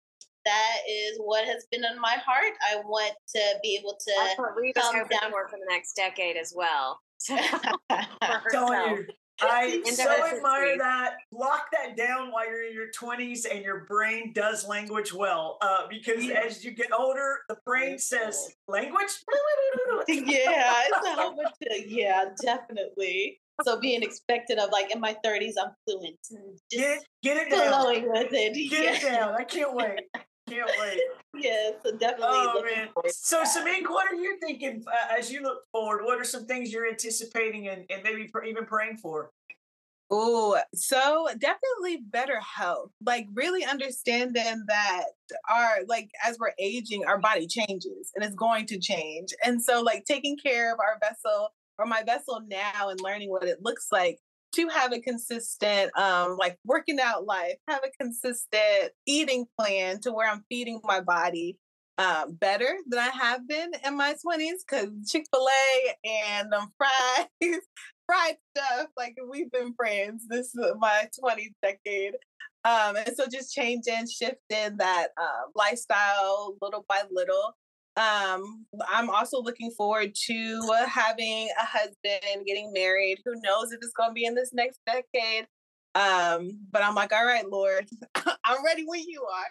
that 0.45 0.77
is 0.89 1.19
what 1.19 1.45
has 1.45 1.67
been 1.71 1.85
on 1.85 2.01
my 2.01 2.17
heart. 2.25 2.53
I 2.71 2.77
want 2.77 3.15
to 3.35 3.41
be 3.63 3.79
able 3.81 3.97
to 3.99 4.13
That's 4.17 4.39
what 4.39 4.57
Reba's 4.57 4.83
come 4.83 5.09
down 5.09 5.31
for 5.31 5.49
for 5.49 5.59
the 5.59 5.67
next 5.69 5.95
decade 5.95 6.37
as 6.37 6.53
well. 6.57 7.01
Telling 8.51 8.97
you, 8.97 9.07
I 9.43 9.83
so 9.85 10.11
admire 10.11 10.77
that. 10.79 11.15
Lock 11.33 11.69
that 11.73 11.97
down 11.97 12.31
while 12.31 12.47
you're 12.47 12.65
in 12.65 12.75
your 12.75 12.89
20s 12.91 13.47
and 13.51 13.63
your 13.63 13.85
brain 13.87 14.33
does 14.35 14.67
language 14.67 15.13
well. 15.13 15.59
Uh, 15.63 15.87
because 15.89 16.25
yeah. 16.25 16.43
as 16.45 16.65
you 16.65 16.73
get 16.73 16.93
older, 16.93 17.39
the 17.49 17.57
brain 17.65 17.99
says 17.99 18.55
language. 18.69 19.09
yeah, 20.09 20.83
it's 20.89 21.07
a 21.07 21.15
whole 21.15 21.37
bunch 21.37 21.55
of, 21.71 21.91
yeah, 21.91 22.27
definitely. 22.43 23.41
So 23.65 23.79
being 23.79 24.03
expected 24.03 24.59
of 24.59 24.71
like 24.71 24.95
in 24.95 25.01
my 25.01 25.17
30s, 25.25 25.53
I'm 25.63 25.73
fluent. 25.87 26.17
Just 26.23 26.61
get, 26.71 27.05
get 27.23 27.37
it 27.37 27.51
down. 27.51 27.87
with 27.87 28.29
it. 28.33 28.71
Get 28.71 29.03
yeah. 29.03 29.09
it 29.09 29.15
down. 29.15 29.35
I 29.35 29.45
can't 29.45 29.75
wait. 29.75 30.01
Can't 30.51 30.71
wait. 30.79 31.01
yes, 31.43 31.75
so 31.85 31.93
definitely. 31.93 32.27
Oh 32.31 32.63
man! 32.65 32.89
So, 33.09 33.43
Semek, 33.43 33.89
what 33.89 34.11
are 34.11 34.17
you 34.17 34.39
thinking 34.41 34.85
uh, 34.87 35.17
as 35.17 35.31
you 35.31 35.43
look 35.43 35.63
forward? 35.73 36.05
What 36.05 36.21
are 36.21 36.25
some 36.25 36.47
things 36.47 36.73
you're 36.73 36.89
anticipating 36.89 37.69
and, 37.69 37.85
and 37.91 38.03
maybe 38.03 38.29
pr- 38.29 38.45
even 38.45 38.67
praying 38.67 38.97
for? 38.97 39.31
Oh, 40.13 40.59
so 40.75 41.29
definitely 41.39 42.03
better 42.11 42.41
health. 42.41 42.91
Like 43.05 43.27
really 43.33 43.65
understanding 43.65 44.65
that 44.67 45.05
our 45.49 45.85
like 45.87 46.11
as 46.27 46.37
we're 46.41 46.53
aging, 46.59 47.05
our 47.07 47.19
body 47.19 47.47
changes 47.47 48.11
and 48.17 48.25
it's 48.25 48.35
going 48.35 48.67
to 48.67 48.79
change. 48.79 49.29
And 49.45 49.63
so 49.63 49.83
like 49.83 50.05
taking 50.05 50.37
care 50.37 50.73
of 50.73 50.81
our 50.81 50.99
vessel 50.99 51.51
or 51.79 51.87
my 51.87 52.03
vessel 52.03 52.41
now 52.49 52.89
and 52.89 53.01
learning 53.01 53.31
what 53.31 53.45
it 53.45 53.63
looks 53.63 53.87
like 53.93 54.19
to 54.53 54.69
have 54.69 54.93
a 54.93 55.01
consistent 55.01 55.91
um 55.99 56.37
like 56.39 56.59
working 56.65 56.99
out 57.01 57.25
life 57.25 57.57
have 57.69 57.83
a 57.85 58.03
consistent 58.03 58.93
eating 59.07 59.47
plan 59.59 60.01
to 60.01 60.13
where 60.13 60.29
i'm 60.29 60.45
feeding 60.49 60.81
my 60.85 61.01
body 61.01 61.57
um, 61.99 62.35
better 62.35 62.77
than 62.87 62.99
i 62.99 63.09
have 63.09 63.47
been 63.47 63.73
in 63.87 63.97
my 63.97 64.15
20s 64.27 64.61
because 64.69 64.89
chick-fil-a 65.07 65.95
and 66.05 66.53
um, 66.55 66.73
fries 66.79 67.61
fried 68.11 68.37
stuff 68.57 68.89
like 68.97 69.15
we've 69.31 69.53
been 69.53 69.73
friends 69.75 70.25
this 70.29 70.47
is 70.47 70.75
my 70.79 71.09
20th 71.23 71.55
decade. 71.63 72.15
Um, 72.65 72.97
and 72.97 73.17
so 73.17 73.27
just 73.31 73.55
changing 73.55 74.07
shifting 74.07 74.77
that 74.79 75.09
uh, 75.17 75.49
lifestyle 75.55 76.57
little 76.61 76.85
by 76.89 77.03
little 77.11 77.57
um, 78.01 78.65
I'm 78.89 79.11
also 79.11 79.43
looking 79.43 79.71
forward 79.73 80.15
to 80.27 80.73
having 80.89 81.49
a 81.61 81.67
husband, 81.67 82.47
getting 82.47 82.73
married. 82.73 83.19
Who 83.27 83.33
knows 83.45 83.73
if 83.73 83.81
it's 83.83 83.93
going 83.93 84.11
to 84.11 84.15
be 84.15 84.25
in 84.25 84.35
this 84.35 84.53
next 84.55 84.81
decade? 84.87 85.47
Um, 85.95 86.61
but 86.71 86.83
I'm 86.83 86.95
like, 86.95 87.13
all 87.13 87.27
right, 87.27 87.47
Lord, 87.49 87.89
I'm 88.15 88.65
ready 88.65 88.85
when 88.87 89.03
you 89.07 89.23
are. 89.25 89.51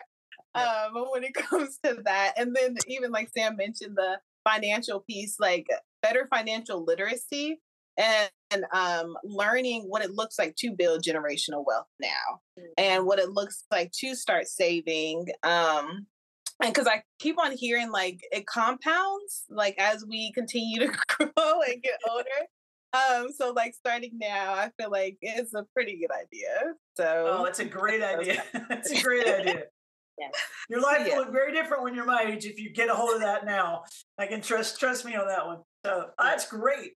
Um, 0.56 1.06
when 1.12 1.24
it 1.24 1.34
comes 1.36 1.78
to 1.84 2.02
that, 2.06 2.34
and 2.38 2.56
then 2.56 2.76
even 2.88 3.12
like 3.12 3.30
Sam 3.38 3.56
mentioned, 3.56 3.96
the 3.96 4.18
financial 4.44 5.02
piece, 5.02 5.36
like 5.40 5.68
better 6.02 6.28
financial 6.34 6.84
literacy 6.84 7.60
and, 7.98 8.32
and 8.50 8.64
um, 8.74 9.16
learning 9.24 9.84
what 9.84 10.04
it 10.04 10.12
looks 10.12 10.40
like 10.40 10.56
to 10.60 10.72
build 10.72 11.04
generational 11.04 11.64
wealth 11.68 11.86
now, 12.02 12.40
mm-hmm. 12.58 12.72
and 12.80 13.06
what 13.06 13.20
it 13.20 13.30
looks 13.30 13.66
like 13.70 13.92
to 14.00 14.16
start 14.16 14.48
saving. 14.48 15.28
Um, 15.44 16.08
and 16.62 16.74
because 16.74 16.88
I 16.88 17.04
keep 17.20 17.40
on 17.40 17.56
hearing 17.56 17.92
like 17.92 18.22
it 18.32 18.46
compounds 18.46 19.46
like 19.50 19.76
as 19.78 20.06
we 20.06 20.32
continue 20.34 20.80
to 20.80 20.88
grow 21.08 21.62
and 21.68 21.82
get 21.82 22.00
older. 22.10 22.30
Um, 22.92 23.32
so 23.32 23.52
like 23.52 23.76
starting 23.76 24.18
now, 24.20 24.54
I 24.54 24.72
feel 24.80 24.90
like 24.90 25.18
it's 25.22 25.54
a 25.54 25.64
pretty 25.74 26.00
good 26.00 26.12
idea. 26.12 26.74
So 26.98 27.38
oh, 27.40 27.46
it's 27.46 27.60
a 27.60 27.66
great 27.80 28.02
idea. 28.02 28.44
it's 28.72 28.92
a 28.92 29.02
great 29.02 29.28
idea. 29.28 29.64
Yeah. 30.18 30.28
Your 30.70 30.82
life 30.82 31.08
yeah. 31.08 31.16
will 31.16 31.26
look 31.26 31.32
very 31.32 31.54
different 31.54 31.84
when 31.84 31.96
you're 31.96 32.06
my 32.06 32.24
age 32.28 32.46
if 32.46 32.60
you 32.60 32.72
get 32.72 32.90
a 32.90 32.94
hold 32.94 33.16
of 33.16 33.22
that 33.22 33.46
now. 33.46 33.84
I 34.18 34.26
can 34.26 34.42
trust 34.42 34.80
trust 34.80 35.06
me 35.06 35.16
on 35.16 35.28
that 35.28 35.46
one. 35.46 35.60
So 35.86 36.08
that's 36.18 36.48
great. 36.48 36.94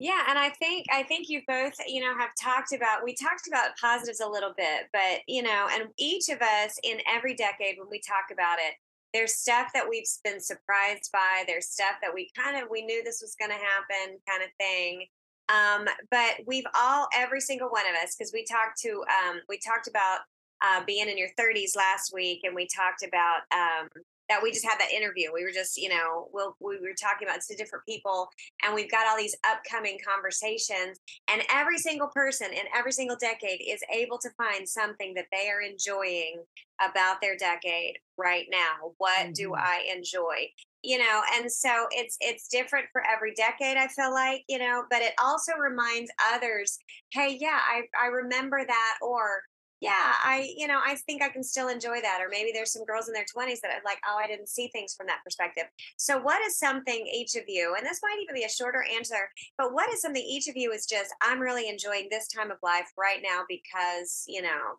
Yeah, 0.00 0.24
and 0.28 0.38
I 0.38 0.50
think 0.50 0.86
I 0.92 1.04
think 1.04 1.28
you 1.28 1.42
both, 1.46 1.74
you 1.86 2.00
know, 2.00 2.18
have 2.18 2.30
talked 2.40 2.72
about 2.72 3.04
we 3.04 3.14
talked 3.14 3.46
about 3.46 3.76
positives 3.80 4.20
a 4.20 4.28
little 4.28 4.52
bit, 4.56 4.88
but 4.92 5.20
you 5.28 5.42
know, 5.42 5.68
and 5.72 5.88
each 5.98 6.28
of 6.28 6.42
us 6.42 6.78
in 6.82 6.98
every 7.08 7.34
decade 7.34 7.76
when 7.78 7.88
we 7.90 8.00
talk 8.00 8.24
about 8.32 8.58
it, 8.58 8.74
there's 9.12 9.34
stuff 9.34 9.68
that 9.72 9.88
we've 9.88 10.04
been 10.24 10.40
surprised 10.40 11.10
by, 11.12 11.44
there's 11.46 11.68
stuff 11.68 11.94
that 12.02 12.12
we 12.12 12.28
kind 12.36 12.60
of 12.60 12.68
we 12.70 12.82
knew 12.82 13.04
this 13.04 13.20
was 13.22 13.36
going 13.38 13.52
to 13.52 13.56
happen 13.56 14.18
kind 14.28 14.42
of 14.42 14.50
thing. 14.58 15.06
Um, 15.48 15.86
but 16.10 16.40
we've 16.46 16.66
all 16.74 17.06
every 17.14 17.40
single 17.40 17.68
one 17.68 17.86
of 17.86 17.94
us 18.02 18.16
because 18.16 18.32
we 18.32 18.44
talked 18.44 18.80
to 18.82 19.04
um, 19.08 19.40
we 19.48 19.58
talked 19.58 19.86
about 19.86 20.20
uh, 20.64 20.82
being 20.84 21.08
in 21.08 21.18
your 21.18 21.28
30s 21.38 21.76
last 21.76 22.12
week 22.12 22.40
and 22.42 22.54
we 22.54 22.66
talked 22.66 23.04
about 23.04 23.42
um, 23.52 23.88
that 24.28 24.42
we 24.42 24.50
just 24.50 24.64
had 24.64 24.78
that 24.78 24.92
interview. 24.92 25.30
We 25.32 25.44
were 25.44 25.52
just, 25.52 25.76
you 25.76 25.88
know, 25.88 26.28
we'll, 26.32 26.56
we 26.60 26.78
were 26.78 26.94
talking 27.00 27.28
about 27.28 27.40
to 27.42 27.56
different 27.56 27.84
people, 27.86 28.28
and 28.64 28.74
we've 28.74 28.90
got 28.90 29.06
all 29.06 29.16
these 29.16 29.36
upcoming 29.46 29.98
conversations. 30.06 30.98
And 31.30 31.42
every 31.52 31.78
single 31.78 32.08
person 32.08 32.48
in 32.52 32.64
every 32.74 32.92
single 32.92 33.16
decade 33.16 33.60
is 33.66 33.80
able 33.92 34.18
to 34.18 34.30
find 34.36 34.68
something 34.68 35.14
that 35.14 35.26
they 35.32 35.48
are 35.50 35.60
enjoying 35.60 36.42
about 36.80 37.20
their 37.20 37.36
decade 37.36 37.98
right 38.16 38.46
now. 38.50 38.92
What 38.98 39.18
mm-hmm. 39.18 39.32
do 39.32 39.54
I 39.54 39.86
enjoy? 39.94 40.48
You 40.82 40.98
know, 40.98 41.22
and 41.34 41.50
so 41.50 41.86
it's 41.92 42.18
it's 42.20 42.46
different 42.48 42.86
for 42.92 43.02
every 43.10 43.32
decade. 43.34 43.78
I 43.78 43.88
feel 43.88 44.12
like, 44.12 44.44
you 44.48 44.58
know, 44.58 44.84
but 44.90 45.00
it 45.00 45.14
also 45.18 45.52
reminds 45.58 46.10
others, 46.34 46.78
hey, 47.12 47.38
yeah, 47.40 47.58
I 47.58 47.82
I 47.98 48.08
remember 48.08 48.62
that, 48.66 48.94
or 49.00 49.42
yeah, 49.80 50.14
I, 50.24 50.50
you 50.56 50.66
know, 50.66 50.80
I 50.84 50.94
think 51.06 51.22
I 51.22 51.28
can 51.28 51.42
still 51.42 51.68
enjoy 51.68 52.00
that. 52.00 52.20
Or 52.20 52.28
maybe 52.30 52.50
there's 52.52 52.72
some 52.72 52.84
girls 52.84 53.08
in 53.08 53.14
their 53.14 53.24
20s 53.24 53.60
that 53.60 53.70
are 53.70 53.82
like, 53.84 53.98
oh, 54.08 54.16
I 54.16 54.26
didn't 54.26 54.48
see 54.48 54.68
things 54.68 54.94
from 54.94 55.06
that 55.08 55.18
perspective. 55.24 55.64
So, 55.96 56.18
what 56.18 56.40
is 56.42 56.58
something 56.58 57.06
each 57.12 57.34
of 57.34 57.44
you, 57.48 57.74
and 57.76 57.86
this 57.86 58.00
might 58.02 58.18
even 58.22 58.34
be 58.34 58.44
a 58.44 58.48
shorter 58.48 58.84
answer, 58.96 59.28
but 59.58 59.74
what 59.74 59.92
is 59.92 60.00
something 60.00 60.22
each 60.22 60.48
of 60.48 60.56
you 60.56 60.72
is 60.72 60.86
just, 60.86 61.12
I'm 61.20 61.40
really 61.40 61.68
enjoying 61.68 62.08
this 62.10 62.28
time 62.28 62.50
of 62.50 62.58
life 62.62 62.88
right 62.96 63.20
now 63.22 63.42
because, 63.48 64.24
you 64.26 64.42
know, 64.42 64.78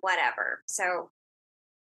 whatever. 0.00 0.62
So, 0.66 1.10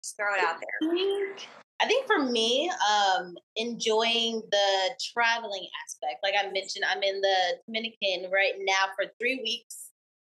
just 0.03 0.17
throw 0.17 0.33
it 0.35 0.43
out 0.43 0.59
there. 0.59 1.35
I 1.79 1.85
think 1.85 2.07
for 2.07 2.23
me, 2.23 2.71
um, 2.89 3.35
enjoying 3.55 4.41
the 4.51 4.95
traveling 5.13 5.67
aspect. 5.85 6.19
Like 6.23 6.33
I 6.39 6.51
mentioned, 6.51 6.85
I'm 6.89 7.03
in 7.03 7.21
the 7.21 7.37
Dominican 7.67 8.31
right 8.31 8.53
now 8.59 8.93
for 8.95 9.05
three 9.19 9.39
weeks. 9.43 9.91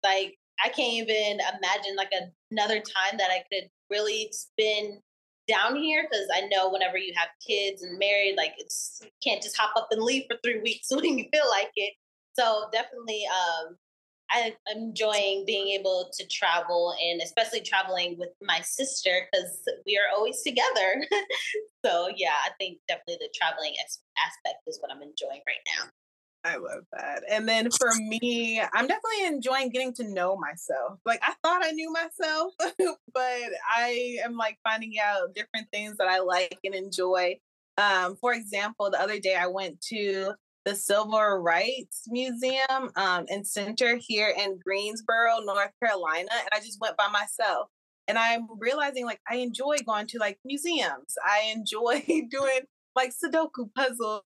Like 0.03 0.37
I 0.63 0.69
can't 0.69 0.93
even 0.93 1.39
imagine 1.39 1.95
like 1.95 2.11
another 2.51 2.79
time 2.79 3.17
that 3.17 3.31
I 3.31 3.43
could 3.51 3.69
really 3.89 4.29
spend 4.31 4.99
down 5.47 5.75
here 5.75 6.07
because 6.09 6.27
I 6.33 6.47
know 6.47 6.69
whenever 6.69 6.97
you 6.97 7.13
have 7.15 7.29
kids 7.45 7.81
and 7.81 7.97
married, 7.97 8.35
like 8.37 8.53
it's 8.57 9.01
you 9.03 9.09
can't 9.23 9.41
just 9.41 9.57
hop 9.57 9.73
up 9.75 9.87
and 9.91 10.03
leave 10.03 10.23
for 10.29 10.37
three 10.43 10.59
weeks 10.63 10.87
when 10.91 11.17
you 11.17 11.25
feel 11.31 11.49
like 11.49 11.71
it. 11.75 11.93
So 12.37 12.65
definitely, 12.71 13.25
um, 13.27 13.75
I, 14.31 14.55
am 14.71 14.77
enjoying 14.77 15.43
being 15.45 15.69
able 15.69 16.11
to 16.13 16.27
travel 16.27 16.93
and 17.01 17.21
especially 17.21 17.61
traveling 17.61 18.17
with 18.19 18.29
my 18.41 18.61
sister 18.61 19.27
because 19.31 19.59
we 19.85 19.97
are 19.97 20.15
always 20.15 20.41
together. 20.43 21.03
so 21.85 22.09
yeah, 22.15 22.35
I 22.45 22.51
think 22.59 22.77
definitely 22.87 23.17
the 23.19 23.33
traveling 23.35 23.73
aspect 24.17 24.61
is 24.67 24.79
what 24.81 24.91
I'm 24.91 25.01
enjoying 25.01 25.41
right 25.47 25.65
now. 25.75 25.89
I 26.45 26.55
love 26.55 26.85
that. 26.93 27.23
And 27.29 27.47
then 27.47 27.69
for 27.71 27.93
me, 27.95 28.61
I'm 28.61 28.87
definitely 28.87 29.25
enjoying 29.25 29.69
getting 29.69 29.93
to 29.95 30.07
know 30.07 30.37
myself. 30.37 30.99
Like 31.05 31.19
I 31.21 31.33
thought 31.43 31.65
I 31.65 31.71
knew 31.71 31.91
myself, 31.91 32.53
but 33.13 33.49
I 33.75 34.17
am 34.23 34.37
like 34.37 34.57
finding 34.63 34.93
out 35.03 35.35
different 35.35 35.67
things 35.71 35.97
that 35.97 36.07
I 36.07 36.19
like 36.19 36.57
and 36.63 36.73
enjoy. 36.73 37.39
Um, 37.77 38.15
for 38.15 38.33
example, 38.33 38.89
the 38.89 39.01
other 39.01 39.19
day 39.19 39.35
I 39.35 39.47
went 39.47 39.81
to 39.89 40.33
the 40.65 40.75
Civil 40.75 41.39
Rights 41.39 42.05
Museum 42.07 42.91
um, 42.95 43.25
and 43.29 43.45
Center 43.45 43.97
here 43.99 44.33
in 44.37 44.59
Greensboro, 44.63 45.39
North 45.43 45.71
Carolina, 45.81 46.29
and 46.31 46.49
I 46.53 46.59
just 46.59 46.79
went 46.79 46.97
by 46.97 47.07
myself. 47.09 47.69
And 48.07 48.17
I'm 48.17 48.47
realizing 48.57 49.05
like 49.05 49.19
I 49.29 49.35
enjoy 49.35 49.77
going 49.85 50.07
to 50.07 50.19
like 50.19 50.39
museums. 50.45 51.15
I 51.23 51.51
enjoy 51.53 52.03
doing 52.29 52.61
like 52.95 53.11
Sudoku 53.11 53.69
puzzles 53.75 54.23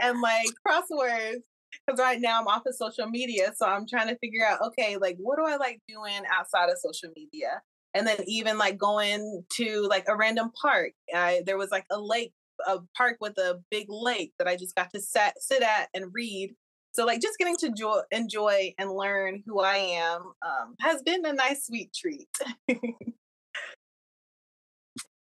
and 0.00 0.20
like 0.20 0.46
crosswords 0.66 1.42
because 1.86 2.00
right 2.00 2.20
now 2.20 2.40
I'm 2.40 2.46
off 2.46 2.62
of 2.66 2.74
social 2.74 3.08
media. 3.08 3.52
So 3.56 3.66
I'm 3.66 3.86
trying 3.86 4.08
to 4.08 4.18
figure 4.18 4.44
out, 4.44 4.60
okay, 4.68 4.96
like 4.96 5.16
what 5.18 5.36
do 5.36 5.44
I 5.46 5.56
like 5.56 5.80
doing 5.88 6.22
outside 6.32 6.70
of 6.70 6.78
social 6.78 7.10
media? 7.16 7.62
and 7.94 8.06
then 8.06 8.18
even 8.26 8.58
like 8.58 8.76
going 8.76 9.44
to 9.54 9.86
like 9.88 10.04
a 10.08 10.16
random 10.16 10.50
park. 10.60 10.92
I, 11.14 11.42
there 11.46 11.56
was 11.56 11.70
like 11.70 11.86
a 11.90 12.00
lake, 12.00 12.32
a 12.66 12.80
park 12.96 13.16
with 13.20 13.38
a 13.38 13.60
big 13.70 13.86
lake 13.88 14.32
that 14.38 14.48
I 14.48 14.56
just 14.56 14.74
got 14.74 14.90
to 14.94 15.00
sit 15.00 15.34
sit 15.38 15.62
at 15.62 15.88
and 15.94 16.06
read. 16.12 16.54
So 16.92 17.06
like 17.06 17.20
just 17.20 17.38
getting 17.38 17.56
to 17.58 17.66
enjoy, 17.66 18.00
enjoy 18.10 18.74
and 18.78 18.90
learn 18.90 19.42
who 19.46 19.60
I 19.60 19.76
am 19.76 20.22
um, 20.42 20.74
has 20.80 21.02
been 21.02 21.24
a 21.24 21.32
nice 21.32 21.66
sweet 21.66 21.92
treat. 21.94 22.28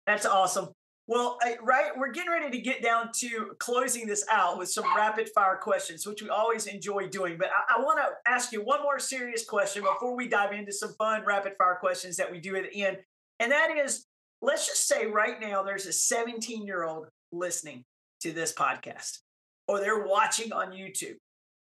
That's 0.05 0.25
awesome. 0.25 0.69
Well, 1.09 1.37
right, 1.61 1.91
we're 1.95 2.11
getting 2.11 2.31
ready 2.31 2.51
to 2.51 2.61
get 2.61 2.83
down 2.83 3.11
to 3.19 3.55
closing 3.59 4.05
this 4.05 4.25
out 4.29 4.57
with 4.57 4.69
some 4.69 4.83
rapid 4.93 5.29
fire 5.33 5.55
questions, 5.55 6.05
which 6.05 6.21
we 6.21 6.27
always 6.27 6.65
enjoy 6.65 7.07
doing. 7.07 7.37
But 7.37 7.47
I, 7.47 7.77
I 7.77 7.81
want 7.81 7.99
to 7.99 8.29
ask 8.29 8.51
you 8.51 8.61
one 8.61 8.83
more 8.83 8.99
serious 8.99 9.45
question 9.45 9.83
before 9.83 10.17
we 10.17 10.27
dive 10.27 10.51
into 10.51 10.73
some 10.73 10.93
fun 10.95 11.23
rapid 11.25 11.53
fire 11.57 11.77
questions 11.79 12.17
that 12.17 12.29
we 12.29 12.41
do 12.41 12.57
at 12.57 12.69
the 12.69 12.83
end. 12.83 12.97
And 13.39 13.53
that 13.53 13.69
is 13.77 14.05
let's 14.41 14.67
just 14.67 14.87
say 14.87 15.05
right 15.05 15.39
now 15.39 15.63
there's 15.63 15.85
a 15.85 15.93
17 15.93 16.65
year 16.65 16.83
old 16.83 17.07
listening 17.31 17.85
to 18.21 18.33
this 18.33 18.53
podcast 18.53 19.19
or 19.67 19.79
they're 19.79 20.05
watching 20.05 20.51
on 20.51 20.71
YouTube 20.71 21.15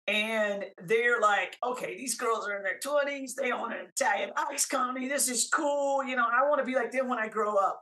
and 0.08 0.64
they're 0.84 1.20
like, 1.20 1.58
okay, 1.66 1.98
these 1.98 2.16
girls 2.16 2.48
are 2.48 2.56
in 2.56 2.64
their 2.64 2.80
20s. 2.80 3.34
They 3.36 3.52
own 3.52 3.74
an 3.74 3.88
Italian 3.90 4.32
ice 4.38 4.66
company. 4.66 5.08
This 5.08 5.28
is 5.28 5.50
cool. 5.52 6.04
You 6.06 6.16
know, 6.16 6.26
I 6.26 6.48
want 6.48 6.60
to 6.60 6.66
be 6.66 6.76
like 6.76 6.92
them 6.92 7.10
when 7.10 7.20
I 7.20 7.28
grow 7.28 7.56
up 7.56 7.82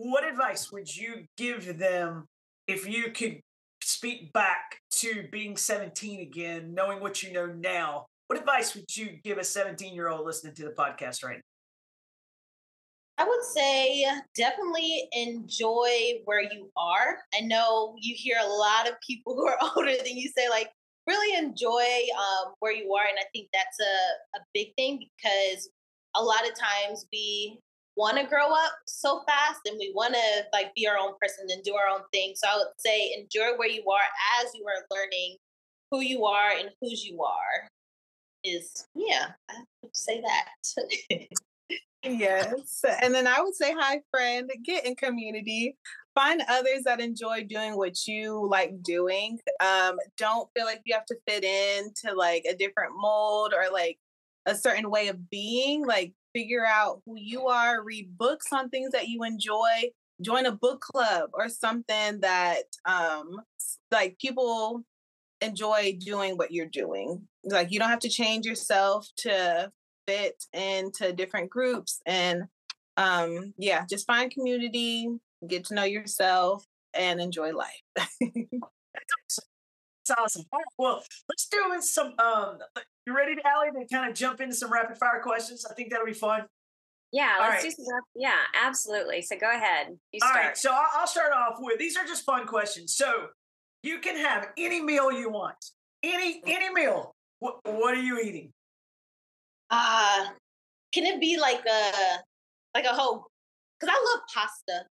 what 0.00 0.26
advice 0.26 0.72
would 0.72 0.96
you 0.96 1.26
give 1.36 1.78
them 1.78 2.26
if 2.66 2.88
you 2.88 3.10
could 3.10 3.40
speak 3.82 4.32
back 4.32 4.78
to 4.90 5.28
being 5.30 5.58
17 5.58 6.20
again, 6.20 6.72
knowing 6.72 7.00
what 7.00 7.22
you 7.22 7.32
know 7.34 7.46
now? 7.46 8.06
What 8.26 8.38
advice 8.38 8.74
would 8.74 8.96
you 8.96 9.18
give 9.22 9.36
a 9.36 9.44
17 9.44 9.94
year 9.94 10.08
old 10.08 10.24
listening 10.24 10.54
to 10.54 10.64
the 10.64 10.70
podcast 10.70 11.22
right 11.22 11.36
now? 11.36 13.24
I 13.24 13.28
would 13.28 13.44
say 13.44 14.06
definitely 14.34 15.06
enjoy 15.12 16.22
where 16.24 16.42
you 16.42 16.70
are. 16.78 17.18
I 17.34 17.42
know 17.42 17.94
you 18.00 18.14
hear 18.16 18.38
a 18.42 18.48
lot 18.48 18.88
of 18.88 18.94
people 19.06 19.34
who 19.36 19.46
are 19.46 19.58
older 19.76 19.92
than 20.02 20.16
you 20.16 20.30
say, 20.34 20.48
like, 20.48 20.70
really 21.06 21.36
enjoy 21.36 21.84
um, 22.16 22.54
where 22.60 22.72
you 22.72 22.90
are. 22.94 23.04
And 23.06 23.18
I 23.18 23.28
think 23.34 23.48
that's 23.52 23.78
a, 23.80 24.38
a 24.38 24.40
big 24.54 24.68
thing 24.76 25.04
because 25.18 25.68
a 26.16 26.22
lot 26.22 26.48
of 26.48 26.54
times 26.58 27.04
we 27.12 27.60
want 27.96 28.16
to 28.18 28.24
grow 28.24 28.52
up 28.52 28.72
so 28.86 29.22
fast 29.26 29.60
and 29.66 29.76
we 29.78 29.92
want 29.94 30.14
to 30.14 30.44
like 30.52 30.74
be 30.74 30.86
our 30.86 30.96
own 30.98 31.12
person 31.20 31.46
and 31.50 31.62
do 31.62 31.74
our 31.74 31.88
own 31.92 32.02
thing. 32.12 32.32
So 32.36 32.48
I 32.48 32.56
would 32.56 32.68
say 32.78 33.14
enjoy 33.18 33.56
where 33.56 33.68
you 33.68 33.82
are 33.90 34.42
as 34.42 34.50
you 34.54 34.64
are 34.66 34.86
learning 34.90 35.36
who 35.90 36.00
you 36.00 36.24
are 36.24 36.52
and 36.58 36.70
whose 36.80 37.04
you 37.04 37.22
are. 37.22 37.68
Is 38.42 38.86
yeah, 38.94 39.32
I 39.50 39.54
would 39.82 39.94
say 39.94 40.22
that. 40.22 41.26
yes. 42.02 42.82
And 43.02 43.14
then 43.14 43.26
I 43.26 43.40
would 43.40 43.54
say, 43.54 43.74
hi, 43.78 44.00
friend, 44.10 44.50
get 44.64 44.86
in 44.86 44.94
community. 44.96 45.76
Find 46.14 46.42
others 46.48 46.82
that 46.84 47.00
enjoy 47.00 47.44
doing 47.44 47.76
what 47.76 48.06
you 48.06 48.48
like 48.50 48.82
doing. 48.82 49.38
Um, 49.60 49.98
don't 50.16 50.48
feel 50.56 50.64
like 50.64 50.80
you 50.84 50.94
have 50.94 51.04
to 51.06 51.16
fit 51.28 51.44
into 51.44 52.16
like 52.16 52.44
a 52.48 52.54
different 52.54 52.92
mold 52.96 53.52
or 53.54 53.70
like 53.70 53.98
a 54.46 54.54
certain 54.54 54.90
way 54.90 55.08
of 55.08 55.28
being. 55.28 55.86
Like 55.86 56.14
figure 56.34 56.64
out 56.64 57.02
who 57.04 57.14
you 57.16 57.46
are, 57.46 57.82
read 57.82 58.16
books 58.16 58.52
on 58.52 58.68
things 58.68 58.92
that 58.92 59.08
you 59.08 59.22
enjoy, 59.24 59.90
join 60.20 60.46
a 60.46 60.52
book 60.52 60.80
club 60.80 61.30
or 61.32 61.48
something 61.48 62.20
that 62.20 62.64
um 62.84 63.40
like 63.90 64.18
people 64.18 64.82
enjoy 65.40 65.96
doing 65.98 66.36
what 66.36 66.52
you're 66.52 66.66
doing. 66.66 67.26
Like 67.44 67.70
you 67.70 67.78
don't 67.78 67.88
have 67.88 68.00
to 68.00 68.08
change 68.08 68.46
yourself 68.46 69.08
to 69.18 69.72
fit 70.06 70.44
into 70.52 71.12
different 71.12 71.50
groups 71.50 72.00
and 72.06 72.44
um 72.96 73.54
yeah, 73.58 73.84
just 73.88 74.06
find 74.06 74.30
community, 74.30 75.08
get 75.46 75.64
to 75.66 75.74
know 75.74 75.84
yourself 75.84 76.66
and 76.94 77.20
enjoy 77.20 77.52
life. 77.52 77.82
It's 80.10 80.18
awesome. 80.18 80.44
well, 80.78 81.02
let's 81.28 81.48
do 81.48 81.72
in 81.72 81.82
some 81.82 82.14
um 82.18 82.58
you 83.06 83.16
ready, 83.16 83.34
to 83.34 83.46
Allie, 83.46 83.70
to 83.72 83.94
kind 83.94 84.10
of 84.10 84.16
jump 84.16 84.40
into 84.40 84.54
some 84.54 84.72
rapid 84.72 84.98
fire 84.98 85.20
questions? 85.22 85.64
I 85.68 85.74
think 85.74 85.90
that'll 85.90 86.06
be 86.06 86.12
fun. 86.12 86.46
Yeah, 87.12 87.36
let's 87.40 87.52
right. 87.54 87.62
do 87.62 87.70
some. 87.70 88.00
Yeah, 88.14 88.36
absolutely. 88.62 89.22
So 89.22 89.36
go 89.36 89.50
ahead. 89.50 89.88
You 90.12 90.20
start. 90.20 90.36
All 90.36 90.42
right. 90.42 90.56
So 90.56 90.70
I'll 90.72 91.06
start 91.06 91.32
off 91.32 91.56
with 91.58 91.78
these 91.78 91.96
are 91.96 92.04
just 92.04 92.24
fun 92.24 92.46
questions. 92.46 92.94
So 92.94 93.28
you 93.82 93.98
can 93.98 94.16
have 94.16 94.48
any 94.56 94.80
meal 94.80 95.10
you 95.10 95.30
want. 95.30 95.56
Any 96.02 96.42
any 96.46 96.72
meal. 96.72 97.14
What 97.40 97.60
what 97.64 97.94
are 97.94 98.02
you 98.02 98.20
eating? 98.20 98.52
Uh 99.70 100.26
can 100.92 101.06
it 101.06 101.20
be 101.20 101.38
like 101.38 101.64
a 101.66 101.92
like 102.74 102.84
a 102.84 102.94
whole 102.94 103.26
because 103.78 103.94
I 103.94 104.14
love 104.14 104.22
pasta. 104.32 104.86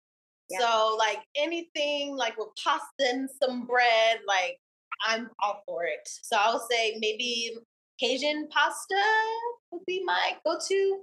Yeah. 0.49 0.59
So 0.59 0.95
like 0.97 1.20
anything 1.36 2.16
like 2.16 2.38
with 2.38 2.49
pasta 2.63 2.86
and 2.99 3.30
some 3.41 3.66
bread, 3.66 4.20
like 4.28 4.59
I'm 5.05 5.29
all 5.41 5.63
for 5.65 5.85
it. 5.85 6.07
So 6.23 6.37
I'll 6.39 6.65
say 6.69 6.97
maybe 6.99 7.57
Cajun 7.99 8.47
pasta 8.49 9.01
would 9.71 9.85
be 9.85 10.03
my 10.03 10.33
go-to. 10.45 10.99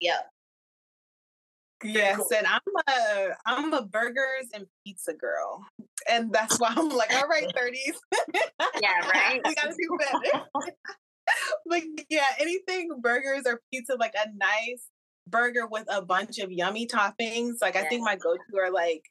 Yeah. 0.00 0.18
Yes, 1.82 2.16
cool. 2.16 2.28
and 2.38 2.46
I'm 2.46 2.60
a 2.88 3.28
I'm 3.44 3.74
a 3.74 3.82
burgers 3.82 4.48
and 4.54 4.64
pizza 4.86 5.12
girl, 5.12 5.66
and 6.10 6.32
that's 6.32 6.58
why 6.58 6.72
I'm 6.74 6.88
like, 6.88 7.14
all 7.14 7.28
right, 7.28 7.46
thirties. 7.54 8.00
yeah, 8.80 9.06
right. 9.06 9.40
we 9.44 9.54
gotta 9.54 9.74
do 9.74 9.98
better. 9.98 10.44
but 11.66 11.82
yeah, 12.08 12.24
anything 12.38 12.88
burgers 13.00 13.42
or 13.46 13.60
pizza, 13.70 13.96
like 13.96 14.14
a 14.14 14.28
nice 14.34 14.86
burger 15.28 15.66
with 15.66 15.84
a 15.90 16.00
bunch 16.00 16.38
of 16.38 16.50
yummy 16.50 16.86
toppings. 16.86 17.60
Like 17.60 17.74
yeah. 17.74 17.82
I 17.82 17.88
think 17.88 18.02
my 18.02 18.16
go-to 18.16 18.58
are 18.58 18.70
like 18.70 19.02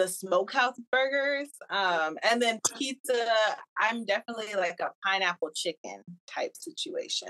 the 0.00 0.08
smokehouse 0.08 0.80
burgers. 0.90 1.50
Um, 1.68 2.16
and 2.28 2.40
then 2.40 2.60
pizza, 2.76 3.26
I'm 3.78 4.04
definitely 4.04 4.54
like 4.56 4.78
a 4.80 4.90
pineapple 5.04 5.50
chicken 5.54 6.02
type 6.26 6.52
situation. 6.54 7.28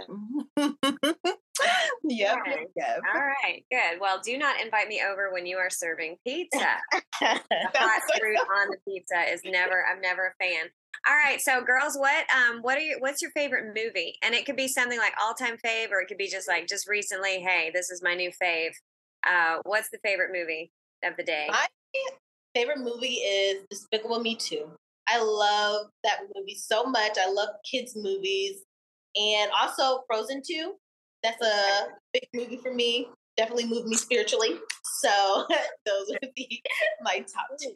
yep, 2.04 2.38
okay. 2.40 2.66
yep. 2.76 3.00
All 3.12 3.20
right, 3.20 3.64
good. 3.70 4.00
Well, 4.00 4.20
do 4.24 4.38
not 4.38 4.60
invite 4.60 4.88
me 4.88 5.02
over 5.02 5.32
when 5.32 5.46
you 5.46 5.56
are 5.56 5.70
serving 5.70 6.16
pizza. 6.24 6.58
hot 7.14 8.02
fruit 8.18 8.38
on 8.38 8.68
the 8.70 8.78
pizza 8.86 9.32
is 9.32 9.42
never. 9.44 9.84
I'm 9.90 10.00
never 10.00 10.28
a 10.28 10.44
fan. 10.44 10.66
All 11.08 11.14
right, 11.14 11.40
so 11.40 11.62
girls, 11.62 11.96
what 11.96 12.26
um, 12.30 12.60
what 12.60 12.76
are 12.76 12.82
your 12.82 13.00
what's 13.00 13.22
your 13.22 13.30
favorite 13.32 13.74
movie? 13.74 14.16
And 14.22 14.34
it 14.34 14.46
could 14.46 14.56
be 14.56 14.68
something 14.68 14.98
like 14.98 15.14
all 15.20 15.34
time 15.34 15.56
fave, 15.64 15.90
or 15.90 16.00
it 16.00 16.06
could 16.06 16.18
be 16.18 16.28
just 16.28 16.46
like 16.46 16.68
just 16.68 16.88
recently. 16.88 17.40
Hey, 17.40 17.70
this 17.74 17.90
is 17.90 18.02
my 18.02 18.14
new 18.14 18.30
fave. 18.42 18.72
Uh, 19.26 19.58
what's 19.64 19.90
the 19.90 19.98
favorite 20.04 20.30
movie 20.32 20.72
of 21.04 21.16
the 21.16 21.24
day? 21.24 21.48
Favorite 22.54 22.78
movie 22.78 23.06
is 23.06 23.66
Despicable 23.70 24.20
Me 24.20 24.36
2. 24.36 24.70
I 25.08 25.22
love 25.22 25.86
that 26.04 26.20
movie 26.34 26.54
so 26.54 26.84
much. 26.84 27.18
I 27.18 27.30
love 27.30 27.48
kids' 27.68 27.96
movies. 27.96 28.62
And 29.16 29.50
also 29.58 30.04
Frozen 30.06 30.42
2. 30.46 30.74
That's 31.22 31.44
a 31.44 31.88
big 32.12 32.28
movie 32.34 32.58
for 32.62 32.72
me. 32.72 33.08
Definitely 33.36 33.66
moved 33.66 33.88
me 33.88 33.96
spiritually. 33.96 34.58
So 35.00 35.46
those 35.86 36.08
would 36.08 36.30
be 36.34 36.62
my 37.02 37.18
top 37.20 37.46
two. 37.60 37.72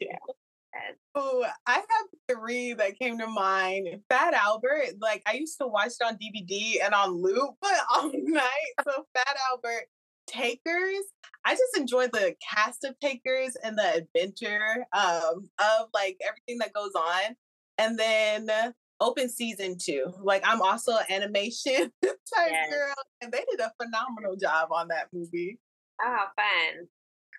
Oh, 1.15 1.45
I 1.65 1.73
have 1.75 2.37
three 2.37 2.73
that 2.73 2.99
came 2.99 3.17
to 3.19 3.27
mind. 3.27 3.87
Fat 4.09 4.33
Albert, 4.33 4.95
like 4.99 5.23
I 5.25 5.33
used 5.33 5.57
to 5.59 5.67
watch 5.67 5.91
it 5.99 6.05
on 6.05 6.17
DVD 6.17 6.83
and 6.83 6.93
on 6.93 7.11
loop 7.21 7.55
all 7.93 8.11
night. 8.13 8.73
So 8.83 9.05
Fat 9.15 9.37
Albert 9.49 9.85
Takers. 10.27 11.05
I 11.45 11.53
just 11.53 11.77
enjoy 11.77 12.07
the 12.07 12.35
cast 12.41 12.83
of 12.83 12.99
Takers 12.99 13.55
and 13.63 13.77
the 13.77 13.95
adventure 13.95 14.85
um, 14.93 15.49
of 15.59 15.89
like 15.93 16.17
everything 16.27 16.57
that 16.59 16.73
goes 16.73 16.93
on. 16.95 17.35
And 17.77 17.99
then 17.99 18.73
open 19.01 19.29
season 19.29 19.77
two. 19.77 20.13
Like 20.21 20.43
I'm 20.45 20.61
also 20.61 20.93
an 20.93 21.05
animation 21.09 21.91
type 22.03 22.51
yes. 22.51 22.69
girl, 22.71 22.95
and 23.21 23.31
they 23.31 23.43
did 23.49 23.59
a 23.59 23.71
phenomenal 23.81 24.35
job 24.35 24.69
on 24.71 24.87
that 24.89 25.07
movie. 25.13 25.59
Oh, 26.01 26.25
fun. 26.35 26.87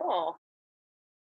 Cool. 0.01 0.39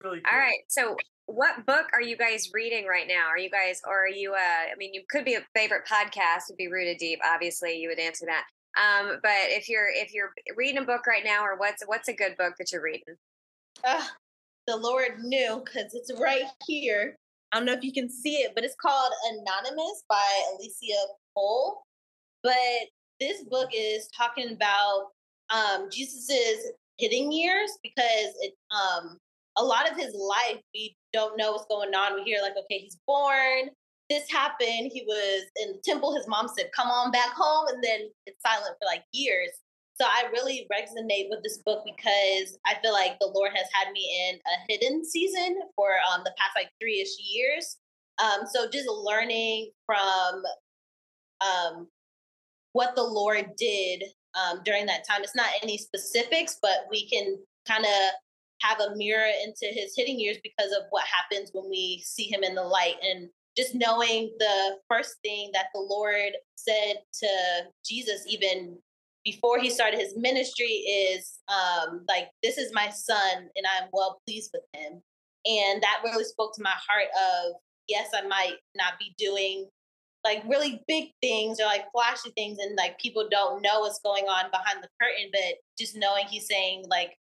Really 0.02 0.20
cool. 0.20 0.30
All 0.32 0.38
right. 0.38 0.60
So 0.68 0.96
what 1.26 1.66
book 1.66 1.86
are 1.92 2.00
you 2.00 2.16
guys 2.16 2.50
reading 2.54 2.86
right 2.86 3.06
now? 3.06 3.26
Are 3.28 3.38
you 3.38 3.50
guys, 3.50 3.82
or 3.86 4.04
are 4.04 4.08
you, 4.08 4.32
uh, 4.32 4.36
I 4.72 4.76
mean, 4.78 4.94
you 4.94 5.02
could 5.10 5.26
be 5.26 5.34
a 5.34 5.44
favorite 5.54 5.82
podcast 5.86 6.48
would 6.48 6.56
be 6.56 6.68
Rooted 6.68 6.96
Deep. 6.98 7.18
Obviously, 7.22 7.78
you 7.78 7.88
would 7.88 7.98
answer 7.98 8.24
that. 8.26 8.44
Um, 8.78 9.18
but 9.22 9.32
if 9.48 9.68
you're 9.68 9.88
if 9.88 10.14
you're 10.14 10.32
reading 10.56 10.78
a 10.78 10.84
book 10.84 11.06
right 11.06 11.24
now, 11.24 11.44
or 11.44 11.56
what's 11.56 11.82
what's 11.86 12.08
a 12.08 12.12
good 12.12 12.36
book 12.36 12.54
that 12.58 12.70
you're 12.72 12.82
reading? 12.82 13.16
Uh, 13.84 14.04
the 14.66 14.76
Lord 14.76 15.20
knew 15.20 15.62
because 15.64 15.94
it's 15.94 16.12
right 16.20 16.44
here. 16.66 17.16
I 17.52 17.56
don't 17.56 17.66
know 17.66 17.72
if 17.72 17.82
you 17.82 17.92
can 17.92 18.10
see 18.10 18.36
it, 18.36 18.52
but 18.54 18.64
it's 18.64 18.76
called 18.80 19.12
Anonymous 19.30 20.04
by 20.08 20.42
Alicia 20.52 20.94
Chole. 21.36 21.76
But 22.42 22.54
this 23.18 23.42
book 23.44 23.70
is 23.74 24.08
talking 24.16 24.52
about 24.52 25.08
um, 25.50 25.88
Jesus's 25.90 26.72
hidden 26.98 27.32
years 27.32 27.70
because 27.82 28.34
it 28.40 28.54
um, 28.70 29.18
a 29.56 29.64
lot 29.64 29.90
of 29.90 29.96
his 29.96 30.14
life 30.14 30.60
we 30.74 30.94
don't 31.12 31.36
know 31.36 31.52
what's 31.52 31.66
going 31.66 31.94
on. 31.94 32.14
We 32.14 32.22
hear 32.22 32.42
like, 32.42 32.52
okay, 32.52 32.78
he's 32.78 32.98
born, 33.06 33.70
this 34.10 34.30
happened. 34.30 34.90
He 34.92 35.04
was 35.06 35.44
in 35.56 35.72
the 35.72 35.80
temple. 35.84 36.14
His 36.14 36.26
mom 36.26 36.48
said, 36.48 36.70
"Come 36.74 36.88
on 36.88 37.10
back 37.10 37.30
home," 37.30 37.68
and 37.68 37.82
then 37.82 38.10
it's 38.26 38.42
silent 38.42 38.76
for 38.80 38.86
like 38.86 39.04
years. 39.12 39.50
So 40.00 40.06
I 40.06 40.28
really 40.32 40.66
resonate 40.72 41.26
with 41.28 41.42
this 41.42 41.58
book 41.58 41.84
because 41.84 42.56
I 42.64 42.76
feel 42.80 42.92
like 42.92 43.18
the 43.18 43.32
Lord 43.34 43.50
has 43.54 43.66
had 43.72 43.92
me 43.92 44.30
in 44.30 44.36
a 44.36 44.72
hidden 44.72 45.04
season 45.04 45.60
for 45.74 45.90
um, 46.12 46.22
the 46.24 46.32
past 46.38 46.52
like 46.54 46.70
three 46.80 47.00
ish 47.00 47.16
years. 47.18 47.78
Um, 48.22 48.46
so 48.46 48.68
just 48.70 48.88
learning 48.88 49.70
from 49.86 50.42
um, 51.40 51.88
what 52.72 52.94
the 52.94 53.02
Lord 53.02 53.50
did 53.56 54.04
um, 54.34 54.60
during 54.64 54.86
that 54.86 55.06
time. 55.08 55.22
It's 55.22 55.36
not 55.36 55.50
any 55.62 55.78
specifics, 55.78 56.58
but 56.62 56.86
we 56.90 57.08
can 57.08 57.36
kind 57.66 57.84
of 57.84 58.12
have 58.62 58.80
a 58.80 58.96
mirror 58.96 59.30
into 59.44 59.66
his 59.72 59.94
hidden 59.96 60.18
years 60.18 60.38
because 60.42 60.72
of 60.72 60.84
what 60.90 61.04
happens 61.04 61.50
when 61.52 61.68
we 61.68 62.02
see 62.04 62.24
him 62.24 62.42
in 62.42 62.54
the 62.54 62.62
light 62.62 62.96
and 63.02 63.28
just 63.58 63.74
knowing 63.74 64.30
the 64.38 64.76
first 64.88 65.16
thing 65.24 65.50
that 65.52 65.66
the 65.74 65.80
Lord 65.80 66.32
said 66.54 66.96
to 67.20 67.28
Jesus, 67.84 68.24
even 68.28 68.78
before 69.24 69.58
he 69.58 69.68
started 69.68 69.98
his 69.98 70.16
ministry, 70.16 70.66
is 70.66 71.38
um, 71.48 72.04
like, 72.08 72.28
This 72.42 72.56
is 72.56 72.72
my 72.72 72.88
son, 72.90 73.48
and 73.56 73.66
I'm 73.66 73.88
well 73.92 74.20
pleased 74.26 74.50
with 74.54 74.62
him. 74.72 75.02
And 75.44 75.82
that 75.82 76.00
really 76.04 76.24
spoke 76.24 76.54
to 76.54 76.62
my 76.62 76.74
heart 76.88 77.08
of, 77.48 77.54
yes, 77.88 78.10
I 78.14 78.26
might 78.26 78.56
not 78.76 78.98
be 78.98 79.14
doing 79.18 79.68
like 80.24 80.42
really 80.48 80.82
big 80.88 81.10
things 81.22 81.60
or 81.60 81.64
like 81.64 81.84
flashy 81.92 82.30
things 82.36 82.58
and 82.60 82.76
like 82.76 82.98
people 82.98 83.28
don't 83.30 83.62
know 83.62 83.80
what's 83.80 84.00
going 84.00 84.24
on 84.24 84.50
behind 84.50 84.82
the 84.82 84.88
curtain 85.00 85.30
but 85.32 85.54
just 85.78 85.96
knowing 85.96 86.26
he's 86.26 86.48
saying 86.48 86.84
like 86.90 87.16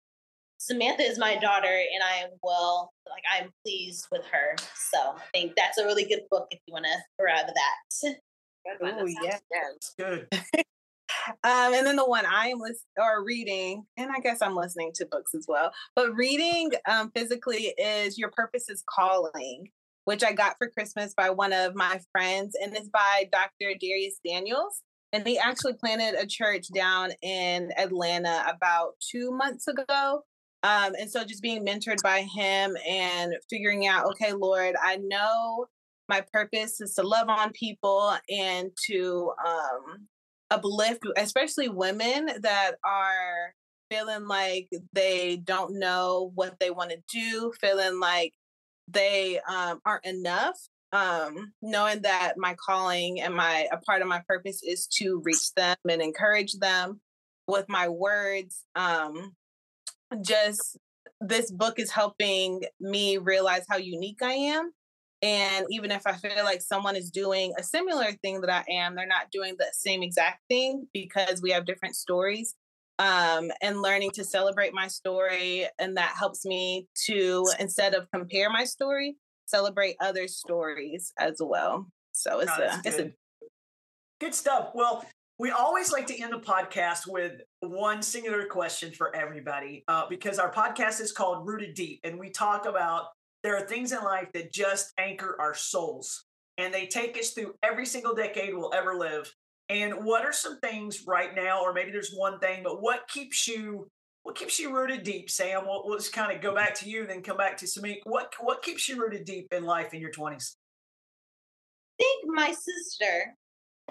Samantha 0.58 1.04
is 1.04 1.20
my 1.20 1.36
daughter, 1.36 1.68
and 1.68 2.04
I 2.04 2.24
am 2.24 2.30
well, 2.42 2.92
like 3.10 3.24
I'm 3.32 3.52
pleased 3.64 4.08
with 4.12 4.26
her. 4.32 4.56
So 4.76 5.16
I 5.16 5.22
think 5.34 5.54
that's 5.56 5.78
a 5.78 5.86
really 5.86 6.06
good 6.06 6.22
book 6.30 6.48
if 6.52 6.60
you 6.68 6.74
want 6.74 6.86
to 6.86 6.98
grab 7.20 7.48
that. 7.48 8.16
Oh 8.82 9.06
yeah, 9.06 9.40
that's 9.52 9.94
good. 9.98 10.28
um, 11.44 11.74
and 11.74 11.86
then 11.86 11.96
the 11.96 12.06
one 12.06 12.26
I 12.26 12.48
am 12.48 12.60
listening 12.60 12.82
or 12.98 13.24
reading, 13.24 13.86
and 13.98 14.12
I 14.12 14.20
guess 14.20 14.42
I'm 14.42 14.56
listening 14.56 14.92
to 14.96 15.06
books 15.06 15.34
as 15.36 15.46
well. 15.48 15.72
But 15.96 16.14
reading 16.16 16.72
um, 16.90 17.12
physically 17.16 17.74
is 17.78 18.18
Your 18.18 18.32
Purpose 18.32 18.70
is 18.70 18.84
Calling, 18.90 19.70
which 20.06 20.24
I 20.24 20.34
got 20.34 20.56
for 20.58 20.70
Christmas 20.70 21.14
by 21.14 21.30
one 21.30 21.54
of 21.54 21.76
my 21.76 22.00
friends, 22.12 22.56
and 22.62 22.76
it's 22.76 22.90
by 22.90 23.30
Dr. 23.32 23.74
Dharius 23.82 24.16
Daniels. 24.26 24.82
And 25.14 25.26
he 25.26 25.40
actually 25.40 25.74
planted 25.74 26.20
a 26.20 26.28
church 26.28 26.68
down 26.76 27.12
in 27.22 27.72
Atlanta 27.78 28.44
about 28.54 28.96
two 29.00 29.32
months 29.32 29.68
ago. 29.68 30.24
Um, 30.64 30.94
and 31.00 31.10
so 31.10 31.24
just 31.24 31.42
being 31.42 31.66
mentored 31.66 32.02
by 32.02 32.22
him 32.22 32.76
and 32.88 33.34
figuring 33.50 33.88
out, 33.88 34.06
okay, 34.08 34.34
Lord, 34.34 34.76
I 34.82 34.98
know 34.98 35.68
my 36.10 36.22
purpose 36.34 36.82
is 36.82 36.94
to 36.96 37.04
love 37.04 37.30
on 37.30 37.52
people 37.52 38.16
and 38.30 38.72
to 38.88 39.32
um, 39.46 40.08
uplift, 40.50 41.04
especially 41.18 41.70
women 41.70 42.30
that 42.42 42.74
are 42.84 43.54
feeling 43.90 44.28
like 44.28 44.70
they 44.94 45.38
don't 45.38 45.80
know 45.80 46.32
what 46.36 46.60
they 46.60 46.72
want 46.72 46.92
to 46.92 46.98
do, 47.12 47.52
feeling 47.62 48.00
like 48.00 48.34
they 48.88 49.40
um, 49.50 49.80
aren't 49.86 50.06
enough. 50.06 50.58
Um, 50.94 51.52
knowing 51.62 52.04
that 52.04 52.36
my 52.38 52.56
calling 52.66 53.20
and 53.20 53.36
my 53.36 53.68
a 53.74 53.78
part 53.78 54.02
of 54.02 54.08
my 54.08 54.22
purpose 54.26 54.62
is 54.64 54.88
to 55.00 55.22
reach 55.26 55.54
them 55.54 55.76
and 55.90 56.02
encourage 56.02 56.54
them 56.54 57.02
with 57.46 57.68
my 57.68 57.90
words. 57.90 58.64
Um, 58.74 59.36
just 60.22 60.78
this 61.22 61.52
book 61.52 61.80
is 61.80 61.92
helping 61.92 62.64
me 62.80 63.18
realize 63.18 63.66
how 63.70 63.78
unique 63.78 64.22
I 64.22 64.34
am. 64.34 64.72
And 65.22 65.66
even 65.72 65.90
if 65.92 66.06
I 66.06 66.14
feel 66.14 66.44
like 66.44 66.62
someone 66.62 66.96
is 66.96 67.10
doing 67.10 67.54
a 67.58 67.64
similar 67.64 68.12
thing 68.22 68.42
that 68.42 68.52
I 68.52 68.64
am, 68.72 68.96
they're 68.96 69.08
not 69.08 69.32
doing 69.32 69.56
the 69.58 69.68
same 69.74 70.04
exact 70.04 70.42
thing 70.48 70.88
because 70.94 71.42
we 71.42 71.52
have 71.52 71.66
different 71.66 71.96
stories. 71.96 72.56
Um, 73.00 73.52
and 73.62 73.84
learning 73.84 74.10
to 74.16 74.24
celebrate 74.24 74.74
my 74.74 74.88
story. 74.88 75.68
And 75.78 75.98
that 75.98 76.16
helps 76.18 76.46
me 76.46 76.88
to, 77.06 77.46
instead 77.60 77.94
of 77.94 78.10
compare 78.12 78.50
my 78.50 78.64
story, 78.64 79.18
celebrate 79.46 79.98
other 80.02 80.28
stories 80.28 81.14
as 81.20 81.38
well. 81.40 81.88
So 82.12 82.40
it's, 82.40 82.52
a, 82.52 82.82
it's 82.84 82.98
a 82.98 83.12
good 84.20 84.34
stuff. 84.34 84.72
Well, 84.74 85.06
we 85.40 85.52
always 85.52 85.92
like 85.92 86.08
to 86.08 86.20
end 86.20 86.34
the 86.34 86.40
podcast 86.40 87.02
with 87.08 87.34
one 87.60 88.02
singular 88.02 88.46
question 88.46 88.92
for 88.92 89.16
everybody 89.16 89.84
uh, 89.88 90.06
because 90.10 90.40
our 90.40 90.52
podcast 90.52 91.00
is 91.00 91.12
called 91.12 91.48
Rooted 91.48 91.76
Deep, 91.76 92.00
and 92.04 92.18
we 92.18 92.30
talk 92.30 92.66
about 92.66 93.10
there 93.44 93.56
are 93.56 93.68
things 93.68 93.92
in 93.92 94.00
life 94.04 94.28
that 94.34 94.52
just 94.52 94.94
anchor 94.98 95.38
our 95.40 95.54
souls 95.54 96.26
and 96.58 96.74
they 96.74 96.88
take 96.88 97.18
us 97.18 97.32
through 97.32 97.54
every 97.62 97.86
single 97.86 98.16
decade 98.16 98.54
we'll 98.54 98.74
ever 98.74 98.96
live. 98.96 99.32
And 99.70 100.06
what 100.06 100.26
are 100.26 100.34
some 100.34 100.60
things 100.60 101.04
right 101.06 101.36
now, 101.36 101.62
or 101.62 101.74
maybe 101.74 101.92
there's 101.92 102.14
one 102.14 102.40
thing, 102.40 102.64
but 102.64 102.82
what 102.82 103.08
keeps 103.08 103.48
you 103.48 103.90
what 104.24 104.36
keeps 104.36 104.60
you 104.60 104.76
rooted 104.76 105.04
deep, 105.04 105.30
Sam? 105.30 105.66
We'll, 105.66 105.84
we'll 105.86 105.98
just 105.98 106.12
kind 106.12 106.36
of 106.36 106.42
go 106.42 106.54
back 106.54 106.76
to 106.76 106.90
you, 106.90 107.08
then 107.08 107.22
come 107.22 107.38
back 107.38 107.56
to 107.58 107.66
Semek. 107.66 108.00
What 108.04 108.34
what 108.40 108.62
keeps 108.64 108.90
you 108.90 109.00
rooted 109.00 109.24
deep 109.24 109.48
in 109.52 109.64
life 109.64 109.94
in 109.94 110.02
your 110.02 110.12
twenties? 110.12 110.58
I 112.00 112.04
think 112.04 112.26
my 112.36 112.52
sister 112.52 113.36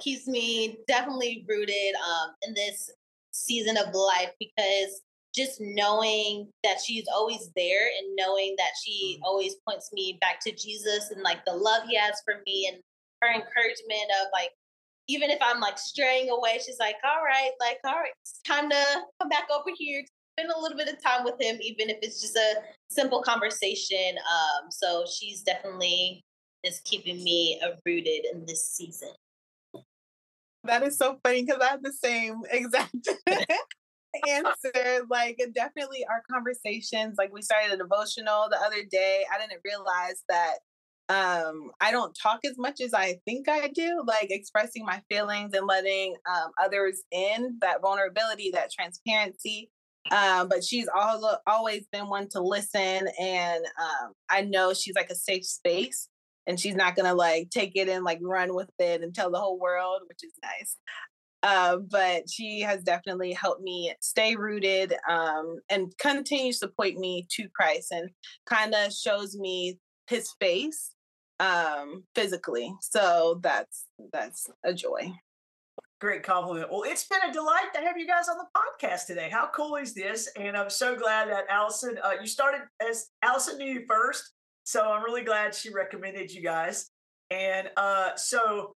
keeps 0.00 0.26
me 0.26 0.78
definitely 0.88 1.44
rooted 1.48 1.94
um, 1.96 2.30
in 2.42 2.54
this 2.54 2.90
season 3.32 3.76
of 3.76 3.94
life 3.94 4.30
because 4.38 5.02
just 5.34 5.60
knowing 5.60 6.48
that 6.64 6.80
she's 6.82 7.04
always 7.14 7.50
there 7.54 7.86
and 7.86 8.16
knowing 8.16 8.54
that 8.56 8.70
she 8.82 9.16
mm-hmm. 9.16 9.24
always 9.24 9.56
points 9.68 9.90
me 9.92 10.18
back 10.20 10.40
to 10.40 10.52
Jesus 10.52 11.10
and 11.10 11.22
like 11.22 11.44
the 11.44 11.52
love 11.52 11.82
he 11.86 11.96
has 11.96 12.22
for 12.24 12.42
me 12.46 12.70
and 12.72 12.82
her 13.22 13.28
encouragement 13.28 14.10
of 14.22 14.28
like 14.32 14.50
even 15.08 15.30
if 15.30 15.38
I'm 15.40 15.60
like 15.60 15.78
straying 15.78 16.30
away, 16.30 16.58
she's 16.64 16.80
like, 16.80 16.96
all 17.04 17.22
right, 17.24 17.50
like, 17.60 17.78
all 17.84 17.92
right, 17.92 18.10
it's 18.22 18.40
time 18.44 18.68
to 18.70 18.84
come 19.20 19.28
back 19.28 19.46
over 19.54 19.70
here, 19.76 20.02
spend 20.36 20.50
a 20.50 20.58
little 20.58 20.76
bit 20.76 20.88
of 20.88 21.00
time 21.00 21.24
with 21.24 21.40
him, 21.40 21.58
even 21.60 21.90
if 21.90 21.98
it's 22.02 22.20
just 22.20 22.36
a 22.36 22.54
simple 22.90 23.22
conversation. 23.22 24.16
Um, 24.18 24.70
so 24.70 25.04
she's 25.08 25.42
definitely 25.42 26.24
is 26.64 26.80
keeping 26.84 27.22
me 27.22 27.60
uh, 27.64 27.76
rooted 27.84 28.26
in 28.32 28.44
this 28.46 28.68
season. 28.72 29.10
That 30.66 30.82
is 30.82 30.98
so 30.98 31.18
funny 31.22 31.44
because 31.44 31.60
I 31.62 31.66
have 31.66 31.82
the 31.82 31.92
same 31.92 32.42
exact 32.50 33.08
answer. 34.28 35.06
Like, 35.10 35.40
definitely 35.54 36.04
our 36.10 36.22
conversations. 36.30 37.16
Like, 37.18 37.32
we 37.32 37.42
started 37.42 37.72
a 37.72 37.76
devotional 37.76 38.48
the 38.50 38.60
other 38.60 38.84
day. 38.90 39.24
I 39.32 39.38
didn't 39.38 39.60
realize 39.64 40.22
that 40.28 40.56
um 41.08 41.70
i 41.80 41.92
don't 41.92 42.16
talk 42.20 42.40
as 42.44 42.58
much 42.58 42.80
as 42.80 42.92
i 42.92 43.14
think 43.24 43.48
i 43.48 43.68
do 43.68 44.02
like 44.06 44.26
expressing 44.30 44.84
my 44.84 45.00
feelings 45.08 45.54
and 45.54 45.66
letting 45.66 46.16
um, 46.28 46.50
others 46.60 47.02
in 47.12 47.56
that 47.60 47.80
vulnerability 47.80 48.50
that 48.52 48.72
transparency 48.72 49.70
um 50.10 50.48
but 50.48 50.64
she's 50.64 50.88
also 50.96 51.36
always 51.46 51.86
been 51.92 52.08
one 52.08 52.28
to 52.28 52.40
listen 52.40 53.08
and 53.20 53.64
um 53.80 54.12
i 54.28 54.40
know 54.40 54.74
she's 54.74 54.96
like 54.96 55.10
a 55.10 55.14
safe 55.14 55.44
space 55.44 56.08
and 56.46 56.58
she's 56.58 56.74
not 56.74 56.96
gonna 56.96 57.14
like 57.14 57.50
take 57.50 57.72
it 57.74 57.88
and 57.88 58.04
like 58.04 58.18
run 58.22 58.54
with 58.54 58.70
it 58.78 59.02
and 59.02 59.14
tell 59.14 59.30
the 59.30 59.40
whole 59.40 59.58
world, 59.58 60.02
which 60.08 60.22
is 60.22 60.32
nice. 60.42 60.76
Uh, 61.42 61.76
but 61.76 62.28
she 62.28 62.60
has 62.60 62.82
definitely 62.82 63.32
helped 63.32 63.62
me 63.62 63.94
stay 64.00 64.34
rooted 64.34 64.94
um, 65.08 65.58
and 65.70 65.92
continues 65.98 66.58
to 66.58 66.68
point 66.68 66.98
me 66.98 67.26
to 67.30 67.48
Christ 67.54 67.92
and 67.92 68.10
kind 68.46 68.74
of 68.74 68.92
shows 68.92 69.36
me 69.36 69.78
his 70.08 70.32
face 70.40 70.92
um, 71.38 72.04
physically. 72.14 72.72
So 72.80 73.38
that's 73.42 73.86
that's 74.12 74.48
a 74.64 74.74
joy. 74.74 75.12
Great 76.00 76.22
compliment. 76.22 76.70
Well, 76.70 76.82
it's 76.82 77.06
been 77.06 77.20
a 77.28 77.32
delight 77.32 77.68
to 77.74 77.80
have 77.80 77.96
you 77.96 78.06
guys 78.06 78.28
on 78.28 78.36
the 78.36 78.46
podcast 78.54 79.06
today. 79.06 79.30
How 79.30 79.48
cool 79.54 79.76
is 79.76 79.94
this? 79.94 80.28
And 80.36 80.54
I'm 80.56 80.68
so 80.68 80.94
glad 80.94 81.30
that 81.30 81.44
Allison, 81.48 81.96
uh, 82.02 82.12
you 82.20 82.26
started 82.26 82.62
as 82.86 83.08
Allison 83.22 83.56
knew 83.56 83.72
you 83.72 83.84
first, 83.88 84.32
so 84.66 84.90
I'm 84.90 85.04
really 85.04 85.22
glad 85.22 85.54
she 85.54 85.72
recommended 85.72 86.32
you 86.32 86.42
guys. 86.42 86.90
And 87.30 87.70
uh, 87.76 88.16
so 88.16 88.74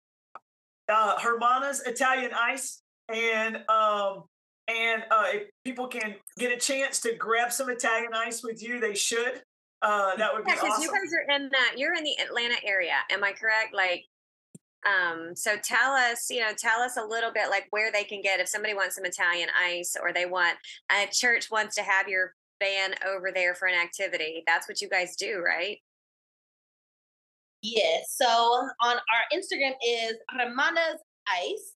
uh, 0.88 1.18
Hermana's 1.18 1.82
Italian 1.82 2.30
Ice, 2.32 2.82
and 3.12 3.57
um, 3.68 4.24
and 4.68 5.03
uh, 5.11 5.24
if 5.26 5.49
people 5.64 5.88
can 5.88 6.14
get 6.38 6.53
a 6.53 6.57
chance 6.57 7.01
to 7.01 7.14
grab 7.16 7.53
some 7.53 7.68
Italian 7.68 8.12
Ice 8.14 8.45
with 8.45 8.62
you, 8.62 8.78
they 8.78 8.95
should. 8.95 9.43
Uh, 9.82 10.14
that 10.16 10.32
would 10.32 10.45
be 10.45 10.53
yeah, 10.53 10.59
awesome. 10.62 10.82
You 10.82 10.91
guys 10.91 11.12
are 11.12 11.36
in 11.36 11.49
that. 11.51 11.74
You're 11.76 11.95
in 11.95 12.05
the 12.05 12.16
Atlanta 12.22 12.57
area. 12.64 12.95
Am 13.11 13.24
I 13.24 13.32
correct? 13.32 13.74
Like, 13.74 14.05
um, 14.86 15.34
so 15.34 15.57
tell 15.62 15.93
us, 15.93 16.30
you 16.30 16.41
know, 16.41 16.53
tell 16.57 16.80
us 16.80 16.99
a 16.99 17.05
little 17.05 17.32
bit 17.32 17.51
like 17.51 17.66
where 17.70 17.91
they 17.91 18.05
can 18.05 18.20
get 18.20 18.38
if 18.38 18.49
somebody 18.49 18.74
wants 18.74 18.95
some 18.95 19.05
Italian 19.05 19.49
ice 19.61 19.97
or 20.01 20.12
they 20.12 20.26
want 20.26 20.57
a 20.93 21.09
church 21.11 21.51
wants 21.51 21.74
to 21.76 21.82
have 21.82 22.09
your 22.09 22.34
van 22.61 22.95
over 23.07 23.33
there 23.35 23.55
for 23.55 23.67
an 23.67 23.75
activity. 23.75 24.45
That's 24.47 24.69
what 24.69 24.81
you 24.81 24.89
guys 24.89 25.17
do, 25.17 25.43
right? 25.45 25.79
Yes. 27.63 28.15
So 28.17 28.27
on 28.27 28.97
our 28.97 29.25
Instagram 29.35 29.73
is 29.87 30.15
Hermanas 30.31 31.01
Ice. 31.29 31.75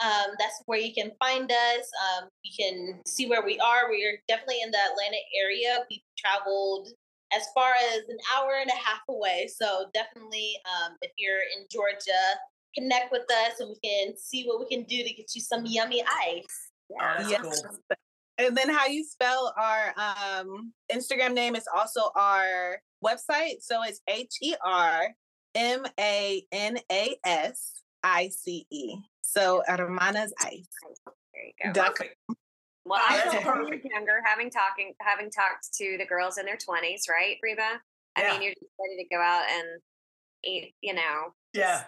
Um, 0.00 0.36
that's 0.38 0.62
where 0.66 0.78
you 0.78 0.94
can 0.94 1.10
find 1.18 1.50
us. 1.50 1.90
Um, 2.06 2.28
you 2.44 2.52
can 2.56 3.00
see 3.06 3.28
where 3.28 3.44
we 3.44 3.58
are. 3.58 3.90
We're 3.90 4.20
definitely 4.28 4.62
in 4.62 4.70
the 4.70 4.78
Atlanta 4.78 5.18
area. 5.42 5.84
We've 5.90 6.00
traveled 6.16 6.88
as 7.32 7.42
far 7.54 7.72
as 7.74 8.02
an 8.08 8.16
hour 8.34 8.58
and 8.60 8.70
a 8.70 8.78
half 8.78 9.00
away. 9.08 9.48
So 9.54 9.86
definitely, 9.92 10.56
um, 10.64 10.96
if 11.02 11.10
you're 11.18 11.40
in 11.56 11.66
Georgia, 11.70 12.38
connect 12.76 13.10
with 13.10 13.26
us 13.30 13.60
and 13.60 13.70
we 13.70 13.88
can 13.88 14.16
see 14.16 14.44
what 14.44 14.60
we 14.60 14.66
can 14.66 14.84
do 14.84 15.02
to 15.02 15.14
get 15.14 15.34
you 15.34 15.40
some 15.40 15.66
yummy 15.66 16.02
ice. 16.02 16.70
Yeah, 16.90 17.16
oh, 17.18 17.28
yes. 17.28 17.62
Cool. 17.62 17.78
And 18.38 18.56
then 18.56 18.70
how 18.70 18.86
you 18.86 19.04
spell 19.04 19.52
our 19.58 19.94
um, 19.96 20.72
Instagram 20.92 21.34
name 21.34 21.56
is 21.56 21.64
also 21.74 22.10
our 22.14 22.80
website. 23.04 23.62
So 23.62 23.82
it's 23.82 24.00
H 24.08 24.32
E 24.40 24.54
R 24.64 25.08
M 25.54 25.84
A 25.98 26.44
N 26.52 26.78
A 26.90 27.16
S 27.24 27.82
I 28.02 28.28
C 28.28 28.66
E. 28.70 28.96
So 29.22 29.62
Hermanas 29.66 30.32
Ice. 30.40 30.68
There 31.04 31.44
you 31.44 31.72
go. 31.72 31.94
Well, 32.84 33.00
I 33.06 33.18
feel 33.30 33.42
younger, 33.42 34.22
having 34.24 34.50
talking, 34.50 34.94
having 35.00 35.30
talked 35.30 35.72
to 35.74 35.96
the 35.98 36.06
girls 36.06 36.38
in 36.38 36.46
their 36.46 36.56
twenties, 36.56 37.04
right, 37.08 37.36
Reba? 37.42 37.80
I 38.16 38.22
yeah. 38.22 38.32
mean, 38.32 38.42
you're 38.42 38.54
just 38.54 38.72
ready 38.80 39.02
to 39.02 39.14
go 39.14 39.20
out 39.20 39.44
and 39.50 39.80
eat, 40.44 40.74
you 40.80 40.94
know, 40.94 41.34
yeah, 41.52 41.84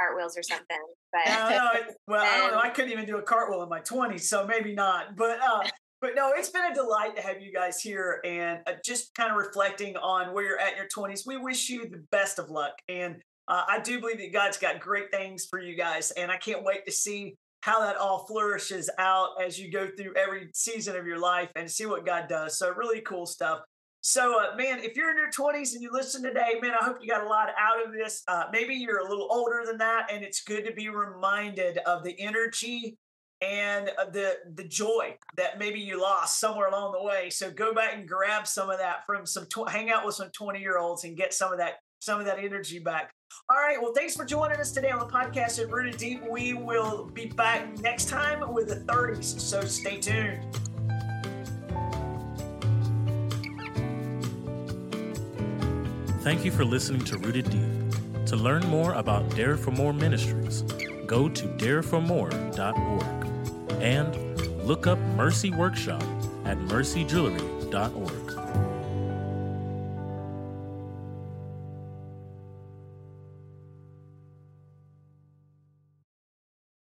cartwheels 0.00 0.38
or 0.38 0.42
something. 0.42 0.78
But 1.12 1.26
no, 1.26 1.48
no, 1.50 1.70
it, 1.74 1.96
well, 2.06 2.24
I 2.24 2.38
don't 2.38 2.52
know. 2.52 2.60
I 2.60 2.70
couldn't 2.70 2.92
even 2.92 3.04
do 3.04 3.18
a 3.18 3.22
cartwheel 3.22 3.62
in 3.62 3.68
my 3.68 3.80
twenties, 3.80 4.28
so 4.28 4.46
maybe 4.46 4.74
not. 4.74 5.16
But 5.16 5.38
uh, 5.40 5.64
but 6.00 6.12
no, 6.14 6.32
it's 6.34 6.50
been 6.50 6.70
a 6.70 6.74
delight 6.74 7.16
to 7.16 7.22
have 7.22 7.40
you 7.40 7.52
guys 7.52 7.80
here 7.80 8.20
and 8.24 8.60
uh, 8.66 8.72
just 8.84 9.14
kind 9.14 9.30
of 9.30 9.36
reflecting 9.36 9.96
on 9.96 10.32
where 10.32 10.44
you're 10.44 10.60
at 10.60 10.72
in 10.72 10.78
your 10.78 10.86
20s. 10.86 11.26
We 11.26 11.36
wish 11.36 11.68
you 11.68 11.88
the 11.88 12.04
best 12.10 12.38
of 12.38 12.50
luck. 12.50 12.72
And 12.88 13.16
uh, 13.48 13.64
I 13.66 13.80
do 13.80 14.00
believe 14.00 14.18
that 14.18 14.32
God's 14.32 14.58
got 14.58 14.78
great 14.78 15.10
things 15.10 15.46
for 15.50 15.60
you 15.60 15.76
guys. 15.76 16.10
And 16.12 16.30
I 16.30 16.36
can't 16.36 16.62
wait 16.62 16.86
to 16.86 16.92
see 16.92 17.34
how 17.62 17.80
that 17.80 17.96
all 17.96 18.26
flourishes 18.26 18.88
out 18.98 19.30
as 19.44 19.58
you 19.58 19.70
go 19.72 19.88
through 19.98 20.14
every 20.14 20.50
season 20.54 20.94
of 20.94 21.06
your 21.06 21.18
life 21.18 21.50
and 21.56 21.68
see 21.68 21.86
what 21.86 22.06
God 22.06 22.28
does. 22.28 22.58
So, 22.58 22.70
really 22.70 23.00
cool 23.00 23.26
stuff. 23.26 23.60
So, 24.00 24.40
uh, 24.40 24.56
man, 24.56 24.78
if 24.78 24.96
you're 24.96 25.10
in 25.10 25.16
your 25.16 25.30
20s 25.30 25.72
and 25.72 25.82
you 25.82 25.90
listen 25.92 26.22
today, 26.22 26.54
man, 26.62 26.72
I 26.80 26.84
hope 26.84 26.98
you 27.00 27.08
got 27.08 27.24
a 27.24 27.28
lot 27.28 27.48
out 27.58 27.84
of 27.84 27.92
this. 27.92 28.22
Uh, 28.28 28.44
maybe 28.52 28.74
you're 28.74 29.04
a 29.04 29.08
little 29.08 29.26
older 29.30 29.62
than 29.66 29.78
that, 29.78 30.12
and 30.12 30.22
it's 30.22 30.42
good 30.44 30.64
to 30.66 30.72
be 30.72 30.88
reminded 30.88 31.78
of 31.78 32.04
the 32.04 32.18
energy 32.20 32.96
and 33.40 33.90
uh, 33.98 34.06
the 34.10 34.36
the 34.54 34.64
joy 34.64 35.16
that 35.36 35.58
maybe 35.58 35.78
you 35.78 36.00
lost 36.00 36.40
somewhere 36.40 36.68
along 36.68 36.92
the 36.92 37.02
way. 37.02 37.30
So 37.30 37.50
go 37.50 37.72
back 37.72 37.94
and 37.94 38.08
grab 38.08 38.46
some 38.46 38.70
of 38.70 38.78
that 38.78 39.06
from 39.06 39.26
some 39.26 39.46
tw- 39.46 39.68
hang 39.68 39.90
out 39.90 40.04
with 40.04 40.14
some 40.16 40.30
20 40.30 40.60
year 40.60 40.78
olds 40.78 41.04
and 41.04 41.16
get 41.16 41.32
some 41.32 41.52
of 41.52 41.58
that 41.58 41.74
some 42.00 42.20
of 42.20 42.26
that 42.26 42.38
energy 42.38 42.78
back. 42.78 43.12
All 43.50 43.56
right. 43.56 43.80
Well, 43.80 43.92
thanks 43.94 44.16
for 44.16 44.24
joining 44.24 44.58
us 44.58 44.72
today 44.72 44.90
on 44.90 44.98
the 44.98 45.06
podcast 45.06 45.60
at 45.60 45.70
Rooted 45.70 45.96
Deep. 45.96 46.22
We 46.28 46.54
will 46.54 47.06
be 47.12 47.26
back 47.26 47.78
next 47.80 48.08
time 48.08 48.52
with 48.52 48.68
the 48.68 48.92
30s. 48.92 49.40
So 49.40 49.62
stay 49.62 49.98
tuned. 49.98 50.44
Thank 56.22 56.44
you 56.44 56.50
for 56.50 56.64
listening 56.64 57.04
to 57.06 57.18
Rooted 57.18 57.50
Deep. 57.50 58.26
To 58.26 58.36
learn 58.36 58.66
more 58.66 58.92
about 58.94 59.34
Dare 59.34 59.56
for 59.56 59.70
More 59.70 59.94
Ministries, 59.94 60.62
go 61.06 61.28
to 61.28 61.46
dareformore.org 61.46 63.17
and 63.80 64.14
look 64.64 64.86
up 64.86 64.98
Mercy 65.16 65.50
Workshop 65.50 66.02
at 66.44 66.58
mercyjewelry.org. 66.58 68.17